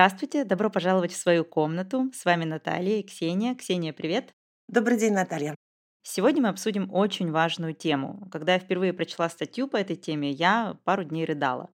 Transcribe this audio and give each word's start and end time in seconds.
Здравствуйте, 0.00 0.44
добро 0.44 0.70
пожаловать 0.70 1.12
в 1.12 1.16
свою 1.16 1.44
комнату. 1.44 2.10
С 2.14 2.24
вами 2.24 2.46
Наталья 2.46 3.00
и 3.00 3.02
Ксения. 3.02 3.54
Ксения, 3.54 3.92
привет. 3.92 4.32
Добрый 4.66 4.96
день, 4.96 5.12
Наталья. 5.12 5.54
Сегодня 6.02 6.40
мы 6.40 6.48
обсудим 6.48 6.88
очень 6.90 7.30
важную 7.30 7.74
тему. 7.74 8.26
Когда 8.32 8.54
я 8.54 8.60
впервые 8.60 8.94
прочла 8.94 9.28
статью 9.28 9.68
по 9.68 9.76
этой 9.76 9.96
теме, 9.96 10.30
я 10.30 10.78
пару 10.84 11.04
дней 11.04 11.26
рыдала. 11.26 11.68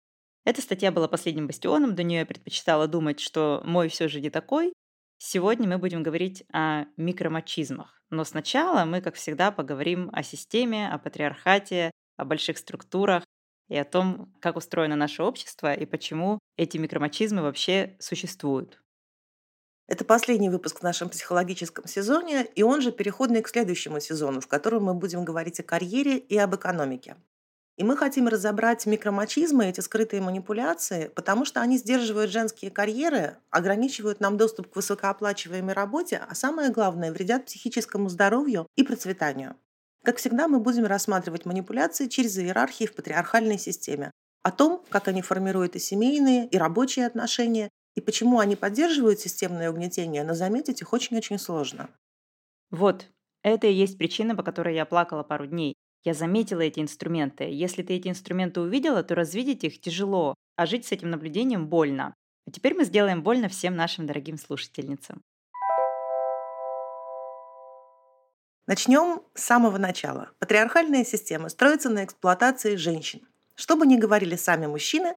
Эта 0.43 0.63
статья 0.63 0.91
была 0.91 1.07
последним 1.07 1.45
бастионом, 1.45 1.93
до 1.93 2.01
нее 2.01 2.21
я 2.21 2.25
предпочитала 2.25 2.87
думать, 2.87 3.19
что 3.19 3.61
мой 3.63 3.89
все 3.89 4.07
же 4.07 4.19
не 4.19 4.31
такой. 4.31 4.73
Сегодня 5.19 5.69
мы 5.69 5.77
будем 5.77 6.01
говорить 6.01 6.45
о 6.51 6.85
микромачизмах. 6.97 8.01
Но 8.09 8.23
сначала 8.23 8.85
мы, 8.85 9.01
как 9.01 9.13
всегда, 9.13 9.51
поговорим 9.51 10.09
о 10.13 10.23
системе, 10.23 10.89
о 10.89 10.97
патриархате, 10.97 11.91
о 12.17 12.25
больших 12.25 12.57
структурах 12.57 13.23
и 13.69 13.77
о 13.77 13.85
том, 13.85 14.33
как 14.39 14.57
устроено 14.57 14.95
наше 14.95 15.23
общество 15.23 15.73
и 15.73 15.85
почему 15.85 16.39
эти 16.57 16.77
микромачизмы 16.77 17.41
вообще 17.41 17.95
существуют. 17.99 18.81
Это 19.87 20.03
последний 20.03 20.49
выпуск 20.49 20.79
в 20.79 20.83
нашем 20.83 21.09
психологическом 21.09 21.85
сезоне, 21.85 22.45
и 22.55 22.63
он 22.63 22.81
же 22.81 22.91
переходный 22.91 23.43
к 23.43 23.47
следующему 23.47 23.99
сезону, 23.99 24.41
в 24.41 24.47
котором 24.47 24.85
мы 24.85 24.95
будем 24.95 25.23
говорить 25.23 25.59
о 25.59 25.63
карьере 25.63 26.17
и 26.17 26.37
об 26.37 26.55
экономике. 26.55 27.17
И 27.77 27.83
мы 27.83 27.97
хотим 27.97 28.27
разобрать 28.27 28.85
микромачизмы, 28.85 29.65
эти 29.65 29.81
скрытые 29.81 30.21
манипуляции, 30.21 31.11
потому 31.13 31.43
что 31.45 31.61
они 31.61 31.77
сдерживают 31.77 32.31
женские 32.31 32.71
карьеры, 32.71 33.37
ограничивают 33.49 34.21
нам 34.21 34.37
доступ 34.37 34.71
к 34.71 34.75
высокооплачиваемой 34.77 35.73
работе, 35.73 36.17
а 36.27 36.33
самое 36.35 36.71
главное, 36.71 37.11
вредят 37.11 37.45
психическому 37.45 38.07
здоровью 38.09 38.65
и 38.75 38.83
процветанию. 38.83 39.55
Как 40.05 40.17
всегда, 40.17 40.47
мы 40.47 40.59
будем 40.59 40.85
рассматривать 40.85 41.45
манипуляции 41.45 42.05
через 42.05 42.37
иерархии 42.37 42.85
в 42.85 42.93
патриархальной 42.93 43.57
системе, 43.57 44.11
о 44.43 44.51
том, 44.51 44.83
как 44.89 45.07
они 45.07 45.23
формируют 45.23 45.75
и 45.75 45.79
семейные, 45.79 46.47
и 46.47 46.57
рабочие 46.59 47.07
отношения, 47.07 47.69
и 47.95 48.01
почему 48.01 48.37
они 48.37 48.55
поддерживают 48.55 49.19
системное 49.19 49.71
угнетение, 49.71 50.23
но 50.23 50.35
заметить 50.35 50.81
их 50.83 50.93
очень-очень 50.93 51.39
сложно. 51.39 51.89
Вот, 52.69 53.07
это 53.41 53.65
и 53.65 53.73
есть 53.73 53.97
причина, 53.97 54.35
по 54.35 54.43
которой 54.43 54.75
я 54.75 54.85
плакала 54.85 55.23
пару 55.23 55.47
дней. 55.47 55.73
Я 56.03 56.13
заметила 56.13 56.61
эти 56.61 56.81
инструменты. 56.81 57.45
Если 57.45 57.81
ты 57.81 57.95
эти 57.95 58.07
инструменты 58.07 58.61
увидела, 58.61 59.01
то 59.01 59.15
развидеть 59.15 59.63
их 59.63 59.81
тяжело, 59.81 60.35
а 60.55 60.67
жить 60.67 60.85
с 60.85 60.91
этим 60.91 61.09
наблюдением 61.09 61.67
больно. 61.67 62.13
А 62.47 62.51
теперь 62.51 62.75
мы 62.75 62.83
сделаем 62.83 63.23
больно 63.23 63.49
всем 63.49 63.75
нашим 63.75 64.05
дорогим 64.05 64.37
слушательницам. 64.37 65.23
Начнем 68.67 69.21
с 69.35 69.43
самого 69.43 69.77
начала. 69.77 70.31
Патриархальная 70.39 71.05
система 71.05 71.49
строится 71.49 71.89
на 71.89 72.03
эксплуатации 72.03 72.75
женщин. 72.75 73.21
Что 73.55 73.75
бы 73.75 73.85
ни 73.85 73.95
говорили 73.95 74.35
сами 74.35 74.65
мужчины, 74.65 75.15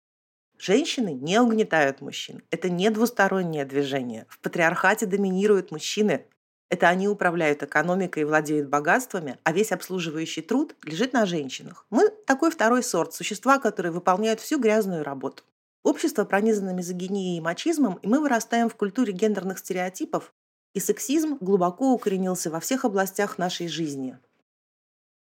Женщины 0.58 1.14
не 1.14 1.40
угнетают 1.40 2.00
мужчин. 2.00 2.42
Это 2.50 2.68
не 2.68 2.90
двустороннее 2.90 3.64
движение. 3.64 4.26
В 4.28 4.40
патриархате 4.40 5.06
доминируют 5.06 5.70
мужчины. 5.70 6.26
Это 6.68 6.88
они 6.88 7.06
управляют 7.06 7.62
экономикой 7.62 8.22
и 8.22 8.24
владеют 8.24 8.68
богатствами, 8.68 9.38
а 9.44 9.52
весь 9.52 9.70
обслуживающий 9.70 10.42
труд 10.42 10.74
лежит 10.82 11.12
на 11.12 11.26
женщинах. 11.26 11.86
Мы 11.90 12.08
такой 12.26 12.50
второй 12.50 12.82
сорт, 12.82 13.14
существа, 13.14 13.58
которые 13.58 13.92
выполняют 13.92 14.40
всю 14.40 14.58
грязную 14.58 15.04
работу. 15.04 15.44
Общество 15.84 16.24
пронизано 16.24 16.70
мизогинией 16.70 17.38
и 17.38 17.40
мачизмом, 17.40 17.94
и 18.02 18.08
мы 18.08 18.20
вырастаем 18.20 18.68
в 18.68 18.74
культуре 18.74 19.12
гендерных 19.12 19.60
стереотипов, 19.60 20.34
и 20.74 20.80
сексизм 20.80 21.38
глубоко 21.40 21.92
укоренился 21.92 22.50
во 22.50 22.60
всех 22.60 22.84
областях 22.84 23.38
нашей 23.38 23.68
жизни. 23.68 24.18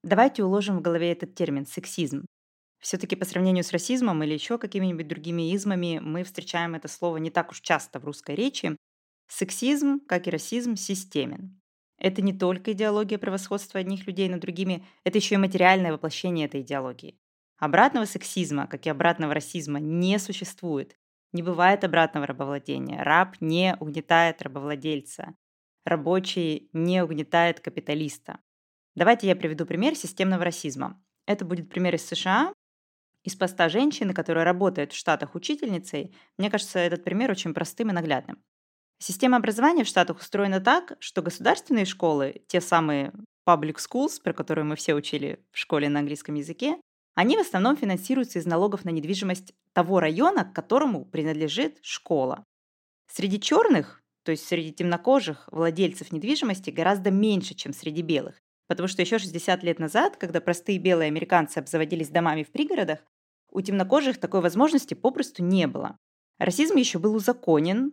Давайте 0.03 0.43
уложим 0.45 0.79
в 0.79 0.83
голове 0.83 1.13
этот 1.13 1.35
термин 1.35 1.67
«сексизм». 1.67 2.27
Все-таки 2.81 3.15
по 3.15 3.25
сравнению 3.25 3.63
с 3.63 3.71
расизмом 3.71 4.23
или 4.25 4.35
еще 4.35 4.59
какими-нибудь 4.59 5.07
другими 5.07 5.55
измами 5.55 6.01
мы 6.03 6.25
встречаем 6.25 6.75
это 6.75 6.89
слово 6.89 7.19
не 7.19 7.31
так 7.31 7.53
уж 7.53 7.61
часто 7.61 8.01
в 8.01 8.05
русской 8.05 8.35
речи. 8.35 8.77
Сексизм, 9.29 10.01
как 10.01 10.27
и 10.27 10.31
расизм, 10.31 10.75
системен. 10.75 11.61
Это 11.99 12.21
не 12.21 12.33
только 12.33 12.73
идеология 12.73 13.19
превосходства 13.19 13.79
одних 13.79 14.09
людей 14.09 14.29
над 14.29 14.41
другими, 14.41 14.85
это 15.05 15.19
еще 15.19 15.37
и 15.37 15.39
материальное 15.39 15.93
воплощение 15.93 16.47
этой 16.47 16.63
идеологии. 16.63 17.17
Обратного 17.59 18.07
сексизма, 18.07 18.67
как 18.67 18.87
и 18.87 18.91
обратного 18.91 19.35
расизма, 19.35 19.79
не 19.79 20.19
существует. 20.19 20.97
Не 21.33 21.43
бывает 21.43 21.85
обратного 21.85 22.27
рабовладения. 22.27 23.03
Раб 23.03 23.37
не 23.41 23.77
угнетает 23.81 24.43
рабовладельца. 24.43 25.35
Рабочий 25.85 26.69
не 26.73 27.03
угнетает 27.03 27.61
капиталиста. 27.61 28.39
Давайте 28.95 29.27
я 29.27 29.35
приведу 29.35 29.65
пример 29.65 29.95
системного 29.97 30.45
расизма. 30.45 31.03
Это 31.27 31.45
будет 31.45 31.71
пример 31.71 31.95
из 31.95 32.07
США, 32.07 32.53
из 33.25 33.37
поста 33.37 33.69
женщины, 33.69 34.13
которая 34.13 34.45
работает 34.45 34.93
в 34.93 34.97
Штатах 34.97 35.35
учительницей, 35.35 36.15
мне 36.39 36.51
кажется, 36.51 36.79
этот 36.79 37.05
пример 37.05 37.31
очень 37.31 37.55
простым 37.55 37.91
и 37.91 37.93
наглядным. 37.93 38.43
Система 38.99 39.37
образования 39.37 39.85
в 39.85 39.89
Штатах 39.89 40.19
устроена 40.19 40.61
так, 40.61 40.97
что 41.01 41.23
государственные 41.23 41.85
школы, 41.85 42.43
те 42.47 42.61
самые 42.61 43.13
public 43.49 43.77
schools, 43.77 44.21
про 44.23 44.33
которые 44.33 44.65
мы 44.65 44.77
все 44.77 44.95
учили 44.95 45.45
в 45.51 45.59
школе 45.59 45.89
на 45.89 46.01
английском 46.01 46.35
языке, 46.35 46.77
они 47.15 47.37
в 47.37 47.41
основном 47.41 47.77
финансируются 47.77 48.39
из 48.39 48.47
налогов 48.47 48.85
на 48.85 48.91
недвижимость 48.91 49.55
того 49.73 50.01
района, 50.01 50.45
к 50.45 50.55
которому 50.55 51.05
принадлежит 51.05 51.79
школа. 51.83 52.45
Среди 53.11 53.41
черных, 53.41 54.03
то 54.25 54.31
есть 54.31 54.47
среди 54.47 54.73
темнокожих 54.73 55.49
владельцев 55.53 56.13
недвижимости 56.13 56.71
гораздо 56.71 57.11
меньше, 57.11 57.55
чем 57.55 57.73
среди 57.73 58.03
белых. 58.03 58.41
Потому 58.69 58.89
что 58.89 59.03
еще 59.03 59.19
60 59.19 59.63
лет 59.63 59.79
назад, 59.79 60.17
когда 60.17 60.41
простые 60.41 60.79
белые 60.79 61.09
американцы 61.09 61.59
обзаводились 61.59 62.09
домами 62.09 62.43
в 62.43 62.51
пригородах, 62.51 63.01
у 63.51 63.61
темнокожих 63.61 64.19
такой 64.19 64.41
возможности 64.41 64.95
попросту 64.95 65.43
не 65.43 65.67
было. 65.67 65.99
Расизм 66.39 66.77
еще 66.77 66.99
был 66.99 67.15
узаконен, 67.15 67.93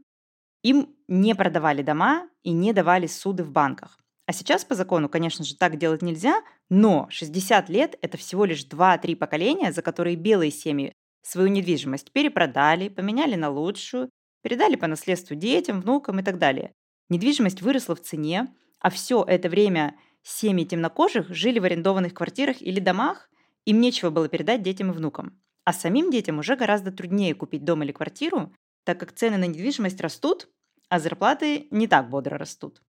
им 0.64 0.96
не 1.08 1.36
продавали 1.36 1.82
дома 1.82 2.30
и 2.44 2.52
не 2.52 2.72
давали 2.72 3.08
суды 3.08 3.44
в 3.44 3.52
банках. 3.52 4.00
А 4.30 4.32
сейчас 4.32 4.64
по 4.64 4.76
закону, 4.76 5.10
конечно 5.10 5.44
же, 5.44 5.56
так 5.56 5.80
делать 5.80 6.04
нельзя, 6.04 6.44
но 6.70 7.08
60 7.10 7.68
лет– 7.68 7.98
это 8.04 8.16
всего 8.16 8.46
лишь 8.46 8.64
2-3 8.64 9.16
поколения, 9.16 9.72
за 9.72 9.82
которые 9.82 10.18
белые 10.18 10.52
семьи 10.52 10.94
свою 11.24 11.48
недвижимость 11.48 12.12
перепродали, 12.12 12.90
поменяли 12.90 13.34
на 13.34 13.50
лучшую, 13.50 14.12
передали 14.44 14.76
по 14.76 14.86
наследству 14.86 15.36
детям, 15.36 15.82
внукам 15.82 16.20
и 16.20 16.24
так 16.24 16.38
далее. 16.38 16.74
Недвижимость 17.10 17.64
выросла 17.64 17.96
в 17.96 18.02
цене, 18.02 18.54
а 18.80 18.92
все 18.92 19.26
это 19.28 19.50
время 19.50 19.96
семьи 20.22 20.64
темнокожих 20.64 21.34
жили 21.34 21.58
в 21.58 21.64
арендованных 21.64 22.14
квартирах 22.14 22.62
или 22.62 22.80
домах, 22.80 23.32
им 23.66 23.82
нечего 23.82 24.12
было 24.12 24.30
передать 24.30 24.62
детям 24.62 24.92
и 24.92 24.94
внукам. 24.94 25.42
А 25.64 25.74
самим 25.74 26.12
детям 26.12 26.38
уже 26.38 26.56
гораздо 26.56 26.92
труднее 26.92 27.34
купить 27.34 27.66
дом 27.66 27.82
или 27.82 27.92
квартиру, 27.92 28.54
так 28.84 29.00
как 29.00 29.12
цены 29.12 29.38
на 29.38 29.48
недвижимость 29.48 30.00
растут, 30.00 30.50
а 30.88 31.00
зарплаты 31.00 31.68
не 31.72 31.88
так 31.88 32.12
бодро 32.12 32.38
растут. 32.38 32.84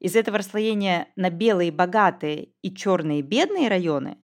Из 0.00 0.16
этого 0.16 0.38
расслоения 0.38 1.08
на 1.16 1.30
белые 1.30 1.72
богатые 1.72 2.50
и 2.62 2.74
черные 2.74 3.22
бедные 3.22 3.68
районы 3.68 4.18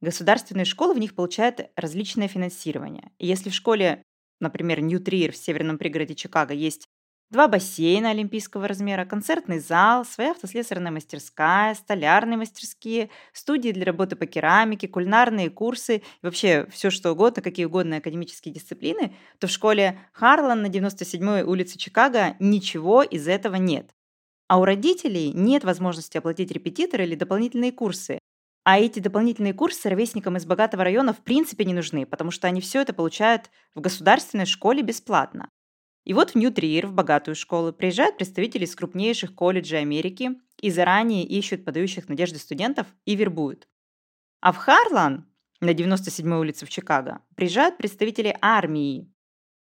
государственные 0.00 0.66
школы 0.66 0.94
в 0.94 0.98
них 0.98 1.14
получают 1.14 1.70
различное 1.76 2.28
финансирование. 2.28 3.10
И 3.18 3.26
если 3.26 3.50
в 3.50 3.54
школе, 3.54 4.02
например, 4.40 4.80
Нью-Триер 4.82 5.32
в 5.32 5.36
северном 5.36 5.78
пригороде 5.78 6.14
Чикаго 6.14 6.52
есть 6.52 6.86
Два 7.30 7.48
бассейна 7.48 8.10
олимпийского 8.10 8.68
размера, 8.68 9.04
концертный 9.06 9.58
зал, 9.58 10.04
своя 10.04 10.32
автослесарная 10.32 10.92
мастерская, 10.92 11.74
столярные 11.74 12.36
мастерские, 12.36 13.10
студии 13.32 13.70
для 13.70 13.86
работы 13.86 14.14
по 14.14 14.26
керамике, 14.26 14.86
кулинарные 14.86 15.50
курсы, 15.50 16.02
вообще 16.22 16.66
все 16.70 16.90
что 16.90 17.10
угодно, 17.10 17.42
какие 17.42 17.66
угодно 17.66 17.96
академические 17.96 18.54
дисциплины, 18.54 19.16
то 19.40 19.48
в 19.48 19.50
школе 19.50 19.98
Харлан 20.12 20.62
на 20.62 20.66
97-й 20.66 21.42
улице 21.42 21.76
Чикаго 21.76 22.36
ничего 22.38 23.02
из 23.02 23.26
этого 23.26 23.56
нет. 23.56 23.90
А 24.46 24.58
у 24.58 24.64
родителей 24.64 25.32
нет 25.32 25.64
возможности 25.64 26.18
оплатить 26.18 26.50
репетиторы 26.50 27.04
или 27.04 27.14
дополнительные 27.14 27.72
курсы. 27.72 28.18
А 28.64 28.78
эти 28.78 28.98
дополнительные 28.98 29.52
курсы 29.54 29.88
ровесникам 29.88 30.36
из 30.36 30.46
богатого 30.46 30.84
района 30.84 31.12
в 31.12 31.22
принципе 31.22 31.64
не 31.64 31.74
нужны, 31.74 32.06
потому 32.06 32.30
что 32.30 32.46
они 32.46 32.60
все 32.60 32.80
это 32.80 32.92
получают 32.94 33.50
в 33.74 33.80
государственной 33.80 34.46
школе 34.46 34.82
бесплатно. 34.82 35.48
И 36.04 36.12
вот 36.12 36.30
в 36.30 36.34
Нью-Триер, 36.34 36.86
в 36.86 36.92
богатую 36.92 37.34
школу, 37.34 37.72
приезжают 37.72 38.16
представители 38.16 38.64
из 38.64 38.74
крупнейших 38.76 39.34
колледжей 39.34 39.80
Америки 39.80 40.32
и 40.60 40.70
заранее 40.70 41.24
ищут 41.24 41.64
подающих 41.64 42.08
надежды 42.08 42.38
студентов 42.38 42.86
и 43.06 43.16
вербуют. 43.16 43.68
А 44.40 44.52
в 44.52 44.56
Харлан, 44.56 45.26
на 45.60 45.70
97-й 45.70 46.38
улице 46.38 46.66
в 46.66 46.70
Чикаго, 46.70 47.20
приезжают 47.36 47.78
представители 47.78 48.36
армии 48.42 49.10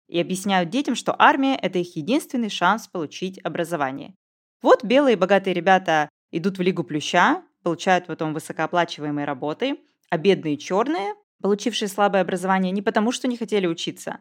и 0.08 0.20
объясняют 0.20 0.70
детям, 0.70 0.96
что 0.96 1.16
армия– 1.18 1.56
это 1.62 1.80
их 1.80 1.96
единственный 1.96 2.50
шанс 2.50 2.88
получить 2.88 3.40
образование. 3.44 4.16
Вот 4.62 4.84
белые 4.84 5.16
богатые 5.16 5.54
ребята 5.54 6.10
идут 6.32 6.58
в 6.58 6.62
Лигу 6.62 6.84
Плюща, 6.84 7.44
получают 7.64 8.08
потом 8.08 8.34
высокооплачиваемые 8.34 9.26
работы, 9.26 9.80
а 10.10 10.18
бедные 10.18 10.58
черные, 10.58 11.14
получившие 11.42 11.90
слабое 11.90 12.22
образование 12.22 12.72
не 12.72 12.82
потому, 12.82 13.12
что 13.12 13.28
не 13.28 13.38
хотели 13.38 13.68
учиться, 13.68 14.20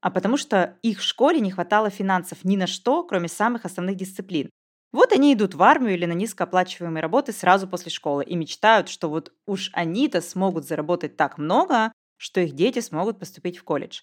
а 0.00 0.10
потому 0.10 0.36
что 0.36 0.78
их 0.82 1.02
школе 1.02 1.40
не 1.40 1.50
хватало 1.52 1.90
финансов 1.90 2.44
ни 2.44 2.56
на 2.56 2.66
что, 2.66 3.04
кроме 3.04 3.28
самых 3.28 3.66
основных 3.66 3.96
дисциплин. 3.96 4.50
Вот 4.92 5.12
они 5.12 5.34
идут 5.34 5.54
в 5.54 5.62
армию 5.62 5.94
или 5.94 6.06
на 6.06 6.12
низкооплачиваемые 6.14 7.02
работы 7.02 7.32
сразу 7.32 7.68
после 7.68 7.92
школы 7.92 8.24
и 8.24 8.36
мечтают, 8.36 8.88
что 8.88 9.10
вот 9.10 9.32
уж 9.46 9.70
они-то 9.74 10.20
смогут 10.20 10.66
заработать 10.66 11.16
так 11.16 11.38
много, 11.38 11.92
что 12.16 12.40
их 12.40 12.54
дети 12.54 12.80
смогут 12.80 13.18
поступить 13.18 13.58
в 13.58 13.64
колледж. 13.64 14.00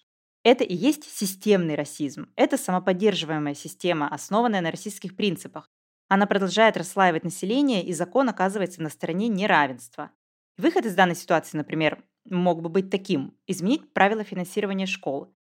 Это 0.48 0.64
и 0.64 0.74
есть 0.74 1.04
системный 1.04 1.76
расизм. 1.76 2.32
Это 2.38 2.58
самоподдерживаемая 2.58 3.54
система, 3.54 4.08
основанная 4.08 4.62
на 4.62 4.72
российских 4.72 5.18
принципах. 5.18 5.70
Она 6.08 6.26
продолжает 6.26 6.78
расслаивать 6.78 7.26
население, 7.26 7.84
и 7.84 7.92
закон 7.92 8.30
оказывается 8.30 8.82
на 8.82 8.88
стороне 8.88 9.28
неравенства. 9.28 10.10
Выход 10.58 10.86
из 10.86 10.96
данной 10.96 11.18
ситуации, 11.18 11.58
например, 11.58 12.02
мог 12.24 12.62
бы 12.62 12.70
быть 12.70 12.90
таким– 12.90 13.38
изменить 13.46 13.92
правила 13.92 14.24
финансирования 14.24 14.86
школ, 14.86 15.36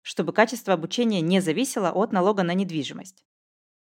чтобы 0.00 0.32
качество 0.32 0.74
обучения 0.74 1.20
не 1.20 1.40
зависело 1.40 1.90
от 1.90 2.12
налога 2.12 2.44
на 2.44 2.54
недвижимость. 2.54 3.24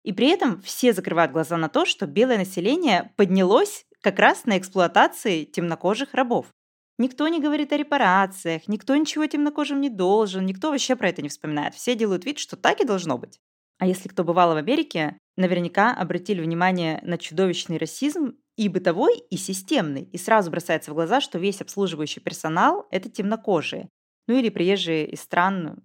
И 0.03 0.13
при 0.13 0.27
этом 0.27 0.61
все 0.61 0.93
закрывают 0.93 1.31
глаза 1.31 1.57
на 1.57 1.69
то, 1.69 1.87
что 1.87 2.05
белое 2.05 2.37
население 2.37 3.11
поднялось 3.17 3.87
как 4.01 4.19
раз 4.19 4.45
на 4.45 4.59
эксплуатации 4.59 5.43
темнокожих 5.43 6.13
рабов. 6.13 6.53
Никто 6.97 7.27
не 7.27 7.39
говорит 7.39 7.71
о 7.73 7.77
репарациях, 7.77 8.67
никто 8.67 8.95
ничего 8.95 9.25
темнокожим 9.27 9.81
не 9.81 9.89
должен, 9.89 10.45
никто 10.45 10.71
вообще 10.71 10.95
про 10.95 11.09
это 11.09 11.21
не 11.21 11.29
вспоминает. 11.29 11.75
Все 11.75 11.95
делают 11.95 12.25
вид, 12.25 12.39
что 12.39 12.55
так 12.55 12.81
и 12.81 12.85
должно 12.85 13.17
быть. 13.17 13.39
А 13.77 13.85
если 13.85 14.09
кто 14.09 14.23
бывал 14.23 14.53
в 14.53 14.57
Америке, 14.57 15.19
наверняка 15.35 15.93
обратили 15.93 16.41
внимание 16.41 16.99
на 17.03 17.19
чудовищный 17.19 17.77
расизм 17.77 18.37
и 18.55 18.69
бытовой, 18.69 19.19
и 19.29 19.37
системный. 19.37 20.03
И 20.11 20.17
сразу 20.17 20.49
бросается 20.49 20.89
в 20.89 20.95
глаза, 20.95 21.21
что 21.21 21.37
весь 21.37 21.61
обслуживающий 21.61 22.21
персонал– 22.21 22.87
это 22.91 23.09
темнокожие. 23.09 23.89
Ну 24.27 24.37
или 24.37 24.49
приезжие 24.49 25.07
из 25.07 25.21
стран 25.21 25.83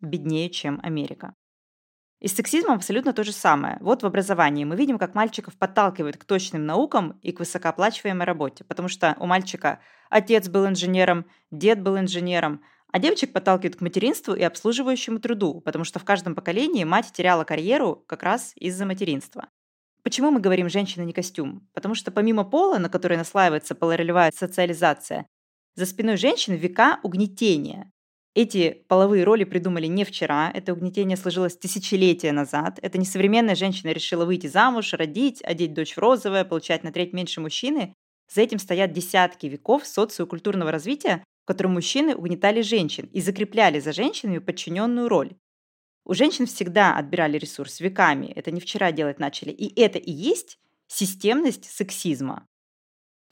беднее, 0.00 0.50
чем 0.50 0.78
Америка. 0.82 1.34
И 2.20 2.28
с 2.28 2.34
сексизмом 2.34 2.76
абсолютно 2.76 3.12
то 3.12 3.24
же 3.24 3.32
самое. 3.32 3.76
Вот 3.80 4.02
в 4.02 4.06
образовании 4.06 4.64
мы 4.64 4.76
видим, 4.76 4.98
как 4.98 5.14
мальчиков 5.14 5.56
подталкивают 5.58 6.16
к 6.16 6.24
точным 6.24 6.64
наукам 6.64 7.18
и 7.22 7.32
к 7.32 7.40
высокооплачиваемой 7.40 8.24
работе, 8.24 8.64
потому 8.64 8.88
что 8.88 9.16
у 9.18 9.26
мальчика 9.26 9.80
отец 10.10 10.48
был 10.48 10.66
инженером, 10.66 11.26
дед 11.50 11.82
был 11.82 11.98
инженером, 11.98 12.62
а 12.92 13.00
девочек 13.00 13.32
подталкивают 13.32 13.76
к 13.76 13.80
материнству 13.80 14.34
и 14.34 14.42
обслуживающему 14.42 15.18
труду, 15.18 15.60
потому 15.60 15.84
что 15.84 15.98
в 15.98 16.04
каждом 16.04 16.34
поколении 16.34 16.84
мать 16.84 17.10
теряла 17.12 17.44
карьеру 17.44 18.04
как 18.06 18.22
раз 18.22 18.52
из-за 18.54 18.86
материнства. 18.86 19.48
Почему 20.04 20.30
мы 20.30 20.38
говорим 20.38 20.68
«женщина 20.68 21.02
не 21.02 21.12
костюм»? 21.12 21.66
Потому 21.72 21.94
что 21.94 22.12
помимо 22.12 22.44
пола, 22.44 22.78
на 22.78 22.88
который 22.88 23.16
наслаивается 23.16 23.74
полуролевая 23.74 24.30
социализация, 24.32 25.26
за 25.74 25.86
спиной 25.86 26.18
женщин 26.18 26.54
века 26.54 27.00
угнетения. 27.02 27.90
Эти 28.34 28.84
половые 28.88 29.22
роли 29.22 29.44
придумали 29.44 29.86
не 29.86 30.04
вчера, 30.04 30.50
это 30.52 30.72
угнетение 30.72 31.16
сложилось 31.16 31.56
тысячелетия 31.56 32.32
назад. 32.32 32.80
Это 32.82 32.98
не 32.98 33.06
современная 33.06 33.54
женщина 33.54 33.90
решила 33.90 34.24
выйти 34.24 34.48
замуж, 34.48 34.92
родить, 34.92 35.40
одеть 35.42 35.72
дочь 35.72 35.94
в 35.94 35.98
розовое, 35.98 36.44
получать 36.44 36.82
на 36.82 36.90
треть 36.90 37.12
меньше 37.12 37.40
мужчины. 37.40 37.94
За 38.28 38.40
этим 38.40 38.58
стоят 38.58 38.92
десятки 38.92 39.46
веков 39.46 39.86
социокультурного 39.86 40.72
развития, 40.72 41.22
в 41.44 41.46
котором 41.46 41.74
мужчины 41.74 42.16
угнетали 42.16 42.62
женщин 42.62 43.08
и 43.12 43.20
закрепляли 43.20 43.78
за 43.78 43.92
женщинами 43.92 44.38
подчиненную 44.38 45.08
роль. 45.08 45.36
У 46.04 46.12
женщин 46.12 46.46
всегда 46.46 46.96
отбирали 46.96 47.38
ресурс 47.38 47.78
веками. 47.78 48.26
Это 48.34 48.50
не 48.50 48.60
вчера 48.60 48.90
делать 48.90 49.20
начали. 49.20 49.50
И 49.50 49.80
это 49.80 49.98
и 49.98 50.10
есть 50.10 50.58
системность 50.88 51.70
сексизма. 51.70 52.48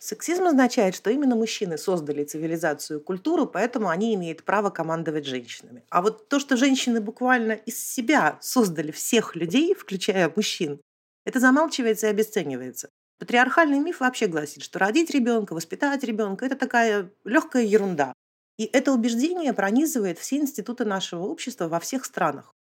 Сексизм 0.04 0.48
означает, 0.48 0.96
что 0.96 1.10
именно 1.10 1.36
мужчины 1.36 1.78
создали 1.78 2.24
цивилизацию 2.24 2.98
и 2.98 3.02
культуру, 3.04 3.46
поэтому 3.46 3.88
они 3.88 4.16
имеют 4.16 4.42
право 4.42 4.68
командовать 4.68 5.26
женщинами. 5.26 5.84
А 5.90 6.02
вот 6.02 6.28
то, 6.28 6.40
что 6.40 6.56
женщины 6.56 7.00
буквально 7.00 7.52
из 7.52 7.78
себя 7.78 8.36
создали 8.40 8.90
всех 8.90 9.36
людей, 9.36 9.76
включая 9.76 10.32
мужчин, 10.34 10.80
это 11.24 11.38
замалчивается 11.38 12.08
и 12.08 12.10
обесценивается. 12.10 12.88
Патриархальный 13.20 13.78
миф 13.78 14.00
вообще 14.00 14.26
гласит, 14.26 14.64
что 14.64 14.80
родить 14.80 15.10
ребенка, 15.10 15.52
воспитать 15.52 16.02
ребенка– 16.02 16.46
это 16.46 16.56
такая 16.56 17.12
легкая 17.22 17.62
ерунда. 17.62 18.12
И 18.58 18.64
это 18.64 18.90
убеждение 18.90 19.52
пронизывает 19.52 20.18
все 20.18 20.38
институты 20.38 20.84
нашего 20.84 21.22
общества 21.26 21.68
во 21.68 21.78
всех 21.78 22.04
странах. 22.06 22.52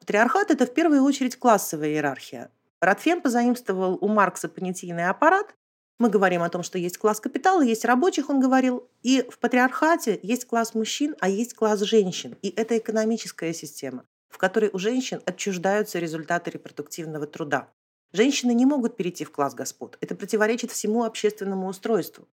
Патриархат– 0.00 0.50
это 0.50 0.66
в 0.66 0.74
первую 0.74 1.02
очередь 1.04 1.38
классовая 1.38 1.88
иерархия. 1.88 2.50
Ротфен 2.82 3.22
позаимствовал 3.22 3.96
у 4.02 4.08
Маркса 4.08 4.50
понятийный 4.50 5.06
аппарат. 5.06 5.54
Мы 6.00 6.08
говорим 6.08 6.42
о 6.42 6.48
том, 6.48 6.62
что 6.62 6.78
есть 6.78 6.96
класс 6.96 7.20
капитала, 7.20 7.60
есть 7.60 7.84
рабочих, 7.84 8.30
он 8.30 8.40
говорил. 8.40 8.88
И 9.02 9.22
в 9.28 9.38
патриархате 9.38 10.18
есть 10.22 10.46
класс 10.46 10.74
мужчин, 10.74 11.14
а 11.20 11.28
есть 11.28 11.52
класс 11.52 11.80
женщин. 11.80 12.38
И 12.40 12.48
это 12.56 12.78
экономическая 12.78 13.52
система, 13.52 14.06
в 14.30 14.38
которой 14.38 14.70
у 14.72 14.78
женщин 14.78 15.20
отчуждаются 15.26 15.98
результаты 15.98 16.52
репродуктивного 16.52 17.26
труда. 17.26 17.68
Женщины 18.14 18.54
не 18.54 18.64
могут 18.64 18.96
перейти 18.96 19.26
в 19.26 19.30
класс 19.30 19.54
господ. 19.54 19.98
Это 20.00 20.14
противоречит 20.14 20.70
всему 20.70 21.04
общественному 21.04 21.66
устройству. 21.68 22.26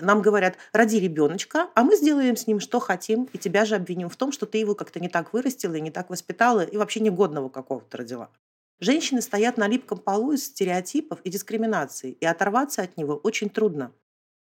Нам 0.00 0.22
говорят, 0.22 0.56
роди 0.72 1.00
ребеночка, 1.00 1.70
а 1.74 1.82
мы 1.82 1.96
сделаем 1.96 2.36
с 2.36 2.46
ним, 2.46 2.60
что 2.60 2.78
хотим, 2.78 3.28
и 3.32 3.38
тебя 3.38 3.64
же 3.64 3.74
обвиним 3.74 4.10
в 4.10 4.16
том, 4.16 4.30
что 4.30 4.46
ты 4.46 4.58
его 4.58 4.76
как-то 4.76 5.00
не 5.00 5.08
так 5.08 5.32
вырастила 5.32 5.74
и 5.74 5.80
не 5.80 5.90
так 5.90 6.08
воспитала, 6.08 6.60
и 6.60 6.76
вообще 6.76 7.00
негодного 7.00 7.48
какого-то 7.48 7.96
родила. 7.96 8.30
Женщины 8.80 9.20
стоят 9.22 9.56
на 9.56 9.66
липком 9.66 9.98
полу 9.98 10.32
из 10.32 10.46
стереотипов 10.46 11.20
и 11.24 11.30
дискриминации, 11.30 12.12
и 12.12 12.24
оторваться 12.24 12.82
от 12.82 12.96
него 12.96 13.16
очень 13.16 13.50
трудно. 13.50 13.92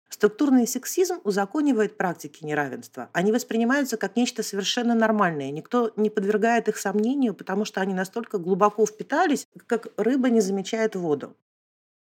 Структурный 0.09 0.67
сексизм 0.67 1.19
узаконивает 1.23 1.97
практики 1.97 2.43
неравенства. 2.43 3.09
Они 3.13 3.31
воспринимаются 3.31 3.95
как 3.95 4.15
нечто 4.17 4.43
совершенно 4.43 4.93
нормальное. 4.93 5.51
Никто 5.51 5.91
не 5.95 6.09
подвергает 6.09 6.67
их 6.67 6.77
сомнению, 6.77 7.33
потому 7.33 7.63
что 7.65 7.81
они 7.81 7.93
настолько 7.93 8.37
глубоко 8.37 8.85
впитались, 8.85 9.47
как 9.67 9.87
рыба 9.97 10.29
не 10.29 10.41
замечает 10.41 10.95
воду. 10.95 11.35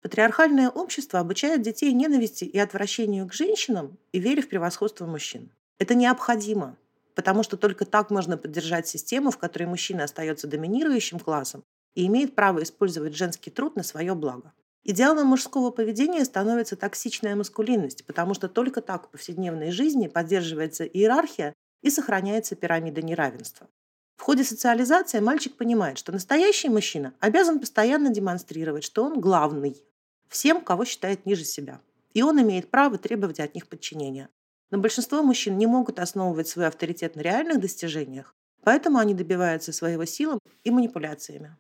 Патриархальное 0.02 0.70
общество 0.70 1.20
обучает 1.20 1.62
детей 1.62 1.92
ненависти 1.92 2.44
и 2.44 2.58
отвращению 2.58 3.28
к 3.28 3.32
женщинам 3.32 3.96
и 4.12 4.19
вере 4.19 4.42
в 4.42 4.48
превосходство 4.48 5.06
мужчин. 5.06 5.50
Это 5.78 5.94
необходимо, 5.94 6.76
потому 7.14 7.42
что 7.42 7.56
только 7.56 7.84
так 7.84 8.10
можно 8.10 8.36
поддержать 8.36 8.86
систему, 8.86 9.31
в 9.31 9.38
которой 9.38 9.64
мужчина 9.64 10.04
остается 10.04 10.46
доминирующим 10.46 11.20
классом 11.20 11.64
и 11.94 12.06
имеет 12.06 12.35
право 12.35 12.62
использовать 12.62 13.17
женский 13.17 13.50
труд 13.50 13.76
на 13.76 13.82
свое 13.82 14.14
благо. 14.14 14.52
Идеалом 14.82 15.29
мужского 15.29 15.70
поведения 15.70 16.25
становится 16.25 16.76
токсичная 16.76 17.37
маскулинность, 17.37 18.05
потому 18.05 18.35
что 18.35 18.49
только 18.49 18.82
так 18.82 19.06
в 19.06 19.11
повседневной 19.11 19.70
жизни 19.70 20.08
поддерживается 20.08 20.85
иерархия 20.85 21.55
и 21.82 21.91
сохраняется 21.91 22.55
пирамида 22.55 23.00
неравенства. 23.00 23.69
В 24.17 24.23
ходе 24.23 24.44
социализации 24.44 25.20
мальчик 25.20 25.56
понимает, 25.56 25.98
что 25.98 26.13
настоящий 26.13 26.69
мужчина 26.69 27.15
обязан 27.19 27.60
постоянно 27.60 28.10
демонстрировать, 28.10 28.84
что 28.84 29.05
он 29.05 29.20
главный, 29.20 29.82
всем, 30.29 30.60
кого 30.63 30.84
считает 30.84 31.27
ниже 31.27 31.44
себя. 31.44 31.81
И 32.13 32.22
он 32.22 32.41
имеет 32.41 32.70
право 32.70 32.98
требовать 32.98 33.41
от 33.41 33.55
них 33.55 33.67
подчинения. 33.67 34.29
Но 34.70 34.79
большинство 34.79 35.22
мужчин 35.22 35.56
не 35.58 35.67
могут 35.67 35.98
основывать 35.98 36.48
свой 36.48 36.67
авторитет 36.67 37.17
на 37.17 37.20
реальных 37.20 37.60
достижениях, 37.60 38.34
поэтому 38.63 38.98
они 38.98 39.15
добиваются 39.15 39.72
своего 39.72 40.05
силы 40.05 40.39
и 40.63 40.70
манипуляциями. 40.70 41.56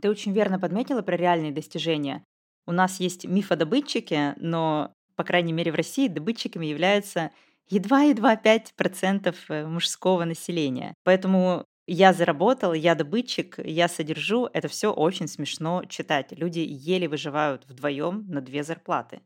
Ты 0.00 0.10
очень 0.10 0.32
верно 0.32 0.58
подметила 0.58 1.02
про 1.02 1.16
реальные 1.16 1.52
достижения. 1.52 2.24
У 2.66 2.72
нас 2.72 3.00
есть 3.00 3.24
миф 3.24 3.52
о 3.52 3.56
добытчике, 3.56 4.34
но, 4.38 4.92
по 5.14 5.24
крайней 5.24 5.52
мере, 5.52 5.72
в 5.72 5.76
России 5.76 6.08
добытчиками 6.08 6.66
являются 6.66 7.30
едва-едва 7.68 8.34
5% 8.36 9.34
э, 9.48 9.66
мужского 9.66 10.24
населения. 10.24 10.94
Поэтому 11.04 11.64
я 11.86 12.12
заработал, 12.12 12.72
я 12.72 12.94
добытчик, 12.94 13.58
я 13.64 13.88
содержу. 13.88 14.48
Это 14.52 14.68
все 14.68 14.92
очень 14.92 15.28
смешно 15.28 15.84
читать. 15.88 16.32
Люди 16.32 16.58
еле 16.58 17.08
выживают 17.08 17.64
вдвоем 17.66 18.26
на 18.28 18.40
две 18.40 18.64
зарплаты. 18.64 19.20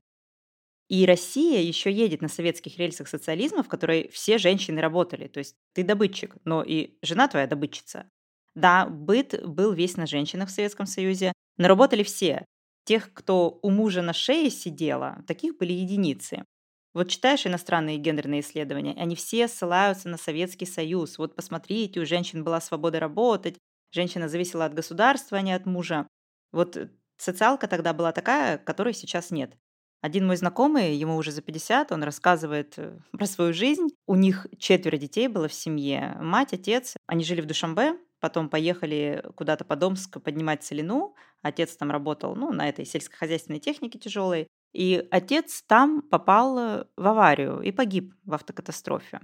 И 0.89 1.07
Россия 1.07 1.61
еще 1.61 1.91
едет 1.91 2.21
на 2.21 2.29
советских 2.29 2.77
рельсах 2.79 3.09
социализма, 3.09 3.63
в 3.63 3.69
которой 3.69 4.09
все 4.09 4.39
женщины 4.39 4.81
работали. 4.81 5.29
То 5.29 5.39
есть 5.39 5.55
ты 5.73 5.85
добытчик, 5.85 6.37
но 6.45 6.63
и 6.63 6.99
жена 7.01 7.29
твоя 7.29 7.47
добытчица. 7.47 8.11
Да, 8.55 8.87
быт 8.87 9.47
был 9.47 9.73
весь 9.73 9.97
на 9.97 10.07
женщинах 10.07 10.49
в 10.49 10.53
Советском 10.53 10.87
Союзе, 10.87 11.33
но 11.57 11.69
работали 11.69 12.03
все. 12.03 12.45
Тех, 12.85 13.13
кто 13.13 13.59
у 13.63 13.71
мужа 13.71 14.03
на 14.03 14.13
шее 14.13 14.51
сидела, 14.51 15.23
таких 15.27 15.57
были 15.59 15.73
единицы. 15.73 16.45
Вот 16.93 17.09
читаешь 17.09 17.47
иностранные 17.47 17.99
гендерные 17.99 18.41
исследования, 18.41 18.95
они 18.99 19.15
все 19.15 19.47
ссылаются 19.47 20.09
на 20.09 20.17
Советский 20.17 20.67
Союз. 20.67 21.19
Вот 21.19 21.37
посмотрите, 21.37 22.01
у 22.01 22.07
женщин 22.07 22.43
была 22.43 22.61
свобода 22.61 22.99
работать, 22.99 23.57
женщина 23.93 24.29
зависела 24.29 24.65
от 24.65 24.75
государства, 24.75 25.39
а 25.39 25.43
не 25.43 25.53
от 25.53 25.67
мужа. 25.67 26.09
Вот 26.51 26.77
социалка 27.17 27.69
тогда 27.69 27.93
была 27.93 28.11
такая, 28.11 28.59
которой 28.59 28.93
сейчас 28.93 29.31
нет. 29.31 29.57
Один 30.01 30.27
мой 30.27 30.37
знакомый, 30.37 30.95
ему 30.95 31.17
уже 31.17 31.31
за 31.31 31.43
50, 31.43 31.93
он 31.93 32.03
рассказывает 32.03 32.75
э, 32.79 32.99
про 33.13 33.27
свою 33.27 33.53
жизнь. 33.53 33.89
У 34.07 34.15
них 34.15 34.47
четверо 34.59 34.97
детей 34.97 35.29
было 35.29 35.47
в 35.47 35.53
семье. 35.53 36.17
Мать, 36.21 36.55
отец. 36.55 36.97
Они 37.07 37.23
жили 37.23 37.43
в 37.43 37.47
Душамбе, 37.47 37.99
потом 38.21 38.49
поехали 38.49 39.25
куда-то 39.35 39.65
по 39.65 39.77
Домск 39.77 40.21
поднимать 40.23 40.63
целину. 40.63 41.15
Отец 41.43 41.77
там 41.77 41.91
работал 41.91 42.37
ну, 42.37 42.53
на 42.53 42.69
этой 42.69 42.85
сельскохозяйственной 42.85 43.61
технике 43.61 43.99
тяжелой. 43.99 44.47
И 44.73 45.07
отец 45.11 45.63
там 45.63 46.03
попал 46.03 46.87
в 46.97 47.07
аварию 47.07 47.61
и 47.61 47.73
погиб 47.73 48.15
в 48.25 48.35
автокатастрофе. 48.35 49.21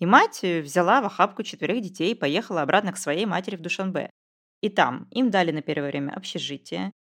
И 0.00 0.06
мать 0.06 0.40
э, 0.42 0.60
взяла 0.60 1.00
в 1.00 1.06
охапку 1.06 1.42
четверых 1.42 1.80
детей 1.82 2.12
и 2.12 2.16
поехала 2.16 2.62
обратно 2.62 2.92
к 2.92 2.98
своей 2.98 3.26
матери 3.26 3.56
в 3.56 3.60
Душанбе. 3.60 4.10
И 4.60 4.68
там 4.68 5.06
им 5.10 5.30
дали 5.30 5.52
на 5.52 5.62
первое 5.62 5.90
время 5.90 6.12
общежитие, 6.12 6.92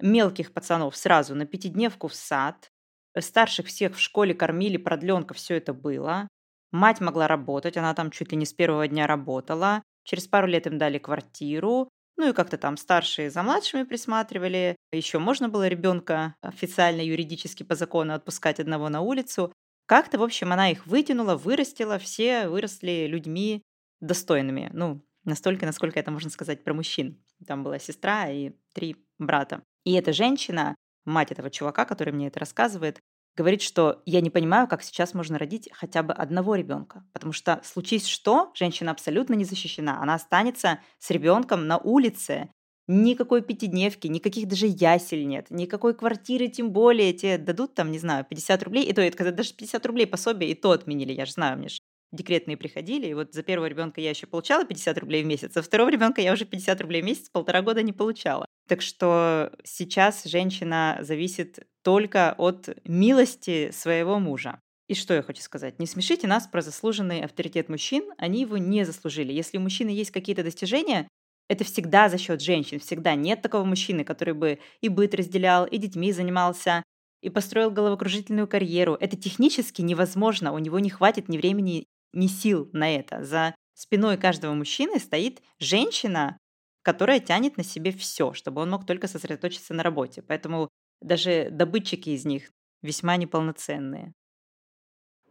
мелких 0.00 0.52
пацанов 0.52 0.96
сразу 0.96 1.34
на 1.34 1.46
пятидневку 1.46 2.08
в 2.08 2.14
сад, 2.14 2.70
старших 3.18 3.66
всех 3.66 3.96
в 3.96 4.00
школе 4.00 4.34
кормили, 4.34 4.76
продленка, 4.76 5.34
все 5.34 5.56
это 5.56 5.74
было. 5.74 6.28
Мать 6.70 7.00
могла 7.00 7.26
работать, 7.26 7.76
она 7.76 7.94
там 7.94 8.10
чуть 8.10 8.30
ли 8.30 8.36
не 8.38 8.46
с 8.46 8.52
первого 8.52 8.86
дня 8.86 9.06
работала. 9.06 9.82
Через 10.10 10.26
пару 10.26 10.48
лет 10.48 10.66
им 10.66 10.76
дали 10.76 10.98
квартиру. 10.98 11.88
Ну 12.16 12.30
и 12.30 12.32
как-то 12.32 12.58
там 12.58 12.76
старшие 12.76 13.30
за 13.30 13.44
младшими 13.44 13.84
присматривали. 13.84 14.74
Еще 14.90 15.20
можно 15.20 15.48
было 15.48 15.68
ребенка 15.68 16.34
официально, 16.40 17.00
юридически 17.00 17.62
по 17.62 17.76
закону 17.76 18.14
отпускать 18.14 18.58
одного 18.58 18.88
на 18.88 19.02
улицу. 19.02 19.52
Как-то, 19.86 20.18
в 20.18 20.24
общем, 20.24 20.52
она 20.52 20.68
их 20.68 20.84
вытянула, 20.88 21.36
вырастила, 21.36 22.00
все 22.00 22.48
выросли 22.48 23.06
людьми 23.06 23.62
достойными. 24.00 24.68
Ну, 24.72 25.00
настолько, 25.22 25.64
насколько 25.64 26.00
это 26.00 26.10
можно 26.10 26.28
сказать 26.28 26.64
про 26.64 26.74
мужчин. 26.74 27.22
Там 27.46 27.62
была 27.62 27.78
сестра 27.78 28.28
и 28.28 28.50
три 28.74 28.96
брата. 29.18 29.62
И 29.84 29.92
эта 29.92 30.12
женщина, 30.12 30.74
мать 31.04 31.30
этого 31.30 31.50
чувака, 31.50 31.84
который 31.84 32.12
мне 32.12 32.26
это 32.26 32.40
рассказывает, 32.40 32.98
говорит, 33.40 33.62
что 33.62 34.02
я 34.04 34.20
не 34.20 34.28
понимаю, 34.30 34.68
как 34.68 34.82
сейчас 34.82 35.14
можно 35.14 35.38
родить 35.38 35.68
хотя 35.72 36.02
бы 36.02 36.12
одного 36.12 36.54
ребенка, 36.54 37.04
потому 37.12 37.32
что 37.32 37.60
случись 37.64 38.06
что, 38.06 38.52
женщина 38.54 38.90
абсолютно 38.90 39.34
не 39.34 39.44
защищена, 39.44 40.00
она 40.02 40.14
останется 40.14 40.78
с 40.98 41.10
ребенком 41.10 41.66
на 41.66 41.78
улице, 41.78 42.50
никакой 42.86 43.40
пятидневки, 43.42 44.08
никаких 44.08 44.46
даже 44.48 44.66
ясель 44.66 45.26
нет, 45.26 45.46
никакой 45.50 45.94
квартиры, 45.94 46.48
тем 46.48 46.70
более 46.70 47.12
тебе 47.14 47.38
дадут 47.38 47.74
там, 47.74 47.90
не 47.90 47.98
знаю, 47.98 48.26
50 48.28 48.62
рублей, 48.62 48.84
и 48.84 48.92
то, 48.92 49.00
это 49.00 49.32
даже 49.32 49.54
50 49.54 49.86
рублей 49.86 50.06
пособие, 50.06 50.50
и 50.50 50.54
то 50.54 50.72
отменили, 50.72 51.12
я 51.12 51.24
же 51.24 51.32
знаю, 51.32 51.58
мне 51.58 51.68
же 51.68 51.78
декретные 52.12 52.56
приходили, 52.56 53.06
и 53.06 53.14
вот 53.14 53.32
за 53.32 53.42
первого 53.42 53.66
ребенка 53.66 54.00
я 54.00 54.10
еще 54.10 54.26
получала 54.26 54.64
50 54.64 54.98
рублей 54.98 55.22
в 55.22 55.26
месяц, 55.26 55.56
а 55.56 55.62
второго 55.62 55.90
ребенка 55.90 56.20
я 56.20 56.32
уже 56.32 56.44
50 56.44 56.80
рублей 56.80 57.02
в 57.02 57.04
месяц 57.04 57.28
полтора 57.28 57.62
года 57.62 57.82
не 57.82 57.92
получала. 57.92 58.46
Так 58.68 58.82
что 58.82 59.52
сейчас 59.64 60.24
женщина 60.24 60.98
зависит 61.00 61.66
только 61.82 62.34
от 62.36 62.68
милости 62.84 63.70
своего 63.72 64.18
мужа. 64.18 64.60
И 64.88 64.94
что 64.94 65.14
я 65.14 65.22
хочу 65.22 65.40
сказать? 65.42 65.78
Не 65.78 65.86
смешите 65.86 66.26
нас 66.26 66.48
про 66.48 66.62
заслуженный 66.62 67.20
авторитет 67.20 67.68
мужчин, 67.68 68.10
они 68.18 68.40
его 68.40 68.58
не 68.58 68.84
заслужили. 68.84 69.32
Если 69.32 69.56
у 69.56 69.60
мужчины 69.60 69.90
есть 69.90 70.10
какие-то 70.10 70.42
достижения, 70.42 71.08
это 71.48 71.64
всегда 71.64 72.08
за 72.08 72.18
счет 72.18 72.40
женщин, 72.40 72.80
всегда. 72.80 73.14
Нет 73.14 73.42
такого 73.42 73.64
мужчины, 73.64 74.04
который 74.04 74.34
бы 74.34 74.58
и 74.80 74.88
быт 74.88 75.14
разделял, 75.14 75.64
и 75.64 75.78
детьми 75.78 76.12
занимался, 76.12 76.82
и 77.22 77.30
построил 77.30 77.70
головокружительную 77.70 78.48
карьеру. 78.48 78.96
Это 78.98 79.16
технически 79.16 79.82
невозможно, 79.82 80.52
у 80.52 80.58
него 80.58 80.78
не 80.78 80.90
хватит 80.90 81.28
ни 81.28 81.38
времени, 81.38 81.86
ни 82.12 82.26
сил 82.26 82.68
на 82.72 82.94
это. 82.94 83.24
За 83.24 83.54
спиной 83.74 84.16
каждого 84.16 84.54
мужчины 84.54 84.98
стоит 84.98 85.42
женщина, 85.58 86.38
которая 86.82 87.20
тянет 87.20 87.56
на 87.56 87.64
себе 87.64 87.92
все, 87.92 88.32
чтобы 88.32 88.62
он 88.62 88.70
мог 88.70 88.86
только 88.86 89.08
сосредоточиться 89.08 89.74
на 89.74 89.82
работе. 89.82 90.22
Поэтому 90.22 90.68
даже 91.00 91.48
добытчики 91.50 92.10
из 92.10 92.24
них 92.24 92.50
весьма 92.82 93.16
неполноценные. 93.16 94.12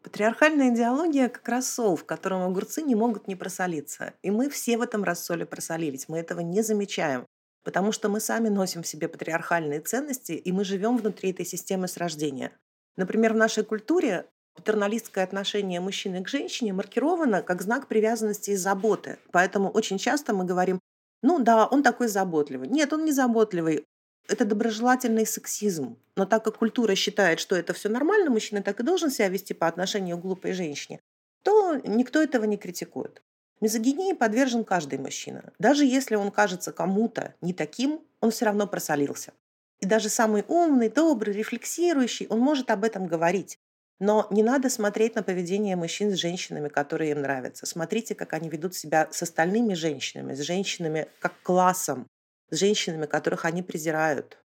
Патриархальная 0.01 0.73
идеология 0.73 1.27
как 1.27 1.47
рассол, 1.49 1.97
в 1.97 2.05
котором 2.05 2.43
огурцы 2.43 2.81
не 2.81 2.95
могут 2.95 3.27
не 3.27 3.35
просолиться. 3.35 4.13
И 4.21 4.31
мы 4.31 4.49
все 4.49 4.77
в 4.77 4.81
этом 4.81 5.03
рассоле 5.03 5.45
просолились. 5.45 6.07
Мы 6.07 6.19
этого 6.19 6.39
не 6.39 6.61
замечаем. 6.61 7.25
Потому 7.63 7.91
что 7.91 8.07
мы 8.07 8.21
сами 8.21 8.47
носим 8.47 8.83
в 8.83 8.87
себе 8.87 9.09
патриархальные 9.09 9.81
ценности, 9.81 10.31
и 10.31 10.51
мы 10.53 10.63
живем 10.63 10.95
внутри 10.97 11.31
этой 11.31 11.45
системы 11.45 11.89
с 11.89 11.97
рождения. 11.97 12.57
Например, 12.95 13.33
в 13.33 13.37
нашей 13.37 13.65
культуре 13.65 14.29
патерналистское 14.59 15.23
отношение 15.23 15.79
мужчины 15.79 16.23
к 16.23 16.27
женщине 16.27 16.73
маркировано 16.73 17.41
как 17.41 17.61
знак 17.61 17.87
привязанности 17.87 18.51
и 18.51 18.55
заботы. 18.55 19.17
Поэтому 19.31 19.69
очень 19.69 19.97
часто 19.97 20.33
мы 20.33 20.43
говорим, 20.45 20.79
ну 21.21 21.39
да, 21.39 21.65
он 21.65 21.81
такой 21.81 22.07
заботливый. 22.07 22.67
Нет, 22.67 22.93
он 22.93 23.05
не 23.05 23.11
заботливый. 23.11 23.85
Это 24.27 24.45
доброжелательный 24.45 25.25
сексизм. 25.25 25.97
Но 26.15 26.25
так 26.25 26.43
как 26.43 26.57
культура 26.57 26.95
считает, 26.95 27.39
что 27.39 27.55
это 27.55 27.73
все 27.73 27.89
нормально, 27.89 28.29
мужчина 28.29 28.61
так 28.61 28.79
и 28.79 28.83
должен 28.83 29.09
себя 29.09 29.29
вести 29.29 29.53
по 29.53 29.67
отношению 29.67 30.17
к 30.17 30.21
глупой 30.21 30.53
женщине, 30.53 30.99
то 31.43 31.75
никто 31.75 32.21
этого 32.21 32.43
не 32.45 32.57
критикует. 32.57 33.21
Мизогинии 33.61 34.13
подвержен 34.13 34.63
каждый 34.63 34.99
мужчина. 34.99 35.51
Даже 35.59 35.85
если 35.85 36.15
он 36.15 36.31
кажется 36.31 36.71
кому-то 36.71 37.35
не 37.41 37.53
таким, 37.53 38.01
он 38.21 38.31
все 38.31 38.45
равно 38.45 38.67
просолился. 38.67 39.33
И 39.79 39.85
даже 39.85 40.09
самый 40.09 40.43
умный, 40.47 40.89
добрый, 40.89 41.33
рефлексирующий, 41.33 42.27
он 42.27 42.39
может 42.39 42.69
об 42.69 42.83
этом 42.83 43.07
говорить. 43.07 43.57
Но 43.99 44.27
не 44.31 44.43
надо 44.43 44.69
смотреть 44.69 45.15
на 45.15 45.23
поведение 45.23 45.75
мужчин 45.75 46.11
с 46.11 46.15
женщинами, 46.15 46.69
которые 46.69 47.11
им 47.11 47.21
нравятся. 47.21 47.65
Смотрите, 47.65 48.15
как 48.15 48.33
они 48.33 48.49
ведут 48.49 48.73
себя 48.73 49.09
с 49.11 49.21
остальными 49.21 49.73
женщинами, 49.73 50.33
с 50.33 50.39
женщинами 50.39 51.07
как 51.19 51.33
классом, 51.43 52.07
с 52.49 52.57
женщинами, 52.57 53.05
которых 53.05 53.43
они 53.43 53.61
презирают. 53.61 54.37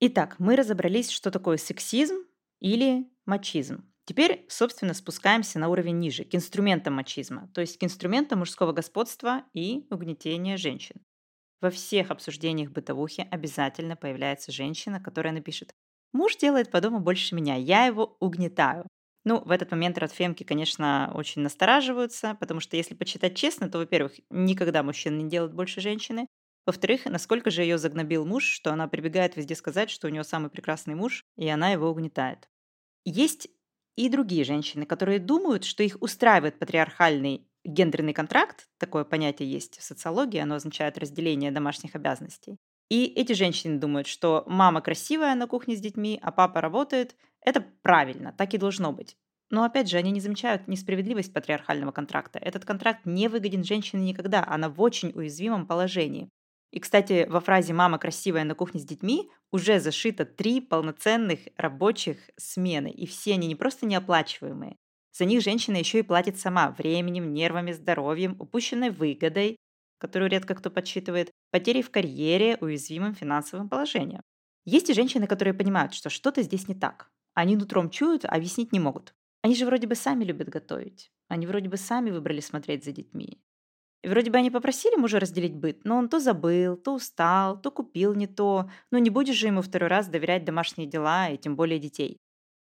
Итак, 0.00 0.36
мы 0.40 0.56
разобрались, 0.56 1.10
что 1.10 1.30
такое 1.30 1.56
сексизм 1.56 2.16
или 2.58 3.08
мачизм. 3.24 3.88
Теперь, 4.04 4.44
собственно, 4.48 4.94
спускаемся 4.94 5.60
на 5.60 5.68
уровень 5.68 6.00
ниже, 6.00 6.24
к 6.24 6.34
инструментам 6.34 6.94
мачизма, 6.94 7.48
то 7.54 7.60
есть 7.60 7.78
к 7.78 7.84
инструментам 7.84 8.40
мужского 8.40 8.72
господства 8.72 9.44
и 9.54 9.86
угнетения 9.90 10.56
женщин. 10.56 10.96
Во 11.60 11.70
всех 11.70 12.10
обсуждениях 12.10 12.72
бытовухи 12.72 13.28
обязательно 13.30 13.94
появляется 13.94 14.50
женщина, 14.50 15.00
которая 15.00 15.32
напишет 15.32 15.76
Муж 16.12 16.36
делает 16.36 16.70
по 16.70 16.80
дому 16.80 17.00
больше 17.00 17.34
меня, 17.34 17.56
я 17.56 17.86
его 17.86 18.16
угнетаю. 18.20 18.86
Ну, 19.24 19.40
в 19.44 19.50
этот 19.50 19.70
момент 19.70 19.98
родфемки, 19.98 20.42
конечно, 20.42 21.12
очень 21.14 21.42
настораживаются, 21.42 22.36
потому 22.40 22.60
что 22.60 22.76
если 22.76 22.94
почитать 22.94 23.36
честно, 23.36 23.70
то, 23.70 23.78
во-первых, 23.78 24.14
никогда 24.30 24.82
мужчина 24.82 25.16
не 25.22 25.30
делает 25.30 25.54
больше 25.54 25.80
женщины. 25.80 26.26
Во-вторых, 26.66 27.06
насколько 27.06 27.50
же 27.50 27.62
ее 27.62 27.78
загнобил 27.78 28.24
муж, 28.26 28.44
что 28.44 28.72
она 28.72 28.88
прибегает 28.88 29.36
везде 29.36 29.54
сказать, 29.54 29.90
что 29.90 30.06
у 30.08 30.10
нее 30.10 30.24
самый 30.24 30.50
прекрасный 30.50 30.94
муж, 30.94 31.24
и 31.36 31.48
она 31.48 31.70
его 31.70 31.88
угнетает. 31.88 32.48
Есть 33.04 33.48
и 33.96 34.08
другие 34.08 34.44
женщины, 34.44 34.86
которые 34.86 35.18
думают, 35.20 35.64
что 35.64 35.82
их 35.82 35.98
устраивает 36.02 36.58
патриархальный 36.58 37.48
гендерный 37.64 38.14
контракт, 38.14 38.68
такое 38.78 39.04
понятие 39.04 39.50
есть 39.50 39.78
в 39.78 39.82
социологии, 39.84 40.38
оно 40.40 40.56
означает 40.56 40.98
разделение 40.98 41.52
домашних 41.52 41.94
обязанностей. 41.96 42.58
И 42.92 43.06
эти 43.06 43.32
женщины 43.32 43.78
думают, 43.78 44.06
что 44.06 44.44
мама 44.46 44.82
красивая 44.82 45.34
на 45.34 45.46
кухне 45.46 45.76
с 45.76 45.80
детьми, 45.80 46.18
а 46.20 46.30
папа 46.30 46.60
работает. 46.60 47.16
Это 47.40 47.64
правильно, 47.80 48.34
так 48.36 48.52
и 48.52 48.58
должно 48.58 48.92
быть. 48.92 49.16
Но 49.48 49.64
опять 49.64 49.88
же, 49.88 49.96
они 49.96 50.10
не 50.10 50.20
замечают 50.20 50.68
несправедливость 50.68 51.32
патриархального 51.32 51.90
контракта. 51.90 52.38
Этот 52.38 52.66
контракт 52.66 53.06
не 53.06 53.28
выгоден 53.28 53.64
женщине 53.64 54.04
никогда, 54.04 54.44
она 54.46 54.68
в 54.68 54.78
очень 54.78 55.10
уязвимом 55.14 55.66
положении. 55.66 56.28
И, 56.70 56.80
кстати, 56.80 57.26
во 57.30 57.40
фразе 57.40 57.72
«мама 57.72 57.96
красивая 57.96 58.44
на 58.44 58.54
кухне 58.54 58.78
с 58.78 58.84
детьми» 58.84 59.30
уже 59.50 59.80
зашито 59.80 60.26
три 60.26 60.60
полноценных 60.60 61.40
рабочих 61.56 62.18
смены, 62.36 62.90
и 62.90 63.06
все 63.06 63.32
они 63.32 63.46
не 63.46 63.54
просто 63.54 63.86
неоплачиваемые. 63.86 64.76
За 65.12 65.24
них 65.24 65.40
женщина 65.40 65.78
еще 65.78 66.00
и 66.00 66.02
платит 66.02 66.38
сама 66.38 66.74
временем, 66.76 67.32
нервами, 67.32 67.72
здоровьем, 67.72 68.36
упущенной 68.38 68.90
выгодой, 68.90 69.56
которую 70.02 70.28
редко 70.28 70.56
кто 70.56 70.68
подсчитывает, 70.68 71.30
потери 71.52 71.80
в 71.80 71.90
карьере, 71.90 72.58
уязвимым 72.60 73.14
финансовым 73.14 73.68
положением. 73.68 74.22
Есть 74.64 74.90
и 74.90 74.94
женщины, 74.94 75.28
которые 75.28 75.54
понимают, 75.54 75.94
что 75.94 76.10
что-то 76.10 76.42
здесь 76.42 76.66
не 76.66 76.74
так. 76.74 77.08
Они 77.34 77.54
нутром 77.54 77.88
чуют, 77.88 78.24
а 78.24 78.30
объяснить 78.30 78.72
не 78.72 78.80
могут. 78.80 79.14
Они 79.42 79.54
же 79.54 79.64
вроде 79.64 79.86
бы 79.86 79.94
сами 79.94 80.24
любят 80.24 80.48
готовить. 80.48 81.12
Они 81.28 81.46
вроде 81.46 81.68
бы 81.68 81.76
сами 81.76 82.10
выбрали 82.10 82.40
смотреть 82.40 82.84
за 82.84 82.90
детьми. 82.90 83.40
И 84.02 84.08
вроде 84.08 84.32
бы 84.32 84.38
они 84.38 84.50
попросили 84.50 84.96
мужа 84.96 85.20
разделить 85.20 85.54
быт, 85.54 85.84
но 85.84 85.98
он 85.98 86.08
то 86.08 86.18
забыл, 86.18 86.76
то 86.76 86.94
устал, 86.94 87.60
то 87.60 87.70
купил 87.70 88.14
не 88.14 88.26
то. 88.26 88.68
Ну 88.90 88.98
не 88.98 89.10
будешь 89.10 89.36
же 89.36 89.46
ему 89.46 89.62
второй 89.62 89.88
раз 89.88 90.08
доверять 90.08 90.44
домашние 90.44 90.88
дела 90.88 91.28
и 91.28 91.38
тем 91.38 91.54
более 91.54 91.78
детей. 91.78 92.18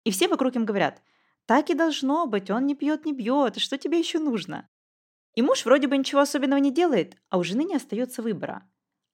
И 0.04 0.10
все 0.10 0.26
вокруг 0.26 0.56
им 0.56 0.64
говорят, 0.64 1.02
так 1.44 1.68
и 1.68 1.74
должно 1.74 2.26
быть, 2.26 2.50
он 2.50 2.64
не 2.64 2.74
пьет, 2.74 3.04
не 3.04 3.12
бьет, 3.12 3.58
что 3.58 3.76
тебе 3.76 3.98
еще 3.98 4.18
нужно? 4.20 4.70
И 5.36 5.42
муж 5.42 5.64
вроде 5.64 5.86
бы 5.86 5.96
ничего 5.96 6.22
особенного 6.22 6.58
не 6.58 6.72
делает, 6.72 7.16
а 7.28 7.38
у 7.38 7.44
жены 7.44 7.64
не 7.64 7.76
остается 7.76 8.22
выбора. 8.22 8.68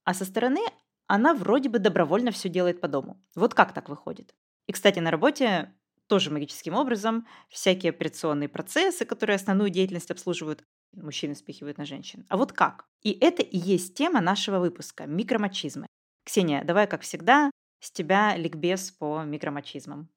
А 0.05 0.15
со 0.15 0.25
стороны 0.25 0.61
она 1.07 1.35
вроде 1.35 1.69
бы 1.69 1.79
добровольно 1.79 2.31
все 2.31 2.49
делает 2.49 2.81
по 2.81 2.89
дому. 2.89 3.23
Вот 3.35 3.55
как 3.55 3.75
так 3.75 3.89
выходит? 3.89 4.35
И, 4.67 4.73
кстати, 4.73 5.01
на 5.01 5.11
работе 5.11 5.75
тоже 6.07 6.31
магическим 6.31 6.75
образом 6.75 7.27
всякие 7.49 7.91
операционные 7.91 8.49
процессы, 8.49 9.05
которые 9.05 9.37
основную 9.37 9.71
деятельность 9.71 10.11
обслуживают, 10.11 10.65
мужчины 10.93 11.35
спихивают 11.35 11.79
на 11.79 11.85
женщин. 11.85 12.25
А 12.29 12.37
вот 12.37 12.53
как? 12.53 12.87
И 13.03 13.13
это 13.21 13.43
и 13.43 13.59
есть 13.59 13.95
тема 13.95 14.21
нашего 14.21 14.59
выпуска– 14.59 15.07
микромачизмы. 15.07 15.87
Ксения, 16.25 16.63
давай, 16.65 16.87
как 16.87 17.03
всегда, 17.03 17.51
с 17.81 17.91
тебя 17.91 18.37
ликбез 18.37 18.93
по 18.93 19.23
микромачизмам. 19.25 20.09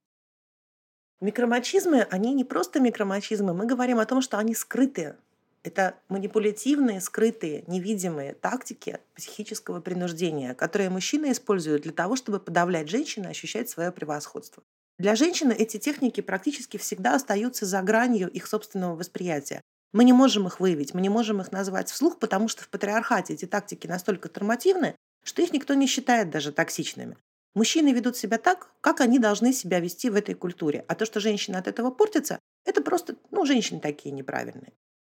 Микромачизмы, 1.19 2.01
они 2.11 2.33
не 2.33 2.43
просто 2.43 2.79
микромачизмы, 2.79 3.53
мы 3.53 3.65
говорим 3.65 3.99
о 3.99 4.05
том, 4.05 4.21
что 4.21 4.37
они 4.37 4.53
скрытые. 4.53 5.17
Это 5.65 5.95
манипулятивные, 6.09 7.01
скрытые, 7.01 7.63
невидимые 7.65 8.35
тактики 8.35 8.99
психического 9.15 9.81
принуждения, 9.81 10.53
которые 10.53 10.91
мужчины 10.91 11.31
используют 11.31 11.81
для 11.81 11.91
того, 11.91 12.15
чтобы 12.15 12.39
подавлять 12.39 12.87
женщину 12.87 13.25
и 13.25 13.31
ощущать 13.31 13.67
свое 13.67 13.91
превосходство. 13.91 14.61
Для 14.99 15.15
женщины 15.15 15.53
эти 15.53 15.77
техники 15.77 16.21
практически 16.21 16.77
всегда 16.77 17.15
остаются 17.15 17.65
за 17.65 17.81
гранью 17.81 18.29
их 18.29 18.45
собственного 18.45 18.95
восприятия. 18.95 19.61
Мы 19.91 20.03
не 20.03 20.13
можем 20.13 20.45
их 20.45 20.59
выявить, 20.59 20.93
мы 20.93 21.01
не 21.01 21.09
можем 21.09 21.41
их 21.41 21.51
назвать 21.51 21.89
вслух, 21.89 22.19
потому 22.19 22.47
что 22.47 22.63
в 22.63 22.69
патриархате 22.69 23.33
эти 23.33 23.45
тактики 23.45 23.87
настолько 23.87 24.29
тормативны, 24.29 24.95
что 25.23 25.41
их 25.41 25.51
никто 25.51 25.73
не 25.73 25.87
считает 25.87 26.29
даже 26.29 26.51
токсичными. 26.51 27.17
Мужчины 27.55 27.91
ведут 27.91 28.17
себя 28.17 28.37
так, 28.37 28.69
как 28.81 29.01
они 29.01 29.17
должны 29.17 29.51
себя 29.51 29.79
вести 29.79 30.11
в 30.11 30.15
этой 30.15 30.35
культуре. 30.35 30.85
А 30.87 30.93
то, 30.93 31.05
что 31.05 31.19
женщина 31.19 31.57
от 31.57 31.67
этого 31.67 31.89
портится, 31.89 32.37
Это 32.65 32.81
просто, 32.81 33.15
ну, 33.29 33.45
женщины 33.45 33.79
такие 33.79 34.11
неправильные. 34.11 34.73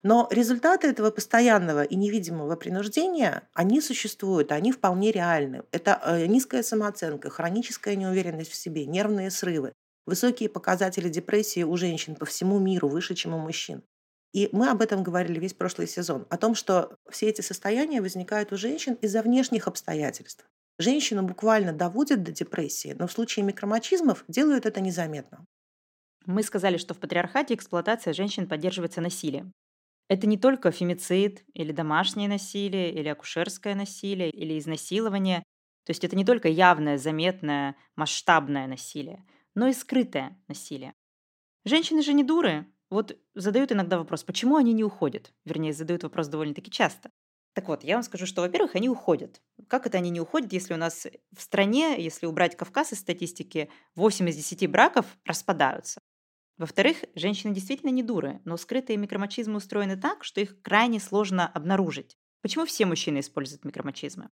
Но 0.06 0.28
результаты 0.30 0.86
этого 0.86 1.10
постоянного 1.10 1.82
и 1.82 1.96
невидимого 1.96 2.56
принуждения, 2.56 3.50
они 3.56 3.82
существуют, 3.82 4.52
они 4.52 4.72
вполне 4.72 5.12
реальны. 5.12 5.64
Это 5.72 6.00
э, 6.06 6.28
низкая 6.28 6.62
самооценка, 6.62 7.32
хроническая 7.32 7.96
неуверенность 7.96 8.52
в 8.52 8.56
себе, 8.56 8.86
нервные 8.86 9.32
срывы, 9.32 9.74
высокие 10.06 10.48
показатели 10.48 11.10
депрессии 11.10 11.64
у 11.64 11.76
женщин 11.76 12.16
по 12.16 12.26
всему 12.26 12.60
миру, 12.60 12.88
выше, 12.88 13.16
чем 13.16 13.34
у 13.34 13.40
мужчин. 13.40 13.82
И 14.32 14.48
мы 14.52 14.70
об 14.70 14.84
этом 14.84 15.02
говорили 15.02 15.40
весь 15.40 15.56
прошлый 15.56 15.88
сезон, 15.88 16.28
о 16.30 16.38
том, 16.38 16.54
что 16.54 16.96
все 17.10 17.30
эти 17.30 17.42
состояния 17.42 18.00
возникают 18.00 18.54
у 18.54 18.58
женщин 18.58 19.00
из-за 19.02 19.24
внешних 19.24 19.68
обстоятельств. 19.68 20.46
Женщину 20.78 21.24
буквально 21.24 21.74
доводят 21.74 22.22
до 22.22 22.32
депрессии, 22.32 22.96
но 23.00 23.08
в 23.08 23.12
случае 23.12 23.44
микромачизмов 23.44 24.24
делают 24.28 24.68
это 24.68 24.82
незаметно. 24.82 25.44
Мы 26.28 26.44
сказали, 26.44 26.78
что 26.78 26.94
в 26.94 27.00
патриархате 27.00 27.56
эксплуатация 27.56 28.14
женщин 28.14 28.48
поддерживается 28.48 29.02
насилием. 29.02 29.52
Это 30.08 30.28
не 30.28 30.38
только 30.38 30.72
фемицид 30.72 31.44
или 31.54 31.72
домашнее 31.72 32.30
насилие, 32.30 32.92
или 32.94 33.08
акушерское 33.08 33.76
насилие, 33.76 34.30
или 34.30 34.58
изнасилование. 34.60 35.40
То 35.86 35.92
есть 35.92 36.04
это 36.04 36.16
не 36.16 36.26
только 36.26 36.48
явное, 36.48 36.98
заметное, 36.98 37.76
масштабное 37.96 38.68
насилие, 38.68 39.26
но 39.56 39.68
и 39.68 39.74
скрытое 39.74 40.40
насилие. 40.48 40.94
Женщины 41.66 42.02
же 42.04 42.14
не 42.14 42.24
дуры. 42.24 42.68
Вот 42.90 43.18
задают 43.34 43.72
иногда 43.72 43.98
вопрос, 43.98 44.24
почему 44.24 44.58
они 44.58 44.74
не 44.74 44.84
уходят? 44.84 45.34
Вернее, 45.46 45.74
задают 45.74 46.04
вопрос 46.04 46.28
довольно-таки 46.28 46.72
часто. 46.72 47.10
Так 47.54 47.68
вот, 47.68 47.84
я 47.84 47.96
вам 47.96 48.04
скажу, 48.04 48.26
что, 48.26 48.42
во-первых, 48.42 48.76
они 48.76 48.90
уходят. 48.90 49.42
Как 49.68 49.88
это 49.88 49.98
они 49.98 50.10
не 50.10 50.22
уходят, 50.22 50.54
если 50.54 50.74
у 50.74 50.78
нас 50.78 51.08
в 51.36 51.42
стране, 51.42 51.96
если 52.04 52.26
убрать 52.28 52.56
Кавказ 52.58 52.94
из 52.94 53.00
статистики, 53.00 53.70
8 53.96 54.30
из 54.30 54.36
10 54.36 54.68
браков 54.68 55.06
распадаются? 55.26 56.02
Во-вторых, 56.58 57.04
женщины 57.16 57.54
действительно 57.54 57.90
не 57.90 58.04
дуры, 58.04 58.42
но 58.46 58.56
скрытые 58.56 58.98
микромачизмы 58.98 59.58
устроены 59.58 59.98
так, 59.98 60.24
что 60.24 60.40
их 60.40 60.62
крайне 60.62 61.00
сложно 61.00 61.48
обнаружить. 61.48 62.16
Почему 62.42 62.66
все 62.66 62.86
мужчины 62.86 63.20
используют 63.20 63.66
микромачизмы? 63.66 64.30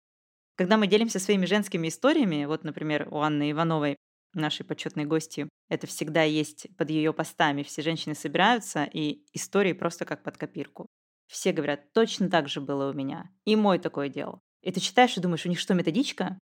Когда 0.56 0.78
мы 0.78 0.88
делимся 0.88 1.20
своими 1.20 1.46
женскими 1.46 1.88
историями, 1.88 2.46
вот, 2.46 2.64
например, 2.64 3.08
у 3.12 3.18
Анны 3.18 3.52
Ивановой, 3.52 3.98
нашей 4.34 4.66
почетной 4.66 5.06
гости, 5.06 5.50
это 5.70 5.88
всегда 5.88 6.24
есть 6.24 6.68
под 6.78 6.90
ее 6.90 7.14
постами. 7.14 7.64
Все 7.64 7.82
женщины 7.82 8.16
собираются, 8.16 8.84
и 8.84 9.26
истории 9.34 9.74
просто 9.74 10.06
как 10.06 10.24
под 10.24 10.38
копирку. 10.38 10.88
Все 11.28 11.52
говорят, 11.52 11.94
точно 11.94 12.30
так 12.30 12.50
же 12.50 12.62
было 12.62 12.90
у 12.90 12.94
меня. 12.94 13.30
И 13.46 13.56
мой 13.56 13.80
такое 13.80 14.10
делал. 14.10 14.40
И 14.62 14.72
ты 14.72 14.80
читаешь 14.80 15.18
и 15.18 15.22
думаешь, 15.22 15.46
у 15.46 15.50
них 15.50 15.60
что, 15.60 15.74
методичка? 15.74 16.38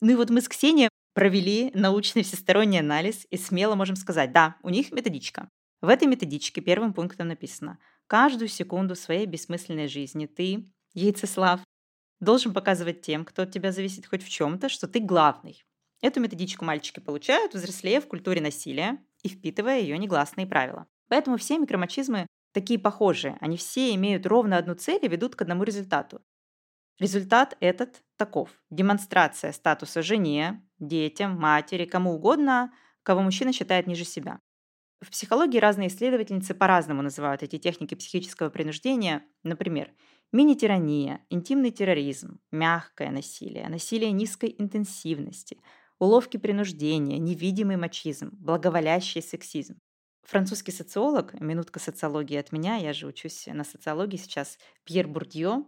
Ну 0.00 0.12
и 0.12 0.14
вот 0.14 0.30
мы 0.30 0.40
с 0.40 0.48
Ксенией 0.48 0.88
провели 1.14 1.70
научный 1.74 2.22
всесторонний 2.22 2.80
анализ 2.80 3.26
и 3.30 3.36
смело 3.36 3.74
можем 3.74 3.96
сказать, 3.96 4.32
да, 4.32 4.56
у 4.62 4.70
них 4.70 4.92
методичка. 4.92 5.48
В 5.80 5.88
этой 5.88 6.06
методичке 6.06 6.60
первым 6.60 6.92
пунктом 6.92 7.28
написано, 7.28 7.78
каждую 8.06 8.48
секунду 8.48 8.94
своей 8.94 9.26
бессмысленной 9.26 9.88
жизни 9.88 10.26
ты, 10.26 10.70
яйцеслав, 10.94 11.60
должен 12.20 12.52
показывать 12.52 13.00
тем, 13.00 13.24
кто 13.24 13.42
от 13.42 13.52
тебя 13.52 13.72
зависит 13.72 14.06
хоть 14.06 14.22
в 14.22 14.28
чем-то, 14.28 14.68
что 14.68 14.86
ты 14.86 15.00
главный. 15.00 15.64
Эту 16.02 16.20
методичку 16.20 16.64
мальчики 16.64 17.00
получают, 17.00 17.54
взрослея 17.54 18.00
в 18.00 18.08
культуре 18.08 18.40
насилия 18.40 18.98
и 19.22 19.28
впитывая 19.28 19.80
ее 19.80 19.98
негласные 19.98 20.46
правила. 20.46 20.86
Поэтому 21.08 21.36
все 21.36 21.58
микромачизмы 21.58 22.26
такие 22.52 22.78
похожие. 22.78 23.36
Они 23.40 23.56
все 23.56 23.94
имеют 23.94 24.26
ровно 24.26 24.56
одну 24.56 24.74
цель 24.74 25.04
и 25.04 25.08
ведут 25.08 25.34
к 25.34 25.42
одному 25.42 25.64
результату. 25.64 26.22
Результат 26.98 27.56
этот 27.60 28.02
таков. 28.20 28.50
Демонстрация 28.68 29.52
статуса 29.52 30.02
жене, 30.02 30.62
детям, 30.78 31.40
матери, 31.40 31.86
кому 31.86 32.12
угодно, 32.12 32.70
кого 33.02 33.22
мужчина 33.22 33.50
считает 33.54 33.86
ниже 33.86 34.04
себя. 34.04 34.40
В 35.00 35.08
психологии 35.08 35.58
разные 35.58 35.88
исследовательницы 35.88 36.52
по-разному 36.52 37.00
называют 37.00 37.42
эти 37.42 37.56
техники 37.56 37.94
психического 37.94 38.50
принуждения. 38.50 39.22
Например, 39.42 39.90
мини-тирания, 40.32 41.24
интимный 41.30 41.70
терроризм, 41.70 42.40
мягкое 42.52 43.10
насилие, 43.10 43.66
насилие 43.70 44.12
низкой 44.12 44.54
интенсивности, 44.58 45.56
уловки 45.98 46.36
принуждения, 46.36 47.16
невидимый 47.16 47.78
мачизм, 47.78 48.28
благоволящий 48.32 49.22
сексизм. 49.22 49.78
Французский 50.24 50.72
социолог, 50.72 51.40
минутка 51.40 51.80
социологии 51.80 52.36
от 52.36 52.52
меня, 52.52 52.76
я 52.76 52.92
же 52.92 53.06
учусь 53.06 53.46
на 53.46 53.64
социологии 53.64 54.18
сейчас, 54.18 54.58
Пьер 54.84 55.08
Бурдье, 55.08 55.64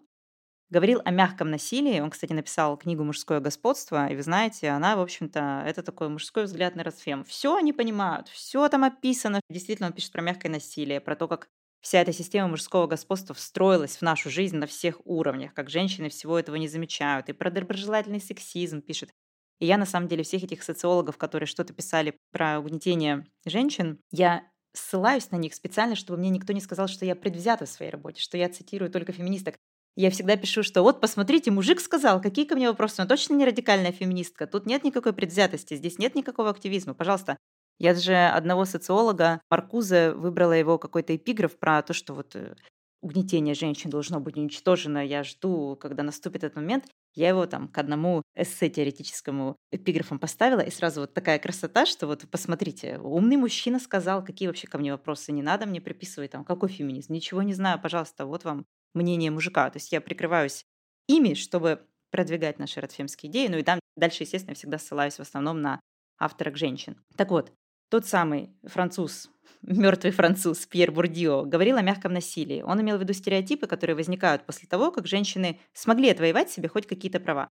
говорил 0.73 1.03
о 1.05 1.11
мягком 1.11 1.51
насилии. 1.51 2.01
Он, 2.01 2.11
кстати, 2.11 2.33
написал 2.33 2.79
книгу 2.79 3.05
«Мужское 3.05 3.41
господство», 3.41 4.09
и 4.09 4.17
вы 4.17 4.23
знаете, 4.23 4.71
она, 4.71 4.97
в 4.97 5.01
общем-то, 5.01 5.65
это 5.67 5.83
такой 5.83 6.09
мужской 6.09 6.45
взгляд 6.45 6.75
на 6.75 6.83
расфем. 6.83 7.25
Все 7.25 7.55
они 7.55 7.75
понимают, 7.75 8.29
все 8.29 8.67
там 8.71 8.83
описано. 8.85 9.41
Действительно, 9.51 9.89
он 9.89 9.93
пишет 9.93 10.13
про 10.13 10.23
мягкое 10.23 10.49
насилие, 10.49 11.03
про 11.03 11.15
то, 11.15 11.29
как 11.29 11.47
вся 11.83 12.01
эта 12.01 12.13
система 12.13 12.49
мужского 12.49 12.87
господства 12.87 13.35
встроилась 13.35 13.99
в 13.99 14.03
нашу 14.03 14.31
жизнь 14.31 14.57
на 14.57 14.67
всех 14.67 15.01
уровнях, 15.05 15.53
как 15.53 15.69
женщины 15.69 16.09
всего 16.09 16.39
этого 16.39 16.57
не 16.57 16.69
замечают. 16.69 17.29
И 17.29 17.35
про 17.35 17.51
доброжелательный 17.51 18.21
сексизм 18.21 18.81
пишет. 18.81 19.11
И 19.59 19.67
я, 19.67 19.77
на 19.77 19.85
самом 19.87 20.09
деле, 20.09 20.25
всех 20.25 20.43
этих 20.43 20.63
социологов, 20.63 21.19
которые 21.19 21.47
что-то 21.47 21.75
писали 21.75 22.17
про 22.31 22.59
угнетение 22.59 23.27
женщин, 23.45 24.01
я 24.11 24.43
ссылаюсь 24.73 25.31
на 25.31 25.37
них 25.37 25.55
специально, 25.55 25.97
чтобы 25.97 26.19
мне 26.19 26.31
никто 26.31 26.55
не 26.55 26.61
сказал, 26.61 26.89
что 26.89 27.05
я 27.05 27.15
предвзята 27.15 27.67
в 27.67 27.69
своей 27.69 27.91
работе, 27.91 28.23
что 28.23 28.39
я 28.39 28.49
цитирую 28.49 28.91
только 28.91 29.13
феминисток. 29.13 29.57
Я 29.95 30.11
всегда 30.11 30.37
пишу, 30.37 30.63
что 30.63 30.83
вот 30.83 31.01
посмотрите, 31.01 31.51
мужик 31.51 31.81
сказал, 31.81 32.21
какие 32.21 32.47
ко 32.47 32.57
мне 32.57 32.69
вопросы, 32.69 33.03
он 33.03 33.09
точно 33.09 33.35
не 33.35 33.45
радикальная 33.45 33.93
феминистка, 33.93 34.47
тут 34.47 34.65
нет 34.65 34.85
никакой 34.85 35.13
предвзятости, 35.13 35.75
здесь 35.75 35.99
нет 35.99 36.15
никакого 36.15 36.49
активизма, 36.51 36.95
пожалуйста. 36.95 37.37
Я 37.79 37.95
же 37.95 38.15
одного 38.15 38.65
социолога, 38.65 39.41
Маркуза, 39.51 40.15
выбрала 40.15 40.53
его 40.53 40.79
какой-то 40.79 41.15
эпиграф 41.15 41.59
про 41.59 41.83
то, 41.83 41.93
что 41.93 42.15
вот 42.15 42.37
э, 42.37 42.55
угнетение 43.03 43.55
женщин 43.55 43.91
должно 43.91 44.21
быть 44.21 44.37
уничтожено, 44.37 45.05
я 45.05 45.25
жду, 45.25 45.77
когда 45.79 46.03
наступит 46.03 46.45
этот 46.45 46.57
момент. 46.57 46.87
Я 47.15 47.29
его 47.29 47.45
там 47.45 47.69
к 47.69 47.77
одному 47.77 48.23
эссе 48.35 48.71
теоретическому 48.71 49.57
эпиграфом 49.71 50.19
поставила, 50.19 50.61
и 50.61 50.71
сразу 50.71 51.03
вот 51.03 51.13
такая 51.13 51.39
красота, 51.39 51.85
что 51.85 52.07
вот 52.07 52.25
посмотрите, 52.31 52.99
умный 52.99 53.37
мужчина 53.37 53.79
сказал, 53.79 54.25
какие 54.25 54.47
вообще 54.47 54.67
ко 54.67 54.79
мне 54.79 54.93
вопросы, 54.93 55.33
не 55.33 55.43
надо 55.43 55.67
мне 55.67 55.83
приписывать 55.83 56.31
там, 56.31 56.45
какой 56.45 56.71
феминизм, 56.71 57.13
ничего 57.13 57.43
не 57.43 57.53
знаю, 57.53 57.79
пожалуйста, 57.83 58.25
вот 58.25 58.45
вам 58.45 58.65
мнение 58.95 59.31
мужика. 59.31 59.69
То 59.71 59.79
есть 59.79 59.93
я 59.93 60.01
прикрываюсь 60.01 60.65
ими, 61.07 61.35
чтобы 61.35 61.87
продвигать 62.11 62.59
наши 62.59 62.81
радфемские 62.81 63.31
идеи. 63.31 63.49
Ну 63.49 63.59
и 63.59 63.63
там 63.63 63.81
дальше, 63.97 64.23
естественно, 64.23 64.53
я 64.53 64.57
всегда 64.57 64.79
ссылаюсь 64.79 65.15
в 65.15 65.21
основном 65.21 65.61
на 65.61 65.81
авторок 66.19 66.57
женщин. 66.57 66.97
Так 67.17 67.31
вот, 67.31 67.53
тот 67.91 68.07
самый 68.07 68.51
француз, 68.65 69.29
мертвый 69.63 70.13
француз 70.13 70.67
Пьер 70.67 70.93
Бурдио 70.93 71.45
говорил 71.45 71.77
о 71.77 71.83
мягком 71.83 72.13
насилии. 72.13 72.63
Он 72.63 72.81
имел 72.81 72.99
в 72.99 73.01
виду 73.01 73.13
стереотипы, 73.13 73.67
которые 73.67 73.97
возникают 73.97 74.47
после 74.47 74.69
того, 74.69 74.91
как 74.91 75.07
женщины 75.07 75.61
смогли 75.73 76.11
отвоевать 76.11 76.51
себе 76.51 76.69
хоть 76.69 76.87
какие-то 76.87 77.21
права. 77.21 77.49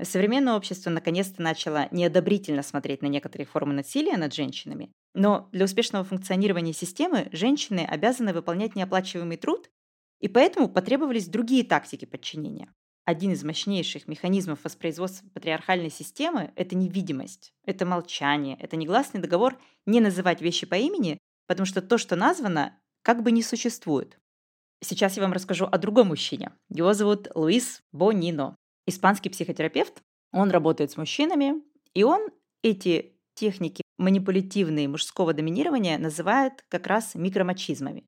Современное 0.00 0.54
общество 0.54 0.90
наконец-то 0.90 1.42
начало 1.42 1.88
неодобрительно 1.90 2.62
смотреть 2.62 3.02
на 3.02 3.06
некоторые 3.06 3.46
формы 3.46 3.74
насилия 3.74 4.16
над 4.16 4.32
женщинами, 4.32 4.92
но 5.14 5.48
для 5.50 5.64
успешного 5.64 6.04
функционирования 6.04 6.72
системы 6.72 7.28
женщины 7.32 7.80
обязаны 7.80 8.32
выполнять 8.32 8.76
неоплачиваемый 8.76 9.36
труд 9.36 9.68
и 10.20 10.28
поэтому 10.28 10.68
потребовались 10.68 11.28
другие 11.28 11.64
тактики 11.64 12.04
подчинения. 12.04 12.72
Один 13.04 13.32
из 13.32 13.42
мощнейших 13.42 14.06
механизмов 14.06 14.64
воспроизводства 14.64 15.28
патриархальной 15.30 15.90
системы– 15.90 16.52
это 16.56 16.76
невидимость, 16.76 17.54
это 17.64 17.86
молчание, 17.86 18.56
это 18.60 18.76
негласный 18.76 19.20
договор 19.20 19.58
не 19.86 20.00
называть 20.00 20.42
вещи 20.42 20.66
по 20.66 20.74
имени, 20.74 21.16
потому 21.46 21.64
что 21.64 21.80
то, 21.80 21.96
что 21.96 22.16
названо, 22.16 22.78
как 23.02 23.22
бы 23.22 23.32
не 23.32 23.42
существует. 23.42 24.18
Сейчас 24.80 25.16
я 25.16 25.22
вам 25.22 25.32
расскажу 25.32 25.64
о 25.64 25.78
другом 25.78 26.08
мужчине. 26.08 26.52
Его 26.68 26.92
зовут 26.92 27.28
Луис 27.34 27.82
Бонино. 27.92 28.54
Испанский 28.86 29.30
психотерапевт. 29.30 30.02
Он 30.32 30.50
работает 30.50 30.90
с 30.90 30.96
мужчинами, 30.96 31.54
и 31.94 32.04
он 32.04 32.28
эти 32.62 33.16
техники 33.34 33.82
манипулятивные 33.96 34.88
мужского 34.88 35.32
доминирования 35.32 35.98
называет 35.98 36.64
как 36.68 36.86
раз 36.86 37.14
микромачизмами. 37.14 38.04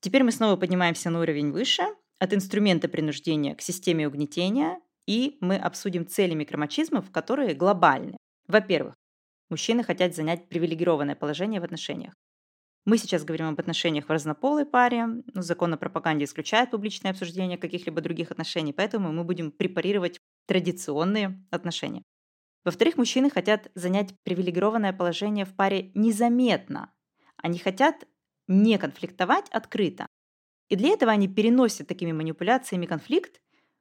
Теперь 0.00 0.22
мы 0.22 0.32
снова 0.32 0.56
поднимаемся 0.56 1.10
на 1.10 1.20
уровень 1.20 1.50
выше, 1.50 1.82
от 2.18 2.34
инструмента 2.34 2.88
принуждения 2.88 3.54
к 3.54 3.62
системе 3.62 4.06
угнетения, 4.06 4.80
и 5.06 5.38
мы 5.40 5.56
обсудим 5.56 6.06
цели 6.06 6.34
микромачизмов, 6.34 7.10
которые 7.10 7.54
глобальны. 7.54 8.16
Во-первых, 8.46 8.94
мужчины 9.50 9.82
хотят 9.82 10.14
занять 10.14 10.48
привилегированное 10.48 11.14
положение 11.14 11.60
в 11.60 11.64
отношениях. 11.64 12.14
Мы 12.84 12.96
сейчас 12.96 13.24
говорим 13.24 13.48
об 13.48 13.60
отношениях 13.60 14.06
в 14.06 14.12
разнополой 14.12 14.64
паре. 14.64 15.06
Ну, 15.06 15.42
закон 15.42 15.74
о 15.74 15.76
пропаганде 15.76 16.24
исключает 16.24 16.70
публичное 16.70 17.12
обсуждение 17.12 17.58
каких-либо 17.58 18.00
других 18.00 18.30
отношений, 18.30 18.72
поэтому 18.72 19.12
мы 19.12 19.24
будем 19.24 19.50
препарировать 19.50 20.18
традиционные 20.46 21.44
отношения. 21.50 22.02
Во-вторых, 22.64 22.96
мужчины 22.96 23.30
хотят 23.30 23.70
занять 23.74 24.14
привилегированное 24.24 24.92
положение 24.92 25.44
в 25.44 25.54
паре 25.54 25.90
незаметно. 25.94 26.92
Они 27.36 27.58
хотят 27.58 28.06
не 28.48 28.78
конфликтовать 28.78 29.48
открыто. 29.50 30.06
И 30.68 30.76
для 30.76 30.90
этого 30.90 31.12
они 31.12 31.28
переносят 31.28 31.86
такими 31.86 32.12
манипуляциями 32.12 32.86
конфликт 32.86 33.40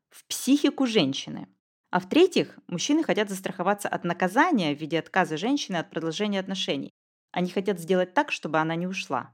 в 0.10 0.25
психику 0.25 0.86
женщины. 0.86 1.47
А 1.89 1.99
в-третьих, 1.99 2.58
мужчины 2.67 3.03
хотят 3.03 3.30
застраховаться 3.30 3.88
от 3.88 4.03
наказания 4.03 4.75
в 4.75 4.80
виде 4.80 4.99
отказа 4.99 5.38
женщины 5.38 5.77
от 5.77 5.89
продолжения 5.89 6.39
отношений. 6.39 6.93
Они 7.32 7.49
хотят 7.49 7.80
сделать 7.80 8.13
так, 8.13 8.32
чтобы 8.32 8.60
она 8.60 8.75
не 8.75 8.88
ушла. 8.88 9.34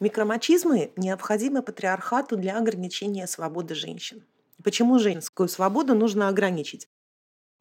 Микромачизмы 0.00 0.92
необходимы 0.96 1.62
патриархату 1.62 2.36
для 2.36 2.58
ограничения 2.58 3.26
свободы 3.26 3.74
женщин. 3.74 4.26
Почему 4.64 4.98
женскую 4.98 5.48
свободу 5.48 5.94
нужно 5.94 6.28
ограничить? 6.28 6.88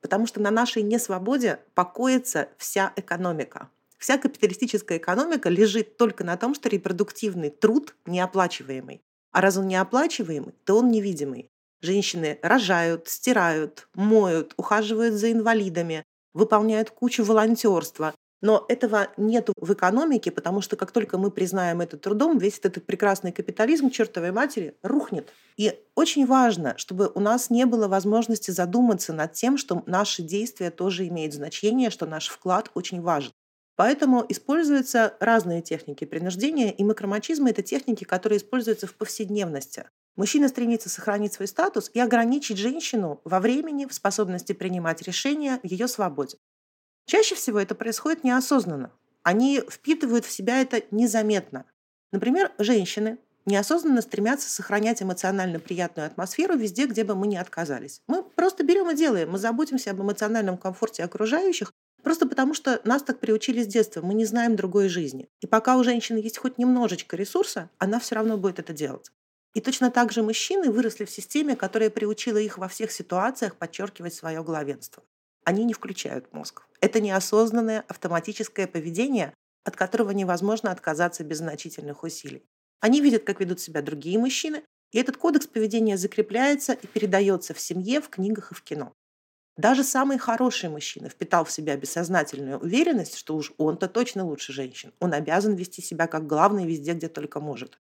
Потому 0.02 0.26
что 0.26 0.42
на 0.42 0.52
нашей 0.52 0.82
несвободе 0.82 1.60
покоится 1.76 2.50
вся 2.58 2.94
экономика. 2.96 3.70
Вся 4.02 4.18
капиталистическая 4.18 4.98
экономика 4.98 5.48
лежит 5.48 5.96
только 5.96 6.24
на 6.24 6.36
том, 6.36 6.56
что 6.56 6.70
репродуктивный 6.70 7.52
труд 7.52 7.96
неоплачиваемый. 8.08 9.04
А 9.32 9.42
раз 9.42 9.58
он 9.58 9.68
неоплачиваемый, 9.68 10.56
то 10.66 10.80
он 10.80 10.90
невидимый. 10.90 11.52
Женщины 11.82 12.40
рожают, 12.42 13.08
стирают, 13.08 13.88
моют, 13.94 14.56
ухаживают 14.58 15.14
за 15.14 15.32
инвалидами, 15.32 16.04
выполняют 16.34 16.90
кучу 16.90 17.24
волонтерства, 17.24 18.16
но 18.42 18.66
этого 18.70 19.10
нет 19.18 19.50
в 19.56 19.72
экономике, 19.72 20.32
потому 20.32 20.62
что 20.62 20.76
как 20.76 20.92
только 20.92 21.20
мы 21.20 21.30
признаем 21.30 21.80
это 21.80 21.96
трудом, 21.96 22.40
весь 22.40 22.58
этот 22.64 22.84
прекрасный 22.88 23.32
капитализм 23.32 23.92
чертовой 23.92 24.32
матери 24.32 24.76
рухнет. 24.82 25.32
И 25.58 25.80
очень 25.94 26.26
важно, 26.26 26.76
чтобы 26.80 27.12
у 27.14 27.20
нас 27.20 27.52
не 27.52 27.68
было 27.68 27.88
возможности 27.88 28.50
задуматься 28.50 29.14
над 29.14 29.34
тем, 29.34 29.60
что 29.60 29.84
наши 29.86 30.24
действия 30.24 30.72
тоже 30.72 31.08
имеют 31.08 31.36
значение, 31.36 31.92
что 31.92 32.08
наш 32.08 32.30
вклад 32.30 32.72
очень 32.74 33.00
важен. 33.00 33.32
Поэтому 33.76 34.26
используются 34.28 35.16
разные 35.20 35.62
техники 35.62 36.06
принуждения, 36.06 36.72
и 36.72 36.84
макромачизм– 36.84 37.46
это 37.48 37.62
техники, 37.62 38.04
которые 38.04 38.38
используются 38.38 38.88
в 38.88 38.96
повседневности. 38.96 39.86
Мужчина 40.16 40.50
стремится 40.50 40.90
сохранить 40.90 41.34
свой 41.34 41.48
статус 41.48 41.90
и 41.94 42.00
ограничить 42.00 42.58
женщину 42.58 43.22
во 43.24 43.40
времени, 43.40 43.86
в 43.86 43.94
способности 43.94 44.54
принимать 44.54 45.02
решения, 45.02 45.60
в 45.64 45.66
ее 45.66 45.88
свободе. 45.88 46.38
Чаще 47.06 47.36
всего 47.36 47.60
это 47.60 47.76
происходит 47.76 48.24
неосознанно. 48.24 48.92
Они 49.24 49.62
впитывают 49.70 50.26
в 50.26 50.32
себя 50.32 50.62
это 50.62 50.84
незаметно. 50.92 51.66
Например, 52.12 52.52
женщины 52.58 53.20
неосознанно 53.46 54.02
стремятся 54.02 54.50
сохранять 54.50 55.02
эмоционально 55.02 55.60
приятную 55.60 56.08
атмосферу 56.08 56.56
везде, 56.56 56.86
где 56.86 57.04
бы 57.04 57.16
мы 57.16 57.28
ни 57.28 57.36
отказались. 57.36 58.02
Мы 58.08 58.24
просто 58.24 58.64
берем 58.64 58.90
и 58.90 58.96
делаем. 58.96 59.32
Мы 59.32 59.40
заботимся 59.40 59.92
об 59.92 60.02
эмоциональном 60.02 60.58
комфорте 60.58 61.04
окружающих, 61.04 61.72
Просто 62.04 62.28
потому, 62.28 62.54
что 62.54 62.82
нас 62.84 63.04
так 63.04 63.20
приучили 63.20 63.64
с 63.64 63.68
детства, 63.68 64.02
мы 64.02 64.14
не 64.14 64.26
знаем 64.26 64.56
другой 64.56 64.90
жизни. 64.90 65.28
И 65.40 65.48
пока 65.48 65.78
у 65.78 65.84
женщины 65.84 66.18
есть 66.18 66.38
хоть 66.38 66.58
немножечко 66.58 67.16
ресурса, 67.16 67.70
она 67.78 68.00
все 68.00 68.16
равно 68.16 68.38
будет 68.38 68.60
это 68.60 68.74
делать. 68.74 69.12
И 69.54 69.62
точно 69.62 69.92
так 69.92 70.12
же 70.12 70.24
мужчины 70.24 70.72
выросли 70.72 71.06
в 71.06 71.12
системе, 71.12 71.56
которая 71.56 71.90
приучила 71.90 72.38
их 72.38 72.58
во 72.58 72.68
всех 72.68 72.92
ситуациях 72.92 73.56
подчеркивать 73.56 74.14
свое 74.14 74.44
главенство 74.44 75.04
они 75.44 75.64
не 75.64 75.74
включают 75.74 76.32
мозг. 76.34 76.64
Это 76.80 77.00
неосознанное 77.00 77.84
автоматическое 77.88 78.68
поведение, 78.68 79.34
от 79.64 79.76
которого 79.76 80.12
невозможно 80.12 80.72
отказаться 80.72 81.24
без 81.24 81.38
значительных 81.38 82.04
усилий. 82.04 82.44
Они 82.80 83.02
видят, 83.02 83.24
как 83.24 83.40
ведут 83.40 83.60
себя 83.60 83.82
другие 83.82 84.18
мужчины, 84.18 84.64
и 84.92 85.00
этот 85.00 85.18
кодекс 85.18 85.48
поведения 85.48 85.98
закрепляется 85.98 86.74
и 86.74 86.88
передается 86.88 87.54
в 87.54 87.60
семье, 87.60 88.02
в 88.02 88.10
книгах 88.10 88.52
и 88.52 88.56
в 88.56 88.62
кино. 88.64 88.94
Даже 89.58 89.84
самый 89.84 90.18
хороший 90.18 90.70
мужчина 90.70 91.10
впитал 91.10 91.44
в 91.44 91.52
себя 91.52 91.76
бессознательную 91.76 92.60
уверенность, 92.60 93.18
что 93.18 93.36
уж 93.36 93.52
он-то 93.58 93.88
точно 93.88 94.26
лучше 94.26 94.54
женщин. 94.54 94.94
Он 95.00 95.14
обязан 95.14 95.56
вести 95.56 95.82
себя 95.82 96.08
как 96.08 96.26
главный 96.26 96.66
везде, 96.66 96.94
где 96.94 97.10
только 97.10 97.40
может. 97.40 97.80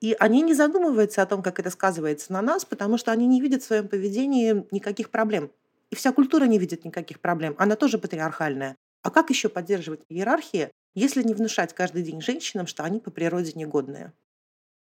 И 0.00 0.16
они 0.18 0.42
не 0.42 0.54
задумываются 0.54 1.22
о 1.22 1.26
том, 1.26 1.42
как 1.42 1.60
это 1.60 1.70
сказывается 1.70 2.32
на 2.32 2.42
нас, 2.42 2.64
потому 2.64 2.98
что 2.98 3.12
они 3.12 3.26
не 3.26 3.40
видят 3.40 3.62
в 3.62 3.66
своем 3.66 3.88
поведении 3.88 4.66
никаких 4.70 5.10
проблем. 5.10 5.50
И 5.90 5.94
вся 5.94 6.12
культура 6.12 6.44
не 6.44 6.58
видит 6.58 6.84
никаких 6.84 7.20
проблем. 7.20 7.54
Она 7.58 7.76
тоже 7.76 7.98
патриархальная. 7.98 8.76
А 9.02 9.10
как 9.10 9.30
еще 9.30 9.48
поддерживать 9.48 10.02
иерархии, 10.08 10.70
если 10.94 11.22
не 11.22 11.34
внушать 11.34 11.74
каждый 11.74 12.02
день 12.02 12.20
женщинам, 12.20 12.66
что 12.66 12.82
они 12.82 13.00
по 13.00 13.10
природе 13.10 13.52
негодные? 13.54 14.12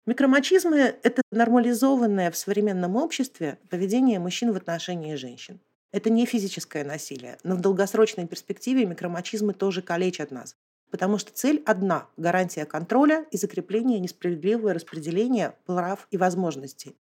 Микромачизмы– 0.05 0.95
это 1.03 1.21
нормализованное 1.31 2.31
в 2.31 2.37
современном 2.37 2.95
обществе 2.95 3.59
поведение 3.69 4.19
мужчин 4.19 4.51
в 4.51 4.57
отношении 4.57 5.15
женщин. 5.15 5.59
Это 5.93 6.09
не 6.09 6.25
физическое 6.25 6.83
насилие, 6.83 7.37
но 7.43 7.55
в 7.55 7.61
долгосрочной 7.61 8.25
перспективе 8.25 8.83
микромачизмы 8.85 9.53
тоже 9.53 9.83
калечат 9.83 10.31
нас, 10.31 10.55
потому 10.89 11.19
что 11.19 11.31
цель 11.31 11.61
одна– 11.67 12.07
гарантия 12.17 12.65
контроля 12.65 13.25
и 13.29 13.37
закрепления 13.37 13.99
несправедливого 13.99 14.73
распределения 14.73 15.55
прав 15.67 16.07
и 16.09 16.17
возможностей. 16.17 16.97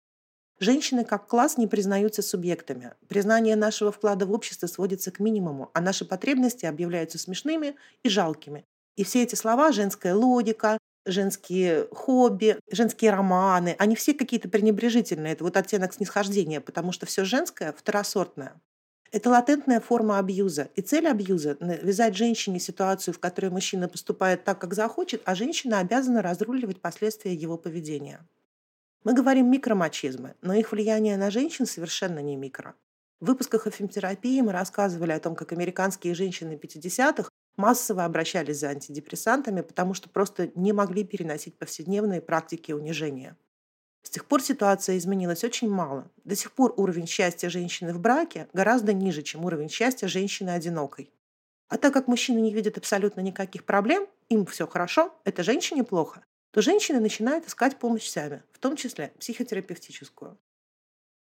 Женщины 0.60 1.06
как 1.06 1.28
класс 1.28 1.58
не 1.58 1.68
признаются 1.68 2.24
субъектами. 2.24 2.94
Признание 3.08 3.56
нашего 3.56 3.92
вклада 3.92 4.26
в 4.26 4.34
общество 4.34 4.66
сводится 4.66 5.12
к 5.12 5.20
минимуму, 5.20 5.70
а 5.76 5.82
наши 5.82 6.04
потребности 6.04 6.66
объявляются 6.66 7.20
смешными 7.20 7.76
и 8.02 8.10
жалкими. 8.10 8.66
И 8.98 9.04
все 9.04 9.22
эти 9.22 9.36
слова 9.36 9.72
«женская 9.72 10.16
логика», 10.16 10.80
женские 11.06 11.88
хобби, 11.92 12.58
женские 12.72 13.12
романы, 13.12 13.76
они 13.78 13.96
все 13.96 14.14
какие-то 14.16 14.50
пренебрежительные. 14.50 15.34
Это 15.34 15.44
вот 15.44 15.58
оттенок 15.58 15.94
снисхождения, 15.94 16.60
потому 16.60 16.92
что 16.92 17.06
все 17.06 17.24
женское 17.24 17.72
второсортное. 17.72 18.60
Это 19.12 19.32
латентная 19.32 19.80
форма 19.80 20.20
абьюза. 20.20 20.70
И 20.76 20.82
цель 20.82 21.08
абьюза– 21.08 21.58
навязать 21.60 22.16
женщине 22.16 22.60
ситуацию, 22.60 23.14
в 23.14 23.20
которой 23.20 23.50
мужчина 23.50 23.88
поступает 23.88 24.44
так, 24.44 24.60
как 24.60 24.76
захочет, 24.76 25.24
а 25.26 25.34
женщина 25.34 25.80
обязана 25.80 26.22
разруливать 26.22 26.80
последствия 26.80 27.34
его 27.34 27.58
поведения. 27.58 28.20
Мы 29.04 29.14
говорим 29.14 29.50
микромачизмы, 29.50 30.36
но 30.42 30.54
их 30.54 30.72
влияние 30.72 31.18
на 31.18 31.32
женщин 31.32 31.66
совершенно 31.66 32.20
не 32.20 32.36
микро. 32.36 32.76
В 33.20 33.26
выпусках 33.26 33.66
о 33.66 33.72
фемтерапии 33.72 34.42
мы 34.42 34.52
рассказывали 34.52 35.12
о 35.12 35.20
том, 35.20 35.36
как 35.36 35.54
американские 35.54 36.14
женщины 36.14 36.60
50-х 36.62 37.30
массово 37.58 38.06
обращались 38.06 38.60
за 38.60 38.70
антидепрессантами, 38.70 39.62
потому 39.62 39.94
что 39.96 40.10
просто 40.10 40.52
не 40.54 40.72
могли 40.72 41.04
переносить 41.04 41.58
повседневные 41.58 42.22
практики 42.22 42.72
унижения. 42.72 43.36
С 44.10 44.12
тех 44.12 44.26
пор 44.26 44.42
ситуация 44.42 44.98
изменилась 44.98 45.44
очень 45.44 45.70
мало. 45.70 46.10
До 46.24 46.36
сих 46.36 46.52
пор 46.54 46.74
уровень 46.78 47.06
счастья 47.06 47.48
женщины 47.48 47.94
в 47.94 48.00
браке 48.00 48.48
гораздо 48.54 48.92
ниже, 48.92 49.22
чем 49.22 49.46
уровень 49.46 49.70
счастья 49.70 50.08
женщины 50.08 50.50
одинокой. 50.50 51.12
А 51.68 51.78
так 51.78 51.94
как 51.94 52.08
мужчины 52.08 52.40
не 52.40 52.52
видят 52.52 52.80
абсолютно 52.80 53.22
никаких 53.22 53.66
проблем, 53.66 54.08
им 54.30 54.48
все 54.48 54.66
хорошо, 54.66 55.14
это 55.26 55.44
женщине 55.44 55.84
плохо, 55.84 56.24
то 56.50 56.64
женщины 56.64 57.00
начинают 57.00 57.46
искать 57.46 57.78
помощь 57.78 58.10
сами, 58.10 58.42
в 58.52 58.58
том 58.58 58.76
числе 58.76 59.14
психотерапевтическую. 59.20 60.40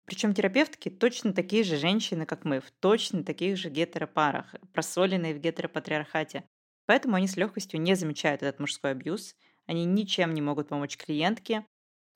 Причем 0.05 0.35
терапевтки 0.35 0.91
точно 0.91 1.33
такие 1.33 1.65
же 1.65 1.79
женщины, 1.79 2.27
как 2.27 2.45
мы, 2.45 2.61
в 2.61 2.71
точно 2.81 3.25
таких 3.25 3.57
же 3.57 3.71
гетеропарах, 3.71 4.55
просоленные 4.75 5.33
в 5.33 5.39
гетеропатриархате. 5.39 6.45
Поэтому 6.85 7.17
они 7.17 7.29
с 7.29 7.39
легкостью 7.39 7.81
не 7.81 7.95
замечают 7.95 8.43
этот 8.43 8.61
мужской 8.61 8.91
абьюз, 8.91 9.37
они 9.65 9.87
ничем 9.87 10.35
не 10.35 10.43
могут 10.43 10.69
помочь 10.69 10.99
клиентке, 10.99 11.65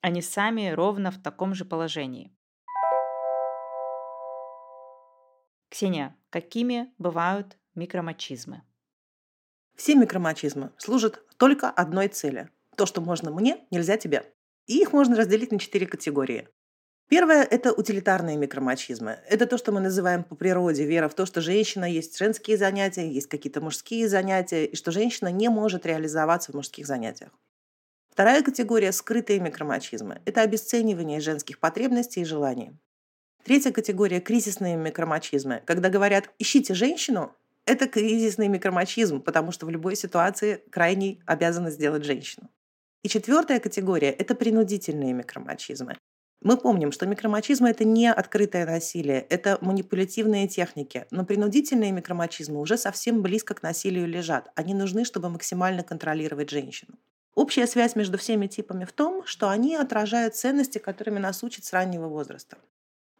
они 0.01 0.21
сами 0.21 0.69
ровно 0.69 1.11
в 1.11 1.21
таком 1.21 1.53
же 1.53 1.65
положении. 1.65 2.31
Ксения, 5.69 6.15
какими 6.29 6.93
бывают 6.97 7.57
микромачизмы? 7.75 8.63
Все 9.75 9.95
микромачизмы 9.95 10.71
служат 10.77 11.23
только 11.37 11.69
одной 11.69 12.07
цели 12.07 12.49
то, 12.75 12.85
что 12.85 13.01
можно 13.01 13.29
мне, 13.29 13.65
нельзя 13.71 13.97
тебе. 13.97 14.23
И 14.65 14.79
их 14.79 14.93
можно 14.93 15.17
разделить 15.17 15.51
на 15.51 15.59
четыре 15.59 15.85
категории. 15.85 16.47
Первое– 17.09 17.43
это 17.51 17.73
утилитарные 17.73 18.37
микромачизмы. 18.37 19.19
Это 19.27 19.47
то, 19.47 19.57
что 19.57 19.71
мы 19.71 19.81
называем 19.81 20.23
по 20.23 20.35
природе 20.35 20.85
вера 20.85 21.09
в 21.09 21.13
то, 21.13 21.25
что 21.25 21.41
женщина 21.41 21.83
есть 21.83 22.17
женские 22.17 22.55
занятия, 22.57 23.11
есть 23.11 23.27
какие-то 23.27 23.61
мужские 23.61 24.07
занятия, 24.07 24.65
и 24.65 24.75
что 24.75 24.91
женщина 24.91 25.29
не 25.29 25.49
может 25.49 25.85
реализоваться 25.85 26.51
в 26.51 26.55
мужских 26.55 26.85
занятиях. 26.85 27.31
Вторая 28.19 28.43
категория– 28.43 28.91
скрытые 28.91 29.39
микромачизмы. 29.39 30.21
Это 30.25 30.41
обесценивание 30.41 31.21
женских 31.21 31.57
потребностей 31.57 32.19
и 32.19 32.25
желаний. 32.25 32.73
Третья 33.45 33.71
категория– 33.71 34.19
кризисные 34.19 34.75
микромачизмы. 34.75 35.63
Когда 35.63 35.87
говорят 35.87 36.29
«ищите 36.37 36.73
женщину», 36.73 37.33
это 37.65 37.87
кризисный 37.87 38.49
микромачизм, 38.49 39.21
потому 39.21 39.53
что 39.53 39.65
в 39.65 39.69
любой 39.69 39.95
ситуации 39.95 40.61
крайней 40.69 41.21
обязана 41.25 41.71
сделать 41.71 42.03
женщину. 42.03 42.49
И 43.03 43.07
четвертая 43.07 43.61
категория– 43.61 44.09
это 44.19 44.35
принудительные 44.35 45.13
микромачизмы. 45.13 45.95
Мы 46.41 46.57
помним, 46.57 46.91
что 46.91 47.05
микромачизмы– 47.05 47.69
это 47.71 47.85
не 47.85 48.11
открытое 48.11 48.65
насилие, 48.65 49.21
это 49.29 49.57
манипулятивные 49.61 50.49
техники. 50.49 51.05
Но 51.09 51.23
принудительные 51.23 51.93
микромачизмы 51.93 52.59
уже 52.59 52.77
совсем 52.77 53.21
близко 53.21 53.53
к 53.53 53.63
насилию 53.63 54.07
лежат. 54.07 54.51
Они 54.55 54.73
нужны, 54.73 55.05
чтобы 55.05 55.29
максимально 55.29 55.83
контролировать 55.83 56.49
женщину. 56.49 56.97
Общая 57.39 57.67
связь 57.67 57.95
между 57.95 58.17
всеми 58.17 58.47
типами 58.47 58.83
в 58.83 58.91
том, 58.91 59.25
что 59.25 59.47
они 59.47 59.73
отражают 59.77 60.35
ценности, 60.35 60.77
которыми 60.77 61.19
нас 61.19 61.41
учат 61.41 61.63
с 61.63 61.71
раннего 61.71 62.09
возраста. 62.09 62.57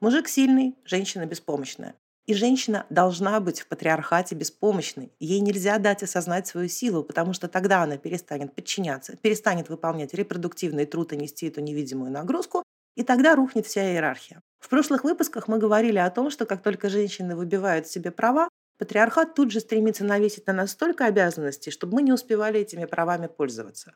Мужик 0.01 0.27
сильный, 0.27 0.75
женщина 0.83 1.25
беспомощная. 1.25 1.95
И 2.25 2.33
женщина 2.33 2.85
должна 2.89 3.39
быть 3.39 3.61
в 3.61 3.67
патриархате 3.67 4.35
беспомощной. 4.35 5.13
Ей 5.21 5.39
нельзя 5.39 5.77
дать 5.77 6.03
осознать 6.03 6.47
свою 6.47 6.67
силу, 6.67 7.01
потому 7.01 7.31
что 7.31 7.47
тогда 7.47 7.81
она 7.81 7.95
перестанет 7.95 8.53
подчиняться, 8.53 9.15
перестанет 9.15 9.69
выполнять 9.69 10.13
репродуктивный 10.13 10.85
труд 10.85 11.13
и 11.13 11.15
нести 11.15 11.47
эту 11.47 11.61
невидимую 11.61 12.11
нагрузку, 12.11 12.63
и 12.97 13.03
тогда 13.03 13.37
рухнет 13.37 13.67
вся 13.67 13.89
иерархия. 13.89 14.41
В 14.59 14.67
прошлых 14.67 15.05
выпусках 15.05 15.47
мы 15.47 15.59
говорили 15.59 15.97
о 15.97 16.09
том, 16.09 16.29
что 16.29 16.45
как 16.45 16.61
только 16.61 16.89
женщины 16.89 17.37
выбивают 17.37 17.87
себе 17.87 18.11
права, 18.11 18.49
патриархат 18.79 19.33
тут 19.33 19.49
же 19.51 19.61
стремится 19.61 20.03
навесить 20.03 20.45
на 20.45 20.51
нас 20.51 20.71
столько 20.71 21.05
обязанностей, 21.05 21.71
чтобы 21.71 21.95
мы 21.95 22.01
не 22.01 22.11
успевали 22.11 22.59
этими 22.59 22.83
правами 22.83 23.27
пользоваться. 23.27 23.95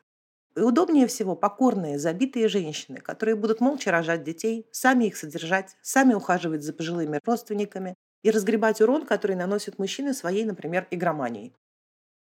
И 0.56 0.60
удобнее 0.60 1.06
всего 1.08 1.34
покорные, 1.34 1.98
забитые 1.98 2.48
женщины, 2.48 2.98
которые 2.98 3.34
будут 3.34 3.60
молча 3.60 3.90
рожать 3.90 4.22
детей, 4.22 4.66
сами 4.70 5.06
их 5.06 5.16
содержать, 5.16 5.76
сами 5.82 6.14
ухаживать 6.14 6.62
за 6.62 6.72
пожилыми 6.72 7.20
родственниками 7.24 7.94
и 8.22 8.30
разгребать 8.30 8.80
урон, 8.80 9.04
который 9.04 9.36
наносят 9.36 9.78
мужчины 9.78 10.14
своей, 10.14 10.44
например, 10.44 10.86
игроманией. 10.90 11.54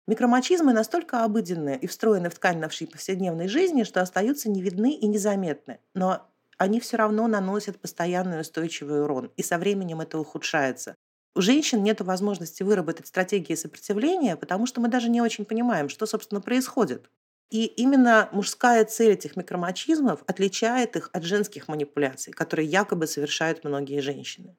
Микромачизмы 0.06 0.72
настолько 0.72 1.24
обыденные 1.24 1.78
и 1.78 1.86
встроены 1.86 2.30
в 2.30 2.34
ткань 2.34 2.58
нашей 2.58 2.86
повседневной 2.86 3.48
жизни, 3.48 3.82
что 3.82 4.00
остаются 4.00 4.48
не 4.48 4.62
видны 4.62 4.94
и 4.94 5.06
незаметны. 5.06 5.78
Но 5.94 6.26
они 6.56 6.80
все 6.80 6.96
равно 6.96 7.26
наносят 7.26 7.80
постоянный 7.80 8.40
устойчивый 8.40 9.02
урон, 9.02 9.32
и 9.36 9.42
со 9.42 9.58
временем 9.58 10.00
это 10.00 10.18
ухудшается. 10.18 10.94
У 11.34 11.40
женщин 11.40 11.82
нет 11.82 12.00
возможности 12.00 12.62
выработать 12.62 13.06
стратегии 13.06 13.54
сопротивления, 13.54 14.36
потому 14.36 14.66
что 14.66 14.80
мы 14.80 14.88
даже 14.88 15.08
не 15.08 15.20
очень 15.20 15.44
понимаем, 15.44 15.88
что, 15.88 16.06
собственно, 16.06 16.40
происходит. 16.40 17.08
И 17.50 17.66
именно 17.66 18.28
мужская 18.32 18.84
цель 18.84 19.12
этих 19.12 19.36
микромачизмов 19.36 20.22
отличает 20.26 20.94
их 20.94 21.10
от 21.12 21.24
женских 21.24 21.66
манипуляций, 21.66 22.32
которые 22.32 22.68
якобы 22.68 23.08
совершают 23.08 23.64
многие 23.64 24.00
женщины. 24.00 24.56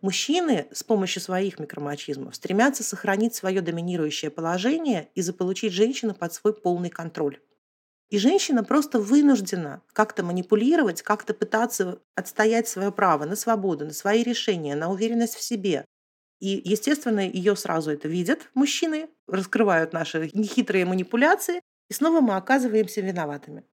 Мужчины 0.00 0.66
с 0.72 0.82
помощью 0.82 1.22
своих 1.22 1.60
микромачизмов 1.60 2.34
стремятся 2.34 2.82
сохранить 2.82 3.36
свое 3.36 3.60
доминирующее 3.60 4.32
положение 4.32 5.08
и 5.14 5.22
заполучить 5.22 5.72
женщину 5.72 6.12
под 6.12 6.34
свой 6.34 6.52
полный 6.52 6.90
контроль. 6.90 7.38
И 8.10 8.18
женщина 8.18 8.64
просто 8.64 8.98
вынуждена 8.98 9.80
как-то 9.92 10.24
манипулировать, 10.24 11.02
как-то 11.02 11.34
пытаться 11.34 12.00
отстоять 12.16 12.66
свое 12.66 12.90
право 12.90 13.24
на 13.24 13.36
свободу, 13.36 13.86
на 13.86 13.92
свои 13.92 14.24
решения, 14.24 14.74
на 14.74 14.90
уверенность 14.90 15.36
в 15.36 15.42
себе. 15.42 15.84
И, 16.40 16.60
естественно, 16.64 17.20
ее 17.20 17.54
сразу 17.54 17.92
это 17.92 18.08
видят 18.08 18.50
мужчины, 18.54 19.08
раскрывают 19.28 19.92
наши 19.92 20.28
нехитрые 20.34 20.84
манипуляции, 20.84 21.62
и 21.92 21.94
снова 21.94 22.22
мы 22.22 22.36
оказываемся 22.36 23.02
виноватыми. 23.02 23.66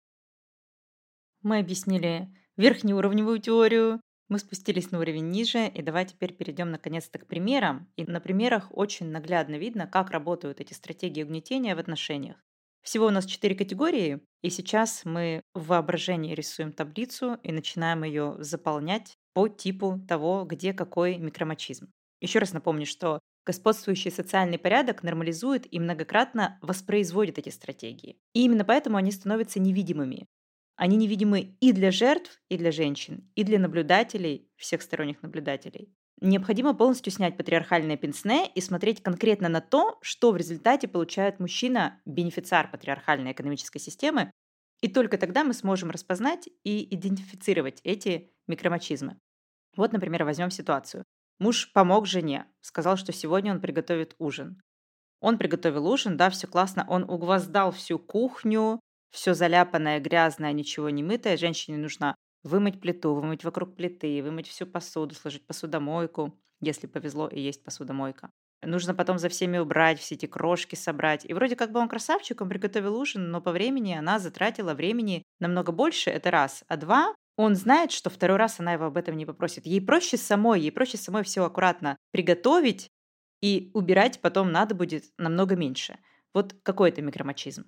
Мы 1.42 1.60
объяснили 1.60 2.28
верхнеуровневую 2.58 3.40
теорию, 3.40 4.02
мы 4.28 4.40
спустились 4.40 4.92
на 4.92 5.00
уровень 5.00 5.30
ниже, 5.30 5.70
и 5.70 5.82
давай 5.82 6.06
теперь 6.06 6.34
перейдем 6.34 6.70
наконец-то 6.70 7.18
к 7.18 7.28
примерам. 7.28 7.90
И 7.96 8.04
на 8.04 8.20
примерах 8.20 8.76
очень 8.76 9.08
наглядно 9.10 9.56
видно, 9.56 9.88
как 9.88 10.10
работают 10.10 10.60
эти 10.60 10.74
стратегии 10.74 11.24
угнетения 11.24 11.74
в 11.78 11.80
отношениях. 11.80 12.36
Всего 12.82 13.06
у 13.06 13.10
нас 13.10 13.26
четыре 13.26 13.56
категории, 13.56 14.20
и 14.42 14.50
сейчас 14.50 15.06
мы 15.06 15.42
в 15.54 15.68
воображении 15.68 16.36
рисуем 16.36 16.74
таблицу 16.74 17.40
и 17.44 17.54
начинаем 17.54 18.04
ее 18.04 18.36
заполнять 18.40 19.16
по 19.34 19.48
типу 19.48 19.98
того, 20.10 20.44
где 20.44 20.74
какой 20.74 21.18
микромачизм. 21.20 21.90
Еще 22.20 22.40
раз 22.40 22.52
напомню, 22.52 22.86
что 22.86 23.20
Господствующий 23.50 24.12
социальный 24.12 24.60
порядок 24.60 25.02
нормализует 25.02 25.66
и 25.74 25.80
многократно 25.80 26.60
воспроизводит 26.62 27.40
эти 27.40 27.50
стратегии. 27.50 28.20
И 28.36 28.46
именно 28.46 28.64
поэтому 28.64 28.96
они 28.96 29.12
становятся 29.12 29.60
невидимыми. 29.60 30.28
Они 30.76 30.98
невидимы 30.98 31.58
и 31.60 31.72
для 31.72 31.90
жертв, 31.90 32.40
и 32.48 32.60
для 32.60 32.72
женщин, 32.72 33.28
и 33.34 33.44
для 33.44 33.58
наблюдателей, 33.58 34.52
всех 34.56 34.84
сторонних 34.84 35.24
наблюдателей. 35.24 35.92
Необходимо 36.22 36.76
полностью 36.76 37.12
снять 37.12 37.38
патриархальное 37.38 37.98
пенсне 37.98 38.52
и 38.54 38.62
смотреть 38.62 39.02
конкретно 39.02 39.50
на 39.50 39.62
то, 39.62 39.98
что 40.04 40.32
в 40.32 40.38
результате 40.38 40.88
получает 40.88 41.40
мужчина, 41.40 42.00
бенефициар 42.06 42.70
патриархальной 42.70 43.32
экономической 43.32 43.80
системы, 43.80 44.32
и 44.82 44.88
только 44.90 45.18
тогда 45.18 45.44
мы 45.44 45.56
сможем 45.56 45.90
распознать 45.90 46.48
и 46.64 46.94
идентифицировать 46.94 47.82
эти 47.84 48.32
микромачизмы. 48.46 49.18
Вот, 49.76 49.92
например, 49.92 50.24
возьмем 50.24 50.52
ситуацию. 50.52 51.04
Муж 51.40 51.72
помог 51.72 52.06
жене, 52.06 52.46
сказал, 52.62 52.98
что 52.98 53.14
сегодня 53.14 53.54
он 53.54 53.62
приготовит 53.62 54.16
ужин. 54.20 54.62
Он 55.22 55.38
приготовил 55.38 55.88
ужин, 55.88 56.18
да, 56.18 56.30
все 56.30 56.48
классно, 56.48 56.86
он 56.88 57.04
угвоздал 57.10 57.72
всю 57.72 57.98
кухню, 57.98 58.80
все 59.12 59.34
заляпанное, 59.34 60.00
грязное, 60.00 60.54
ничего 60.54 60.90
не 60.90 61.04
мытое. 61.04 61.38
Женщине 61.38 61.78
нужно 61.78 62.16
вымыть 62.44 62.80
плиту, 62.80 63.14
вымыть 63.14 63.44
вокруг 63.44 63.76
плиты, 63.76 64.22
вымыть 64.22 64.48
всю 64.48 64.66
посуду, 64.66 65.16
сложить 65.16 65.46
посудомойку, 65.46 66.38
если 66.62 66.88
повезло 66.88 67.28
и 67.28 67.40
есть 67.40 67.64
посудомойка. 67.64 68.32
Нужно 68.62 68.94
потом 68.94 69.18
за 69.18 69.30
всеми 69.30 69.58
убрать, 69.58 70.00
все 70.00 70.16
эти 70.16 70.26
крошки 70.26 70.76
собрать. 70.76 71.26
И 71.26 71.34
вроде 71.34 71.56
как 71.56 71.72
бы 71.72 71.80
он 71.80 71.88
красавчик, 71.88 72.42
он 72.42 72.50
приготовил 72.50 72.98
ужин, 72.98 73.32
но 73.32 73.42
по 73.42 73.52
времени 73.52 73.94
она 73.94 74.20
затратила 74.20 74.74
времени 74.74 75.24
намного 75.40 75.72
больше, 75.72 76.10
это 76.10 76.30
раз. 76.30 76.66
А 76.68 76.76
два, 76.76 77.16
он 77.40 77.56
знает, 77.56 77.94
что 77.94 78.10
второй 78.10 78.36
раз 78.36 78.60
она 78.60 78.74
его 78.74 78.84
об 78.84 78.98
этом 78.98 79.16
не 79.16 79.26
попросит. 79.26 79.66
Ей 79.66 79.80
проще 79.80 80.18
самой, 80.18 80.60
ей 80.60 80.74
проще 80.74 80.98
самой 80.98 81.24
все 81.24 81.46
аккуратно 81.46 81.96
приготовить, 82.12 82.92
и 83.42 83.72
убирать 83.74 84.20
потом 84.20 84.52
надо 84.52 84.76
будет 84.76 85.06
намного 85.18 85.56
меньше. 85.56 86.00
Вот 86.34 86.54
какой 86.64 86.90
это 86.90 87.02
микромачизм? 87.02 87.64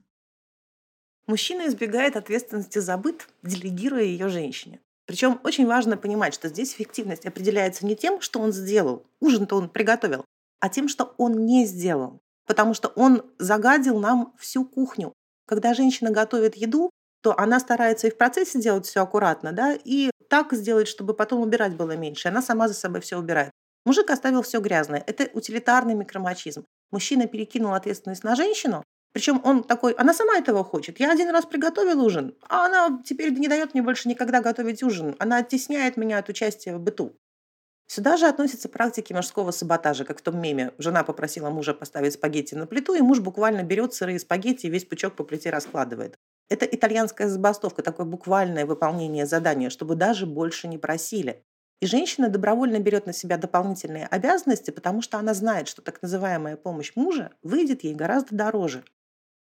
Мужчина 1.26 1.68
избегает 1.68 2.18
ответственности 2.18 2.80
за 2.80 2.98
быт, 2.98 3.30
делегируя 3.44 4.04
ее 4.04 4.28
женщине. 4.28 4.82
Причем 5.06 5.40
очень 5.46 5.66
важно 5.66 5.96
понимать, 5.96 6.34
что 6.34 6.50
здесь 6.50 6.74
эффективность 6.74 7.26
определяется 7.26 7.86
не 7.86 7.96
тем, 7.96 8.20
что 8.20 8.42
он 8.42 8.52
сделал, 8.52 9.06
ужин-то 9.22 9.56
он 9.56 9.70
приготовил, 9.70 10.26
а 10.60 10.68
тем, 10.68 10.90
что 10.90 11.16
он 11.18 11.46
не 11.46 11.66
сделал. 11.66 12.20
Потому 12.46 12.74
что 12.74 12.90
он 12.90 13.24
загадил 13.40 14.00
нам 14.00 14.34
всю 14.38 14.66
кухню. 14.66 15.14
Когда 15.46 15.74
женщина 15.74 16.12
готовит 16.12 16.58
еду, 16.58 16.90
то 17.22 17.38
она 17.38 17.60
старается 17.60 18.08
и 18.08 18.12
в 18.12 18.18
процессе 18.18 18.60
делать 18.60 18.86
все 18.86 19.02
аккуратно, 19.02 19.52
да, 19.52 19.78
и 19.84 20.12
так 20.30 20.54
сделать, 20.54 20.88
чтобы 20.88 21.14
потом 21.14 21.42
убирать 21.42 21.76
было 21.76 21.96
меньше. 21.96 22.28
Она 22.28 22.42
сама 22.42 22.68
за 22.68 22.74
собой 22.74 23.02
все 23.02 23.18
убирает. 23.18 23.52
Мужик 23.86 24.10
оставил 24.10 24.42
все 24.42 24.60
грязное. 24.60 25.04
Это 25.06 25.30
утилитарный 25.34 25.96
микромачизм. 25.96 26.66
Мужчина 26.92 27.28
перекинул 27.28 27.74
ответственность 27.74 28.24
на 28.24 28.36
женщину, 28.36 28.84
причем 29.14 29.42
он 29.44 29.64
такой, 29.64 29.94
она 29.94 30.14
сама 30.14 30.38
этого 30.38 30.64
хочет. 30.64 31.00
Я 31.00 31.12
один 31.12 31.30
раз 31.32 31.46
приготовил 31.46 32.04
ужин, 32.04 32.36
а 32.48 32.66
она 32.66 33.02
теперь 33.04 33.34
не 33.34 33.48
дает 33.48 33.74
мне 33.74 33.84
больше 33.84 34.08
никогда 34.08 34.42
готовить 34.42 34.84
ужин. 34.84 35.16
Она 35.20 35.38
оттесняет 35.38 35.98
меня 35.98 36.18
от 36.18 36.30
участия 36.30 36.76
в 36.76 36.80
быту. 36.80 37.14
Сюда 37.88 38.16
же 38.16 38.28
относятся 38.28 38.70
практики 38.70 39.12
мужского 39.12 39.52
саботажа, 39.52 40.06
как 40.06 40.20
в 40.20 40.22
том 40.22 40.40
меме. 40.40 40.72
Жена 40.78 41.04
попросила 41.04 41.50
мужа 41.50 41.74
поставить 41.74 42.14
спагетти 42.14 42.56
на 42.56 42.66
плиту, 42.66 42.94
и 42.94 43.02
муж 43.02 43.20
буквально 43.20 43.64
берет 43.64 43.94
сырые 43.94 44.18
спагетти 44.18 44.68
и 44.68 44.70
весь 44.70 44.86
пучок 44.86 45.16
по 45.16 45.26
плите 45.26 45.50
раскладывает. 45.50 46.16
Это 46.52 46.66
итальянская 46.66 47.30
забастовка, 47.30 47.82
такое 47.82 48.06
буквальное 48.06 48.66
выполнение 48.66 49.26
задания, 49.26 49.70
чтобы 49.70 49.96
даже 49.96 50.26
больше 50.26 50.68
не 50.68 50.78
просили. 50.78 51.46
И 51.80 51.86
женщина 51.86 52.28
добровольно 52.28 52.78
берет 52.80 53.06
на 53.06 53.14
себя 53.14 53.38
дополнительные 53.38 54.06
обязанности, 54.06 54.70
потому 54.70 55.02
что 55.02 55.18
она 55.18 55.34
знает, 55.34 55.70
что 55.70 55.82
так 55.82 56.02
называемая 56.02 56.58
помощь 56.58 56.92
мужа 56.96 57.32
выйдет 57.42 57.86
ей 57.86 57.94
гораздо 57.94 58.36
дороже. 58.36 58.84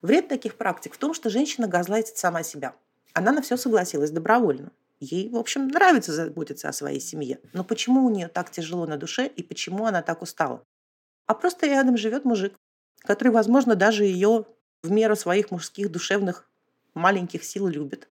Вред 0.01 0.29
таких 0.29 0.55
практик 0.55 0.95
в 0.95 0.97
том, 0.97 1.13
что 1.13 1.29
женщина 1.29 1.67
газлайтит 1.67 2.19
сама 2.19 2.45
себя. 2.45 2.73
Она 3.15 3.33
на 3.33 3.43
все 3.43 3.57
согласилась 3.57 4.13
добровольно. 4.13 4.71
Ей, 5.01 5.29
в 5.29 5.37
общем, 5.37 5.67
нравится 5.67 6.13
заботиться 6.13 6.69
о 6.69 6.73
своей 6.73 7.01
семье. 7.01 7.41
Но 7.53 7.65
почему 7.65 8.07
у 8.07 8.11
нее 8.11 8.29
так 8.29 8.53
тяжело 8.53 8.87
на 8.87 8.97
душе 8.97 9.27
и 9.27 9.43
почему 9.43 9.87
она 9.87 10.03
так 10.03 10.23
устала? 10.23 10.63
А 11.27 11.35
просто 11.35 11.67
рядом 11.67 11.97
живет 11.97 12.25
мужик, 12.25 12.55
который, 13.01 13.33
возможно, 13.33 13.75
даже 13.75 14.05
ее 14.05 14.47
в 14.85 14.93
меру 14.93 15.17
своих 15.17 15.51
мужских 15.51 15.91
душевных 15.91 16.49
маленьких 16.95 17.45
сил 17.45 17.67
любит. 17.67 18.09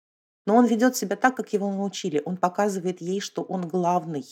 Но 0.47 0.57
он 0.57 0.67
ведет 0.67 0.97
себя 0.97 1.17
так, 1.17 1.37
как 1.37 1.53
его 1.53 1.71
научили. 1.71 2.23
Он 2.25 2.37
показывает 2.37 3.01
ей, 3.01 3.21
что 3.21 3.43
он 3.43 3.69
главный. 3.69 4.25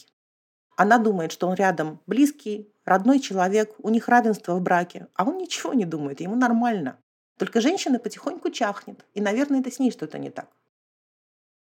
Она 0.77 0.99
думает, 0.99 1.33
что 1.33 1.49
он 1.49 1.55
рядом 1.55 2.01
близкий, 2.07 2.73
родной 2.85 3.21
человек, 3.21 3.75
у 3.79 3.89
них 3.89 4.09
равенство 4.09 4.55
в 4.55 4.63
браке. 4.63 5.09
А 5.15 5.25
он 5.25 5.39
ничего 5.39 5.75
не 5.75 5.85
думает, 5.85 6.21
ему 6.21 6.37
нормально. 6.37 6.99
Только 7.39 7.61
женщина 7.61 7.99
потихоньку 7.99 8.51
чахнет. 8.51 9.05
И, 9.15 9.21
наверное, 9.21 9.61
это 9.61 9.71
с 9.71 9.79
ней 9.79 9.91
что-то 9.91 10.19
не 10.19 10.31
так. 10.31 10.49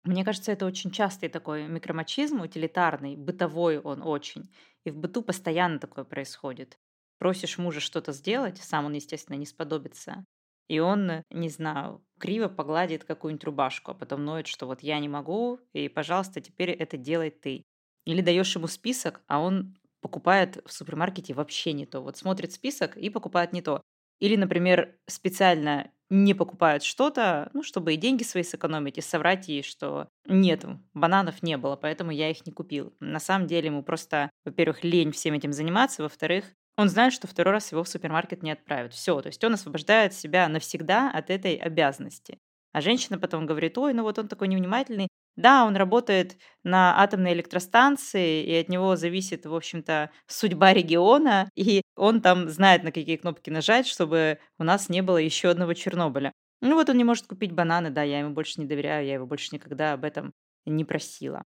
Мне 0.03 0.23
кажется, 0.23 0.51
это 0.51 0.67
очень 0.67 0.91
частый 0.91 1.29
такой 1.29 1.67
микромачизм, 1.67 2.41
утилитарный, 2.41 3.15
бытовой 3.15 3.79
он 3.79 4.03
очень. 4.03 4.51
И 4.83 4.91
в 4.91 4.97
быту 4.97 5.23
постоянно 5.23 5.79
такое 5.79 6.05
происходит. 6.05 6.77
Просишь 7.17 7.57
мужа 7.57 7.79
что-то 7.79 8.11
сделать, 8.11 8.59
сам 8.59 8.85
он, 8.85 8.93
естественно, 8.93 9.35
не 9.35 9.47
сподобится. 9.47 10.25
И 10.67 10.79
он, 10.79 11.23
не 11.29 11.49
знаю, 11.49 12.03
криво 12.19 12.47
погладит 12.47 13.03
какую-нибудь 13.03 13.43
рубашку, 13.45 13.91
а 13.91 13.93
потом 13.93 14.25
ноет, 14.25 14.47
что 14.47 14.65
вот 14.65 14.81
я 14.81 14.99
не 14.99 15.09
могу, 15.09 15.59
и, 15.73 15.87
пожалуйста, 15.89 16.41
теперь 16.41 16.71
это 16.71 16.97
делай 16.97 17.29
ты. 17.29 17.63
Или 18.05 18.21
даешь 18.21 18.55
ему 18.55 18.67
список, 18.67 19.21
а 19.27 19.39
он 19.39 19.77
покупает 20.01 20.57
в 20.65 20.71
супермаркете 20.71 21.33
вообще 21.33 21.73
не 21.73 21.85
то. 21.85 22.01
Вот 22.01 22.17
смотрит 22.17 22.51
список 22.53 22.97
и 22.97 23.09
покупает 23.09 23.53
не 23.53 23.61
то. 23.61 23.81
Или, 24.19 24.35
например, 24.35 24.95
специально 25.07 25.91
не 26.09 26.33
покупает 26.35 26.83
что-то, 26.83 27.49
ну, 27.53 27.63
чтобы 27.63 27.93
и 27.93 27.97
деньги 27.97 28.23
свои 28.23 28.43
сэкономить, 28.43 28.97
и 28.99 29.01
соврать 29.01 29.47
ей, 29.47 29.63
что 29.63 30.07
нет, 30.27 30.63
бананов 30.93 31.41
не 31.41 31.57
было, 31.57 31.75
поэтому 31.75 32.11
я 32.11 32.29
их 32.29 32.45
не 32.45 32.51
купил. 32.53 32.93
На 32.99 33.19
самом 33.19 33.47
деле 33.47 33.67
ему 33.67 33.83
просто, 33.83 34.29
во-первых, 34.45 34.83
лень 34.83 35.11
всем 35.11 35.33
этим 35.33 35.51
заниматься, 35.51 36.03
во-вторых, 36.03 36.45
он 36.77 36.89
знает, 36.89 37.13
что 37.13 37.27
второй 37.27 37.53
раз 37.53 37.71
его 37.71 37.83
в 37.83 37.89
супермаркет 37.89 38.43
не 38.43 38.51
отправят. 38.51 38.93
Все, 38.93 39.21
то 39.21 39.27
есть 39.27 39.43
он 39.43 39.53
освобождает 39.53 40.13
себя 40.13 40.47
навсегда 40.49 41.09
от 41.11 41.29
этой 41.29 41.55
обязанности. 41.55 42.39
А 42.73 42.81
женщина 42.81 43.17
потом 43.17 43.45
говорит, 43.45 43.77
ой, 43.77 43.93
ну 43.93 44.03
вот 44.03 44.19
он 44.19 44.27
такой 44.27 44.49
невнимательный. 44.49 45.07
Да, 45.37 45.65
он 45.65 45.75
работает 45.75 46.37
на 46.63 47.01
атомной 47.01 47.33
электростанции, 47.33 48.43
и 48.43 48.55
от 48.55 48.69
него 48.69 48.95
зависит, 48.95 49.45
в 49.45 49.53
общем-то, 49.53 50.11
судьба 50.27 50.73
региона, 50.73 51.49
и 51.55 51.81
он 51.95 52.21
там 52.21 52.49
знает, 52.49 52.83
на 52.83 52.91
какие 52.91 53.17
кнопки 53.17 53.49
нажать, 53.49 53.87
чтобы 53.87 54.39
у 54.57 54.63
нас 54.63 54.89
не 54.89 55.01
было 55.01 55.17
еще 55.17 55.49
одного 55.49 55.73
Чернобыля. 55.73 56.31
Ну 56.61 56.75
вот 56.75 56.89
он 56.89 56.97
не 56.97 57.03
может 57.03 57.27
купить 57.27 57.51
бананы, 57.51 57.89
да, 57.89 58.03
я 58.03 58.19
ему 58.19 58.31
больше 58.33 58.59
не 58.61 58.65
доверяю, 58.65 59.05
я 59.05 59.13
его 59.15 59.25
больше 59.25 59.49
никогда 59.53 59.93
об 59.93 60.05
этом 60.05 60.33
не 60.65 60.85
просила. 60.85 61.43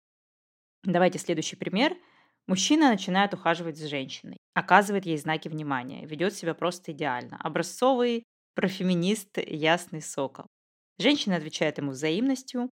Давайте 0.84 1.18
следующий 1.18 1.56
пример. 1.56 1.96
Мужчина 2.48 2.88
начинает 2.88 3.34
ухаживать 3.34 3.76
за 3.76 3.88
женщиной, 3.88 4.38
оказывает 4.54 5.06
ей 5.06 5.18
знаки 5.18 5.48
внимания, 5.48 6.04
ведет 6.06 6.34
себя 6.34 6.54
просто 6.54 6.92
идеально. 6.92 7.36
Образцовый 7.40 8.24
профеминист 8.54 9.38
ясный 9.38 10.02
сокол. 10.02 10.46
Женщина 10.98 11.36
отвечает 11.36 11.78
ему 11.78 11.92
взаимностью. 11.92 12.70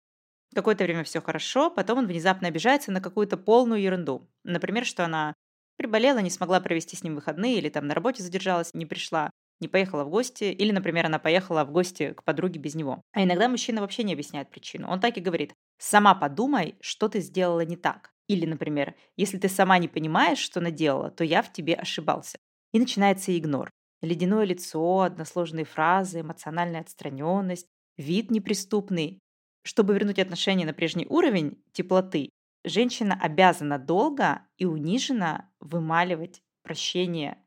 Какое-то 0.54 0.84
время 0.84 1.04
все 1.04 1.20
хорошо, 1.20 1.70
потом 1.70 1.98
он 2.00 2.06
внезапно 2.06 2.48
обижается 2.48 2.92
на 2.92 3.00
какую-то 3.02 3.36
полную 3.36 3.82
ерунду. 3.82 4.28
Например, 4.44 4.86
что 4.86 5.04
она 5.04 5.34
приболела, 5.76 6.20
не 6.20 6.30
смогла 6.30 6.60
провести 6.60 6.96
с 6.96 7.04
ним 7.04 7.16
выходные, 7.16 7.58
или 7.58 7.68
там 7.70 7.86
на 7.86 7.94
работе 7.94 8.22
задержалась, 8.22 8.74
не 8.74 8.86
пришла, 8.86 9.30
не 9.60 9.68
поехала 9.68 10.04
в 10.04 10.10
гости, 10.10 10.44
или, 10.44 10.72
например, 10.72 11.06
она 11.06 11.18
поехала 11.18 11.64
в 11.64 11.72
гости 11.72 12.14
к 12.14 12.24
подруге 12.24 12.60
без 12.60 12.74
него. 12.76 13.02
А 13.12 13.24
иногда 13.24 13.48
мужчина 13.48 13.82
вообще 13.82 14.04
не 14.04 14.14
объясняет 14.14 14.50
причину. 14.50 14.88
Он 14.90 15.00
так 15.00 15.18
и 15.18 15.22
говорит, 15.22 15.54
сама 15.78 16.14
подумай, 16.14 16.76
что 16.80 17.08
ты 17.08 17.20
сделала 17.20 17.64
не 17.66 17.76
так. 17.76 18.12
Или, 18.28 18.46
например, 18.46 18.94
если 19.16 19.38
ты 19.38 19.48
сама 19.48 19.78
не 19.78 19.88
понимаешь, 19.88 20.38
что 20.38 20.60
наделала, 20.60 21.10
то 21.10 21.24
я 21.24 21.42
в 21.42 21.52
тебе 21.52 21.74
ошибался. 21.74 22.38
И 22.72 22.78
начинается 22.78 23.36
игнор. 23.36 23.70
Ледяное 24.02 24.44
лицо, 24.44 25.00
односложные 25.00 25.64
фразы, 25.64 26.20
эмоциональная 26.20 26.80
отстраненность, 26.80 27.66
вид 27.96 28.30
неприступный. 28.30 29.20
Чтобы 29.62 29.94
вернуть 29.94 30.18
отношения 30.18 30.64
на 30.64 30.72
прежний 30.72 31.06
уровень 31.08 31.62
теплоты, 31.72 32.30
женщина 32.64 33.18
обязана 33.20 33.78
долго 33.78 34.42
и 34.58 34.64
униженно 34.64 35.50
вымаливать 35.60 36.42
прощение 36.62 37.38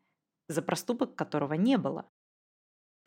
за 0.50 0.62
проступок 0.62 1.15
которого 1.15 1.54
не 1.54 1.78
было. 1.78 2.10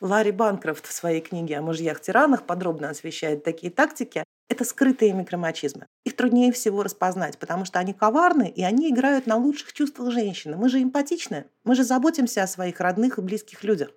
Ларри 0.00 0.32
Банкрофт 0.32 0.86
в 0.86 0.92
своей 0.92 1.20
книге 1.20 1.58
о 1.58 1.62
мужьях-тиранах 1.62 2.46
подробно 2.46 2.88
освещает 2.90 3.44
такие 3.44 3.72
тактики. 3.72 4.24
Это 4.52 4.66
скрытые 4.66 5.14
микромачизмы. 5.14 5.86
Их 6.04 6.14
труднее 6.14 6.52
всего 6.52 6.82
распознать, 6.82 7.38
потому 7.38 7.64
что 7.64 7.78
они 7.78 7.94
коварны, 7.94 8.52
и 8.54 8.62
они 8.62 8.90
играют 8.90 9.26
на 9.26 9.36
лучших 9.36 9.72
чувствах 9.72 10.12
женщины. 10.12 10.58
Мы 10.58 10.68
же 10.68 10.82
эмпатичны, 10.82 11.46
мы 11.64 11.74
же 11.74 11.84
заботимся 11.84 12.42
о 12.42 12.46
своих 12.46 12.78
родных 12.78 13.16
и 13.16 13.22
близких 13.22 13.64
людях. 13.64 13.92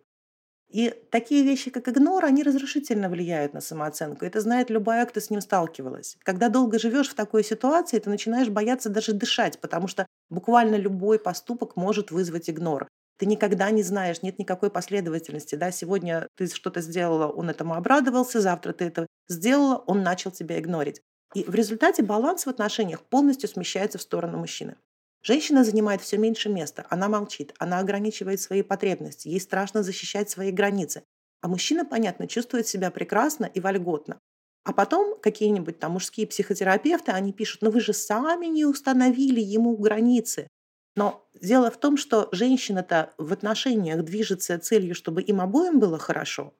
И 0.69 0.93
такие 1.11 1.43
вещи, 1.43 1.71
как 1.71 1.89
игнор, 1.89 2.23
они 2.23 2.41
разрушительно 2.41 3.09
влияют 3.09 3.53
на 3.53 3.59
самооценку. 3.59 4.23
Это 4.23 4.39
знает 4.39 4.69
любая, 4.69 5.05
кто 5.05 5.19
с 5.19 5.29
ним 5.29 5.41
сталкивалась. 5.41 6.15
Когда 6.23 6.47
долго 6.47 6.79
живешь 6.79 7.09
в 7.09 7.15
такой 7.15 7.43
ситуации, 7.43 7.99
ты 7.99 8.09
начинаешь 8.09 8.47
бояться 8.47 8.89
даже 8.89 9.11
дышать, 9.11 9.59
потому 9.59 9.89
что 9.89 10.07
буквально 10.29 10.75
любой 10.75 11.19
поступок 11.19 11.75
может 11.75 12.11
вызвать 12.11 12.49
игнор. 12.49 12.87
Ты 13.17 13.25
никогда 13.25 13.71
не 13.71 13.83
знаешь, 13.83 14.21
нет 14.21 14.39
никакой 14.39 14.69
последовательности. 14.69 15.55
Да? 15.55 15.71
Сегодня 15.71 16.27
ты 16.35 16.47
что-то 16.47 16.81
сделала, 16.81 17.27
он 17.27 17.49
этому 17.49 17.75
обрадовался, 17.75 18.41
завтра 18.41 18.73
ты 18.73 18.85
это 18.85 19.07
сделала, 19.29 19.77
он 19.87 20.03
начал 20.03 20.31
тебя 20.31 20.59
игнорить. 20.59 21.01
И 21.33 21.43
в 21.43 21.55
результате 21.55 22.03
баланс 22.03 22.45
в 22.45 22.49
отношениях 22.49 23.01
полностью 23.03 23.49
смещается 23.49 23.97
в 23.97 24.01
сторону 24.01 24.37
мужчины. 24.37 24.75
Женщина 25.21 25.63
занимает 25.63 26.01
все 26.01 26.17
меньше 26.17 26.49
места, 26.49 26.85
она 26.89 27.09
молчит, 27.09 27.53
она 27.57 27.79
ограничивает 27.79 28.39
свои 28.39 28.61
потребности, 28.61 29.27
ей 29.27 29.39
страшно 29.39 29.81
защищать 29.81 30.29
свои 30.29 30.51
границы. 30.51 31.03
А 31.41 31.47
мужчина, 31.47 31.83
понятно, 31.83 32.27
чувствует 32.27 32.67
себя 32.67 32.91
прекрасно 32.91 33.45
и 33.45 33.59
вольготно. 33.59 34.19
А 34.65 34.73
потом 34.73 35.19
какие-нибудь 35.19 35.79
там 35.79 35.93
мужские 35.93 36.27
психотерапевты, 36.27 37.11
они 37.11 37.33
пишут, 37.33 37.61
ну 37.61 37.71
вы 37.71 37.81
же 37.81 37.93
сами 37.93 38.47
не 38.47 38.65
установили 38.65 39.39
ему 39.39 39.77
границы. 39.77 40.47
Но 40.95 41.27
дело 41.33 41.69
в 41.71 41.77
том, 41.77 41.97
что 41.97 42.29
женщина-то 42.31 43.13
в 43.17 43.33
отношениях 43.33 44.03
движется 44.03 44.57
целью, 44.59 44.95
чтобы 44.95 45.21
им 45.21 45.41
обоим 45.41 45.79
было 45.79 45.97
хорошо, 45.99 46.53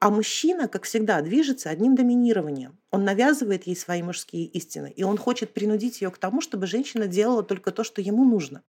а 0.00 0.10
мужчина, 0.10 0.68
как 0.68 0.84
всегда, 0.84 1.22
движется 1.22 1.70
одним 1.70 1.94
доминированием. 1.94 2.78
Он 2.90 3.04
навязывает 3.04 3.66
ей 3.66 3.74
свои 3.74 4.02
мужские 4.02 4.44
истины, 4.44 4.92
и 4.94 5.02
он 5.02 5.16
хочет 5.16 5.54
принудить 5.54 6.02
ее 6.02 6.10
к 6.10 6.18
тому, 6.18 6.42
чтобы 6.42 6.66
женщина 6.66 7.06
делала 7.06 7.42
только 7.42 7.70
то, 7.70 7.84
что 7.84 8.02
ему 8.02 8.24
нужно. 8.24 8.62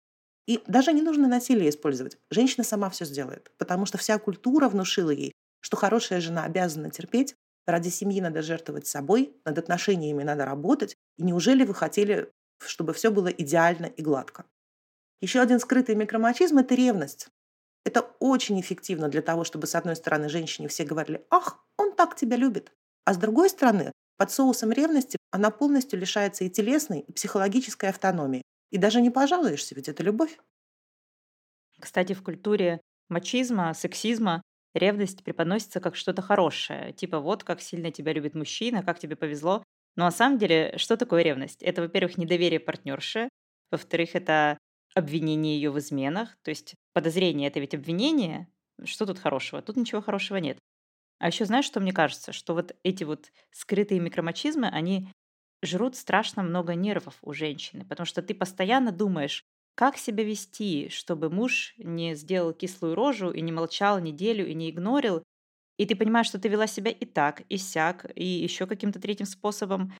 И 0.47 0.61
даже 0.67 0.93
не 0.93 1.01
нужно 1.01 1.27
насилие 1.27 1.69
использовать. 1.69 2.17
Женщина 2.31 2.63
сама 2.63 2.89
все 2.89 3.03
сделает, 3.03 3.51
потому 3.57 3.85
что 3.85 3.97
вся 3.97 4.17
культура 4.17 4.69
внушила 4.69 5.09
ей, 5.09 5.33
что 5.59 5.75
хорошая 5.75 6.21
жена 6.21 6.43
обязана 6.45 6.89
терпеть, 6.89 7.35
ради 7.65 7.89
семьи 7.89 8.21
надо 8.21 8.41
жертвовать 8.41 8.87
собой, 8.87 9.35
над 9.43 9.57
отношениями 9.57 10.23
надо 10.23 10.45
работать. 10.45 10.95
И 11.17 11.23
неужели 11.23 11.65
вы 11.65 11.73
хотели, 11.73 12.31
чтобы 12.63 12.93
все 12.93 13.11
было 13.11 13.27
идеально 13.27 13.87
и 13.87 14.01
гладко? 14.01 14.45
Еще 15.21 15.39
один 15.39 15.59
скрытый 15.59 15.95
микромачизм– 15.95 16.57
это 16.59 16.75
ревность. 16.75 17.27
Это 17.85 18.01
очень 18.19 18.59
эффективно 18.59 19.07
для 19.09 19.21
того, 19.21 19.43
чтобы, 19.43 19.67
с 19.67 19.75
одной 19.75 19.95
стороны, 19.95 20.29
женщине 20.29 20.67
все 20.67 20.83
говорили 20.83 21.25
«Ах, 21.29 21.63
он 21.77 21.95
так 21.95 22.15
тебя 22.15 22.35
любит», 22.35 22.71
а 23.05 23.13
с 23.13 23.17
другой 23.17 23.49
стороны, 23.49 23.91
под 24.17 24.31
соусом 24.31 24.71
ревности 24.71 25.17
она 25.31 25.51
полностью 25.51 25.99
лишается 25.99 26.43
и 26.43 26.49
телесной, 26.49 27.01
и 27.01 27.11
психологической 27.11 27.89
автономии. 27.89 28.41
И 28.71 28.77
даже 28.77 29.01
не 29.01 29.09
пожалуешься, 29.09 29.75
ведь 29.75 29.87
это 29.87 30.03
любовь. 30.03 30.39
Кстати, 31.79 32.13
в 32.13 32.23
культуре 32.23 32.81
мачизма, 33.09 33.73
сексизма 33.73 34.41
ревность 34.73 35.23
преподносится 35.23 35.79
как 35.79 35.95
что-то 35.95 36.21
хорошее. 36.21 36.93
Типа 36.93 37.19
вот 37.19 37.43
как 37.43 37.61
сильно 37.61 37.91
тебя 37.91 38.13
любит 38.13 38.35
мужчина, 38.35 38.83
как 38.83 38.99
тебе 38.99 39.15
повезло. 39.15 39.63
Но 39.95 40.05
на 40.05 40.11
самом 40.11 40.37
деле, 40.37 40.73
что 40.77 40.97
такое 40.97 41.21
ревность? 41.23 41.61
Это, 41.63 41.81
во-первых, 41.81 42.17
недоверие 42.17 42.59
партнерши. 42.59 43.29
Во-вторых, 43.71 44.15
это 44.15 44.57
обвинение 44.95 45.55
ее 45.57 45.71
в 45.71 45.79
изменах. 45.79 46.37
То 46.43 46.49
есть 46.49 46.75
подозрение– 46.93 47.47
это 47.49 47.59
ведь 47.59 47.75
обвинение. 47.75 48.47
Что 48.83 49.05
тут 49.05 49.19
хорошего? 49.19 49.61
Тут 49.61 49.77
ничего 49.77 50.01
хорошего 50.01 50.37
нет. 50.37 50.57
А 51.19 51.27
еще 51.27 51.45
знаешь, 51.45 51.65
что 51.65 51.79
мне 51.79 51.93
кажется? 51.93 52.33
Что 52.33 52.53
вот 52.53 52.75
эти 52.83 53.03
вот 53.03 53.31
скрытые 53.51 53.99
микромачизмы, 53.99 54.67
они 54.67 55.09
жрут 55.63 55.95
страшно 55.95 56.43
много 56.43 56.75
нервов 56.75 57.17
у 57.21 57.33
женщины, 57.33 57.85
потому 57.85 58.05
что 58.05 58.21
ты 58.21 58.35
постоянно 58.35 58.91
думаешь, 58.91 59.43
как 59.75 59.97
себя 59.97 60.23
вести, 60.23 60.89
чтобы 60.89 61.29
муж 61.29 61.73
не 61.77 62.15
сделал 62.15 62.53
кислую 62.53 62.95
рожу 62.95 63.31
и 63.31 63.41
не 63.41 63.51
молчал 63.51 63.99
неделю 63.99 64.47
и 64.47 64.53
не 64.53 64.69
игнорил, 64.69 65.23
и 65.77 65.85
ты 65.85 65.95
понимаешь, 65.95 66.27
что 66.27 66.39
ты 66.39 66.47
вела 66.47 66.67
себя 66.67 66.91
и 66.91 67.05
так, 67.05 67.41
и 67.49 67.57
сяк, 67.57 68.05
и 68.15 68.25
еще 68.25 68.67
каким-то 68.67 68.99
третьим 68.99 69.25
способом, 69.25 69.93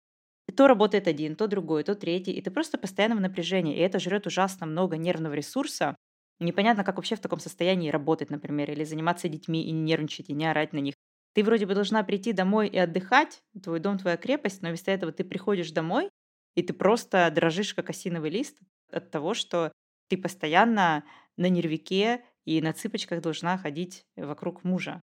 то 0.55 0.67
работает 0.67 1.07
один, 1.07 1.35
то 1.35 1.47
другой, 1.47 1.83
то 1.83 1.95
третий, 1.95 2.31
и 2.31 2.41
ты 2.41 2.51
просто 2.51 2.77
постоянно 2.77 3.15
в 3.15 3.21
напряжении, 3.21 3.75
и 3.75 3.79
это 3.79 3.99
жрет 3.99 4.27
ужасно 4.27 4.65
много 4.65 4.97
нервного 4.97 5.33
ресурса. 5.33 5.95
Непонятно, 6.39 6.83
как 6.83 6.97
вообще 6.97 7.15
в 7.15 7.21
таком 7.21 7.39
состоянии 7.39 7.89
работать, 7.89 8.29
например, 8.29 8.71
или 8.71 8.83
заниматься 8.83 9.29
детьми 9.29 9.63
и 9.65 9.71
не 9.71 9.81
нервничать, 9.81 10.29
и 10.29 10.33
не 10.33 10.45
орать 10.45 10.73
на 10.73 10.79
них. 10.79 10.95
Ты 11.33 11.43
вроде 11.43 11.65
бы 11.65 11.73
должна 11.75 12.03
прийти 12.03 12.33
домой 12.33 12.67
и 12.67 12.77
отдыхать, 12.77 13.41
твой 13.63 13.79
дом, 13.79 13.97
твоя 13.97 14.17
крепость, 14.17 14.61
но 14.61 14.69
вместо 14.69 14.91
этого 14.91 15.11
ты 15.11 15.23
приходишь 15.23 15.71
домой, 15.71 16.09
и 16.55 16.63
ты 16.63 16.73
просто 16.73 17.29
дрожишь, 17.31 17.73
как 17.73 17.89
осиновый 17.89 18.29
лист 18.29 18.57
от 18.91 19.11
того, 19.11 19.33
что 19.33 19.71
ты 20.07 20.17
постоянно 20.17 21.03
на 21.37 21.49
нервике 21.49 22.23
и 22.45 22.61
на 22.61 22.73
цыпочках 22.73 23.21
должна 23.21 23.57
ходить 23.57 24.05
вокруг 24.15 24.63
мужа. 24.63 25.01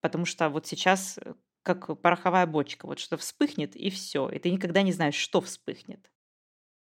Потому 0.00 0.26
что 0.26 0.48
вот 0.50 0.66
сейчас 0.66 1.18
э, 1.18 1.34
как 1.64 2.00
пороховая 2.00 2.46
бочка, 2.46 2.86
вот 2.86 3.00
что 3.00 3.16
вспыхнет 3.16 3.74
и 3.74 3.90
все, 3.90 4.28
и 4.28 4.38
ты 4.38 4.50
никогда 4.50 4.82
не 4.82 4.92
знаешь, 4.92 5.16
что 5.16 5.40
вспыхнет. 5.40 6.10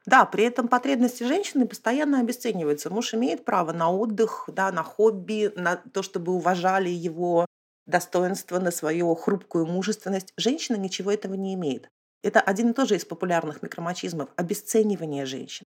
Да, 0.06 0.26
при 0.26 0.44
этом 0.44 0.68
потребности 0.68 1.24
женщины 1.24 1.66
постоянно 1.66 2.20
обесцениваются. 2.20 2.90
Муж 2.90 3.14
имеет 3.14 3.44
право 3.44 3.72
на 3.72 3.90
отдых, 3.90 4.48
да, 4.48 4.70
на 4.72 4.82
хобби, 4.82 5.52
на 5.56 5.76
то, 5.76 6.02
чтобы 6.02 6.32
уважали 6.32 6.90
его 6.90 7.46
достоинство, 7.86 8.58
на 8.58 8.70
свою 8.70 9.14
хрупкую 9.14 9.66
мужественность. 9.66 10.32
Женщина 10.36 10.76
ничего 10.76 11.12
этого 11.12 11.34
не 11.34 11.54
имеет. 11.54 11.88
Это 12.22 12.40
один 12.40 12.70
и 12.70 12.74
тоже 12.74 12.96
из 12.96 13.04
популярных 13.04 13.62
микромачизмов– 13.62 14.30
обесценивание 14.36 15.26
женщин. 15.26 15.64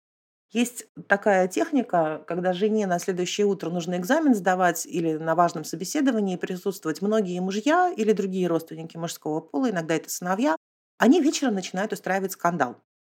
Есть 0.50 0.86
такая 1.08 1.46
техника, 1.46 2.24
когда 2.26 2.54
жене 2.54 2.86
на 2.86 2.98
следующее 2.98 3.46
утро 3.46 3.68
нужно 3.68 3.96
экзамен 3.96 4.34
сдавать 4.34 4.86
или 4.86 5.16
на 5.16 5.34
важном 5.34 5.64
собеседовании 5.64 6.36
присутствовать 6.36 7.02
многие 7.02 7.38
мужья 7.40 7.92
или 7.94 8.12
другие 8.12 8.46
родственники 8.46 8.96
мужского 8.96 9.40
пола, 9.40 9.70
иногда 9.70 9.94
это 9.94 10.08
сыновья, 10.08 10.56
они 10.96 11.20
вечером 11.20 11.54
начинают 11.54 11.92
устраивать 11.92 12.32
скандал. 12.32 12.76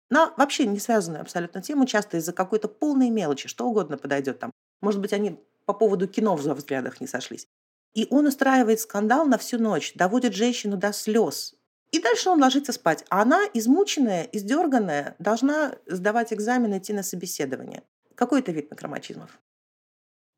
На 0.10 0.34
вообще 0.38 0.66
не 0.66 0.80
связанную 0.80 1.22
абсолютно 1.22 1.62
тему, 1.62 1.86
часто 1.86 2.18
из-за 2.18 2.34
какой-то 2.34 2.68
полной 2.68 3.12
мелочи, 3.12 3.48
что 3.48 3.68
угодно 3.68 3.98
подойдет 3.98 4.40
там. 4.40 4.52
Может 4.82 5.00
быть, 5.00 5.14
они 5.14 5.40
по 5.66 5.74
поводу 5.74 6.08
кино 6.08 6.36
в 6.36 6.42
взглядах 6.42 7.00
не 7.00 7.06
сошлись. 7.06 7.48
И 7.94 8.08
он 8.10 8.26
устраивает 8.26 8.80
скандал 8.80 9.26
на 9.26 9.38
всю 9.38 9.60
ночь, 9.60 9.94
доводит 9.94 10.34
женщину 10.34 10.78
до 10.78 10.94
слез, 10.94 11.56
и 11.92 12.00
дальше 12.00 12.30
он 12.30 12.40
ложится 12.40 12.72
спать. 12.72 13.04
А 13.10 13.22
она, 13.22 13.46
измученная, 13.54 14.24
издерганная, 14.24 15.16
должна 15.20 15.76
сдавать 15.88 16.34
экзамен, 16.34 16.78
идти 16.78 16.94
на 16.94 17.04
собеседование. 17.04 17.84
Какой 18.16 18.42
это 18.42 18.52
вид 18.52 18.70
микромачизмов? 18.70 19.40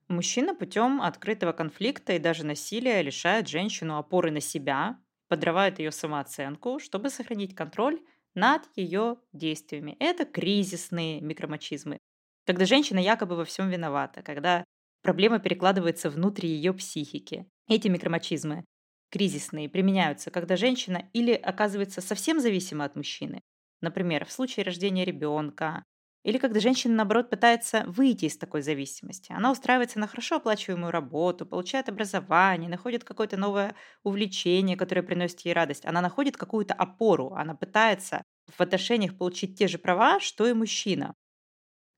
Мужчина 0.07 0.53
путем 0.55 1.01
открытого 1.01 1.51
конфликта 1.51 2.13
и 2.13 2.19
даже 2.19 2.45
насилия 2.45 3.01
лишает 3.01 3.47
женщину 3.47 3.97
опоры 3.97 4.31
на 4.31 4.41
себя, 4.41 4.99
подрывает 5.27 5.79
ее 5.79 5.91
самооценку, 5.91 6.79
чтобы 6.79 7.09
сохранить 7.09 7.55
контроль 7.55 8.01
над 8.33 8.63
ее 8.75 9.17
действиями. 9.33 9.95
Это 9.99 10.25
кризисные 10.25 11.21
микромачизмы. 11.21 11.97
Когда 12.45 12.65
женщина 12.65 12.99
якобы 12.99 13.35
во 13.35 13.45
всем 13.45 13.69
виновата, 13.69 14.21
когда 14.21 14.63
проблема 15.01 15.39
перекладывается 15.39 16.09
внутрь 16.09 16.45
ее 16.45 16.73
психики. 16.73 17.47
Эти 17.67 17.87
микромачизмы 17.87 18.65
кризисные 19.11 19.69
применяются, 19.69 20.31
когда 20.31 20.55
женщина 20.55 21.09
или 21.13 21.33
оказывается 21.33 22.01
совсем 22.01 22.39
зависима 22.39 22.85
от 22.85 22.95
мужчины, 22.95 23.41
например, 23.81 24.25
в 24.25 24.31
случае 24.31 24.65
рождения 24.65 25.05
ребенка, 25.05 25.83
или 26.23 26.37
когда 26.37 26.59
женщина, 26.59 26.93
наоборот, 26.93 27.29
пытается 27.29 27.83
выйти 27.87 28.25
из 28.25 28.37
такой 28.37 28.61
зависимости. 28.61 29.31
Она 29.31 29.51
устраивается 29.51 29.99
на 29.99 30.07
хорошо 30.07 30.35
оплачиваемую 30.35 30.91
работу, 30.91 31.47
получает 31.47 31.89
образование, 31.89 32.69
находит 32.69 33.03
какое-то 33.03 33.37
новое 33.37 33.75
увлечение, 34.03 34.77
которое 34.77 35.01
приносит 35.01 35.41
ей 35.41 35.53
радость. 35.53 35.85
Она 35.85 35.99
находит 35.99 36.37
какую-то 36.37 36.75
опору, 36.75 37.33
она 37.33 37.55
пытается 37.55 38.23
в 38.55 38.61
отношениях 38.61 39.17
получить 39.17 39.57
те 39.57 39.67
же 39.67 39.79
права, 39.79 40.19
что 40.19 40.45
и 40.47 40.53
мужчина. 40.53 41.15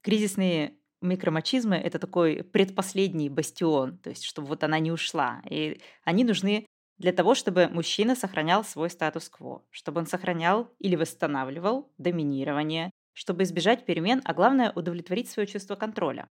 Кризисные 0.04 0.78
микромачизмы– 1.02 1.76
это 1.84 2.00
такой 2.00 2.44
предпоследний 2.44 3.28
бастион, 3.28 3.98
то 3.98 4.10
есть 4.10 4.24
чтобы 4.24 4.48
вот 4.48 4.64
она 4.64 4.80
не 4.80 4.92
ушла. 4.92 5.42
И 5.50 5.82
они 6.06 6.24
нужны 6.24 6.66
для 7.04 7.12
того, 7.12 7.36
чтобы 7.36 7.68
мужчина 7.68 8.16
сохранял 8.16 8.64
свой 8.64 8.90
статус-кво, 8.90 9.62
чтобы 9.72 10.00
он 10.00 10.08
сохранял 10.08 10.74
или 10.80 10.96
восстанавливал 10.96 11.92
доминирование, 11.98 12.92
чтобы 13.14 13.44
избежать 13.44 13.86
перемен, 13.86 14.22
а 14.24 14.34
главное– 14.34 14.72
удовлетворить 14.76 15.30
свое 15.30 15.46
чувство 15.46 15.76
контроля. 15.76 16.30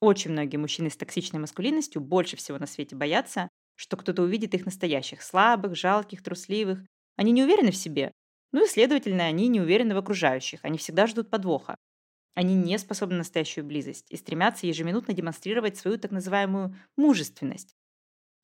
Очень 0.00 0.32
многие 0.32 0.58
мужчины 0.58 0.90
с 0.90 0.98
токсичной 0.98 1.40
маскулинностью 1.40 2.02
больше 2.02 2.36
всего 2.36 2.58
на 2.58 2.66
свете 2.66 2.94
боятся, 2.94 3.48
что 3.74 3.96
кто-то 3.96 4.22
увидит 4.22 4.54
их 4.54 4.66
настоящих, 4.66 5.22
слабых, 5.22 5.76
жалких, 5.76 6.22
трусливых. 6.22 6.80
Они 7.16 7.32
не 7.32 7.42
уверены 7.42 7.70
в 7.70 7.76
себе, 7.76 8.12
ну 8.52 8.64
и, 8.64 8.68
следовательно, 8.68 9.24
они 9.24 9.48
не 9.48 9.62
уверены 9.62 9.94
в 9.94 9.98
окружающих, 9.98 10.60
они 10.62 10.76
всегда 10.76 11.06
ждут 11.06 11.30
подвоха. 11.30 11.76
Они 12.34 12.54
не 12.54 12.78
способны 12.78 13.14
на 13.14 13.18
настоящую 13.20 13.64
близость 13.64 14.10
и 14.10 14.16
стремятся 14.16 14.66
ежеминутно 14.66 15.14
демонстрировать 15.14 15.78
свою 15.78 15.98
так 15.98 16.10
называемую 16.10 16.76
мужественность. 16.98 17.74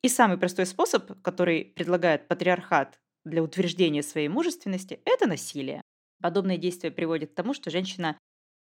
И 0.01 0.09
самый 0.09 0.37
простой 0.37 0.65
способ, 0.65 1.21
который 1.21 1.65
предлагает 1.65 2.27
патриархат 2.27 2.99
для 3.25 3.43
утверждения 3.43 4.01
своей 4.01 4.29
мужественности, 4.29 5.01
это 5.05 5.27
насилие. 5.27 5.81
Подобные 6.21 6.57
действия 6.57 6.91
приводят 6.91 7.31
к 7.31 7.35
тому, 7.35 7.53
что 7.53 7.69
женщина 7.69 8.17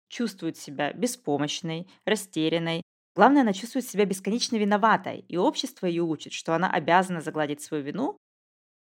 чувствует 0.08 0.56
себя 0.56 0.92
беспомощной, 0.92 1.88
растерянной. 2.04 2.82
Главное, 3.14 3.42
она 3.42 3.52
чувствует 3.52 3.86
себя 3.86 4.04
бесконечно 4.04 4.56
виноватой, 4.56 5.20
и 5.20 5.36
общество 5.36 5.86
ее 5.86 6.02
учит, 6.02 6.32
что 6.32 6.54
она 6.54 6.70
обязана 6.70 7.20
загладить 7.20 7.60
свою 7.60 7.82
вину, 7.82 8.18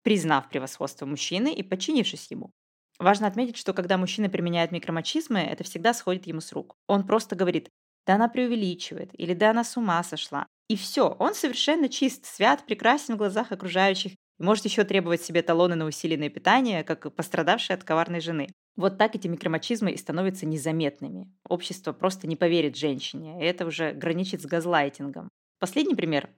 признав 0.04 0.50
превосходство 0.50 1.06
мужчины 1.06 1.54
и 1.54 1.64
подчинившись 1.64 2.30
ему. 2.30 2.52
Важно 3.00 3.28
отметить, 3.28 3.58
что 3.58 3.74
когда 3.74 3.98
мужчина 3.98 4.30
применяет 4.30 4.72
микромачизмы, 4.72 5.40
это 5.40 5.64
всегда 5.64 5.94
сходит 5.94 6.28
ему 6.28 6.42
с 6.42 6.54
рук. 6.54 6.76
Он 6.88 7.06
просто 7.06 7.36
говорит 7.36 7.70
«да 8.06 8.16
она 8.16 8.28
преувеличивает» 8.28 9.10
или 9.14 9.34
«да 9.34 9.52
она 9.52 9.64
с 9.64 9.78
ума 9.78 10.04
сошла». 10.04 10.48
И 10.68 10.76
все, 10.76 11.16
он 11.20 11.36
совершенно 11.36 11.90
чист, 11.90 12.26
свят, 12.26 12.66
прекрасен 12.66 13.16
в 13.16 13.18
глазах 13.18 13.52
окружающих 13.52 14.14
и 14.14 14.44
может 14.44 14.66
еще 14.66 14.84
требовать 14.84 15.22
себе 15.22 15.42
талоны 15.42 15.76
на 15.76 15.86
усиленное 15.86 16.30
питание, 16.30 16.84
как 16.84 17.14
пострадавший 17.16 17.76
от 17.76 17.84
коварной 17.84 18.20
жены. 18.20 18.50
Вот 18.76 18.98
так 18.98 19.16
эти 19.16 19.28
микромачизмы 19.28 19.92
и 19.92 19.98
становятся 19.98 20.46
незаметными. 20.46 21.32
Общество 21.48 21.94
просто 21.94 22.28
не 22.28 22.36
поверит 22.36 22.76
женщине, 22.76 23.42
и 23.42 23.46
это 23.46 23.66
уже 23.66 23.94
граничит 23.94 24.42
с 24.42 24.46
газлайтингом. 24.46 25.30
Последний 25.60 25.96
пример. 25.96 26.30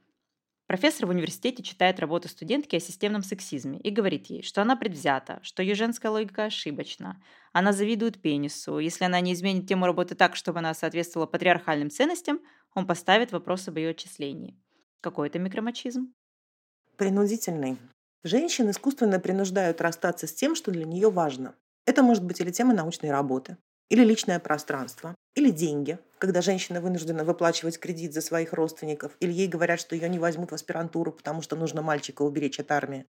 Профессор 0.67 1.07
в 1.07 1.11
университете 1.11 1.63
читает 1.63 2.01
работу 2.01 2.27
студентки 2.27 2.75
о 2.75 2.81
системном 2.81 3.23
сексизме 3.23 3.79
и 3.79 3.89
говорит 3.89 4.25
ей, 4.25 4.43
что 4.43 4.61
она 4.61 4.75
предвзята, 4.75 5.39
что 5.41 5.63
ее 5.63 5.75
женская 5.75 6.09
логика 6.09 6.43
ошибочна. 6.43 7.23
Она 7.53 7.71
завидует 7.71 8.21
пенису. 8.21 8.77
Если 8.79 9.05
она 9.05 9.21
не 9.21 9.31
изменит 9.31 9.65
тему 9.65 9.85
работы 9.85 10.13
так, 10.15 10.35
чтобы 10.35 10.59
она 10.59 10.73
соответствовала 10.73 11.25
патриархальным 11.25 11.89
ценностям, 11.89 12.41
он 12.73 12.85
поставит 12.85 13.31
вопрос 13.31 13.69
об 13.69 13.77
ее 13.77 13.91
отчислении. 13.91 14.59
Какой 14.99 15.29
это 15.29 15.39
микромачизм? 15.39 16.13
Принудительный. 16.97 17.77
Женщин 18.25 18.69
искусственно 18.69 19.21
принуждают 19.21 19.79
расстаться 19.79 20.27
с 20.27 20.33
тем, 20.33 20.53
что 20.53 20.71
для 20.71 20.83
нее 20.83 21.09
важно. 21.09 21.55
Это 21.85 22.03
может 22.03 22.25
быть 22.25 22.41
или 22.41 22.51
тема 22.51 22.73
научной 22.73 23.11
работы, 23.11 23.55
или 23.89 24.03
личное 24.03 24.39
пространство, 24.39 25.15
или 25.35 25.49
деньги, 25.49 25.99
когда 26.19 26.41
женщина 26.41 26.81
вынуждена 26.81 27.23
выплачивать 27.23 27.79
кредит 27.79 28.13
за 28.13 28.21
своих 28.21 28.53
родственников, 28.53 29.15
или 29.19 29.31
ей 29.31 29.47
говорят, 29.47 29.79
что 29.79 29.95
ее 29.95 30.09
не 30.09 30.19
возьмут 30.19 30.51
в 30.51 30.55
аспирантуру, 30.55 31.11
потому 31.11 31.41
что 31.41 31.55
нужно 31.55 31.81
мальчика 31.81 32.23
уберечь 32.23 32.59
от 32.59 32.71
армии. 32.71 33.05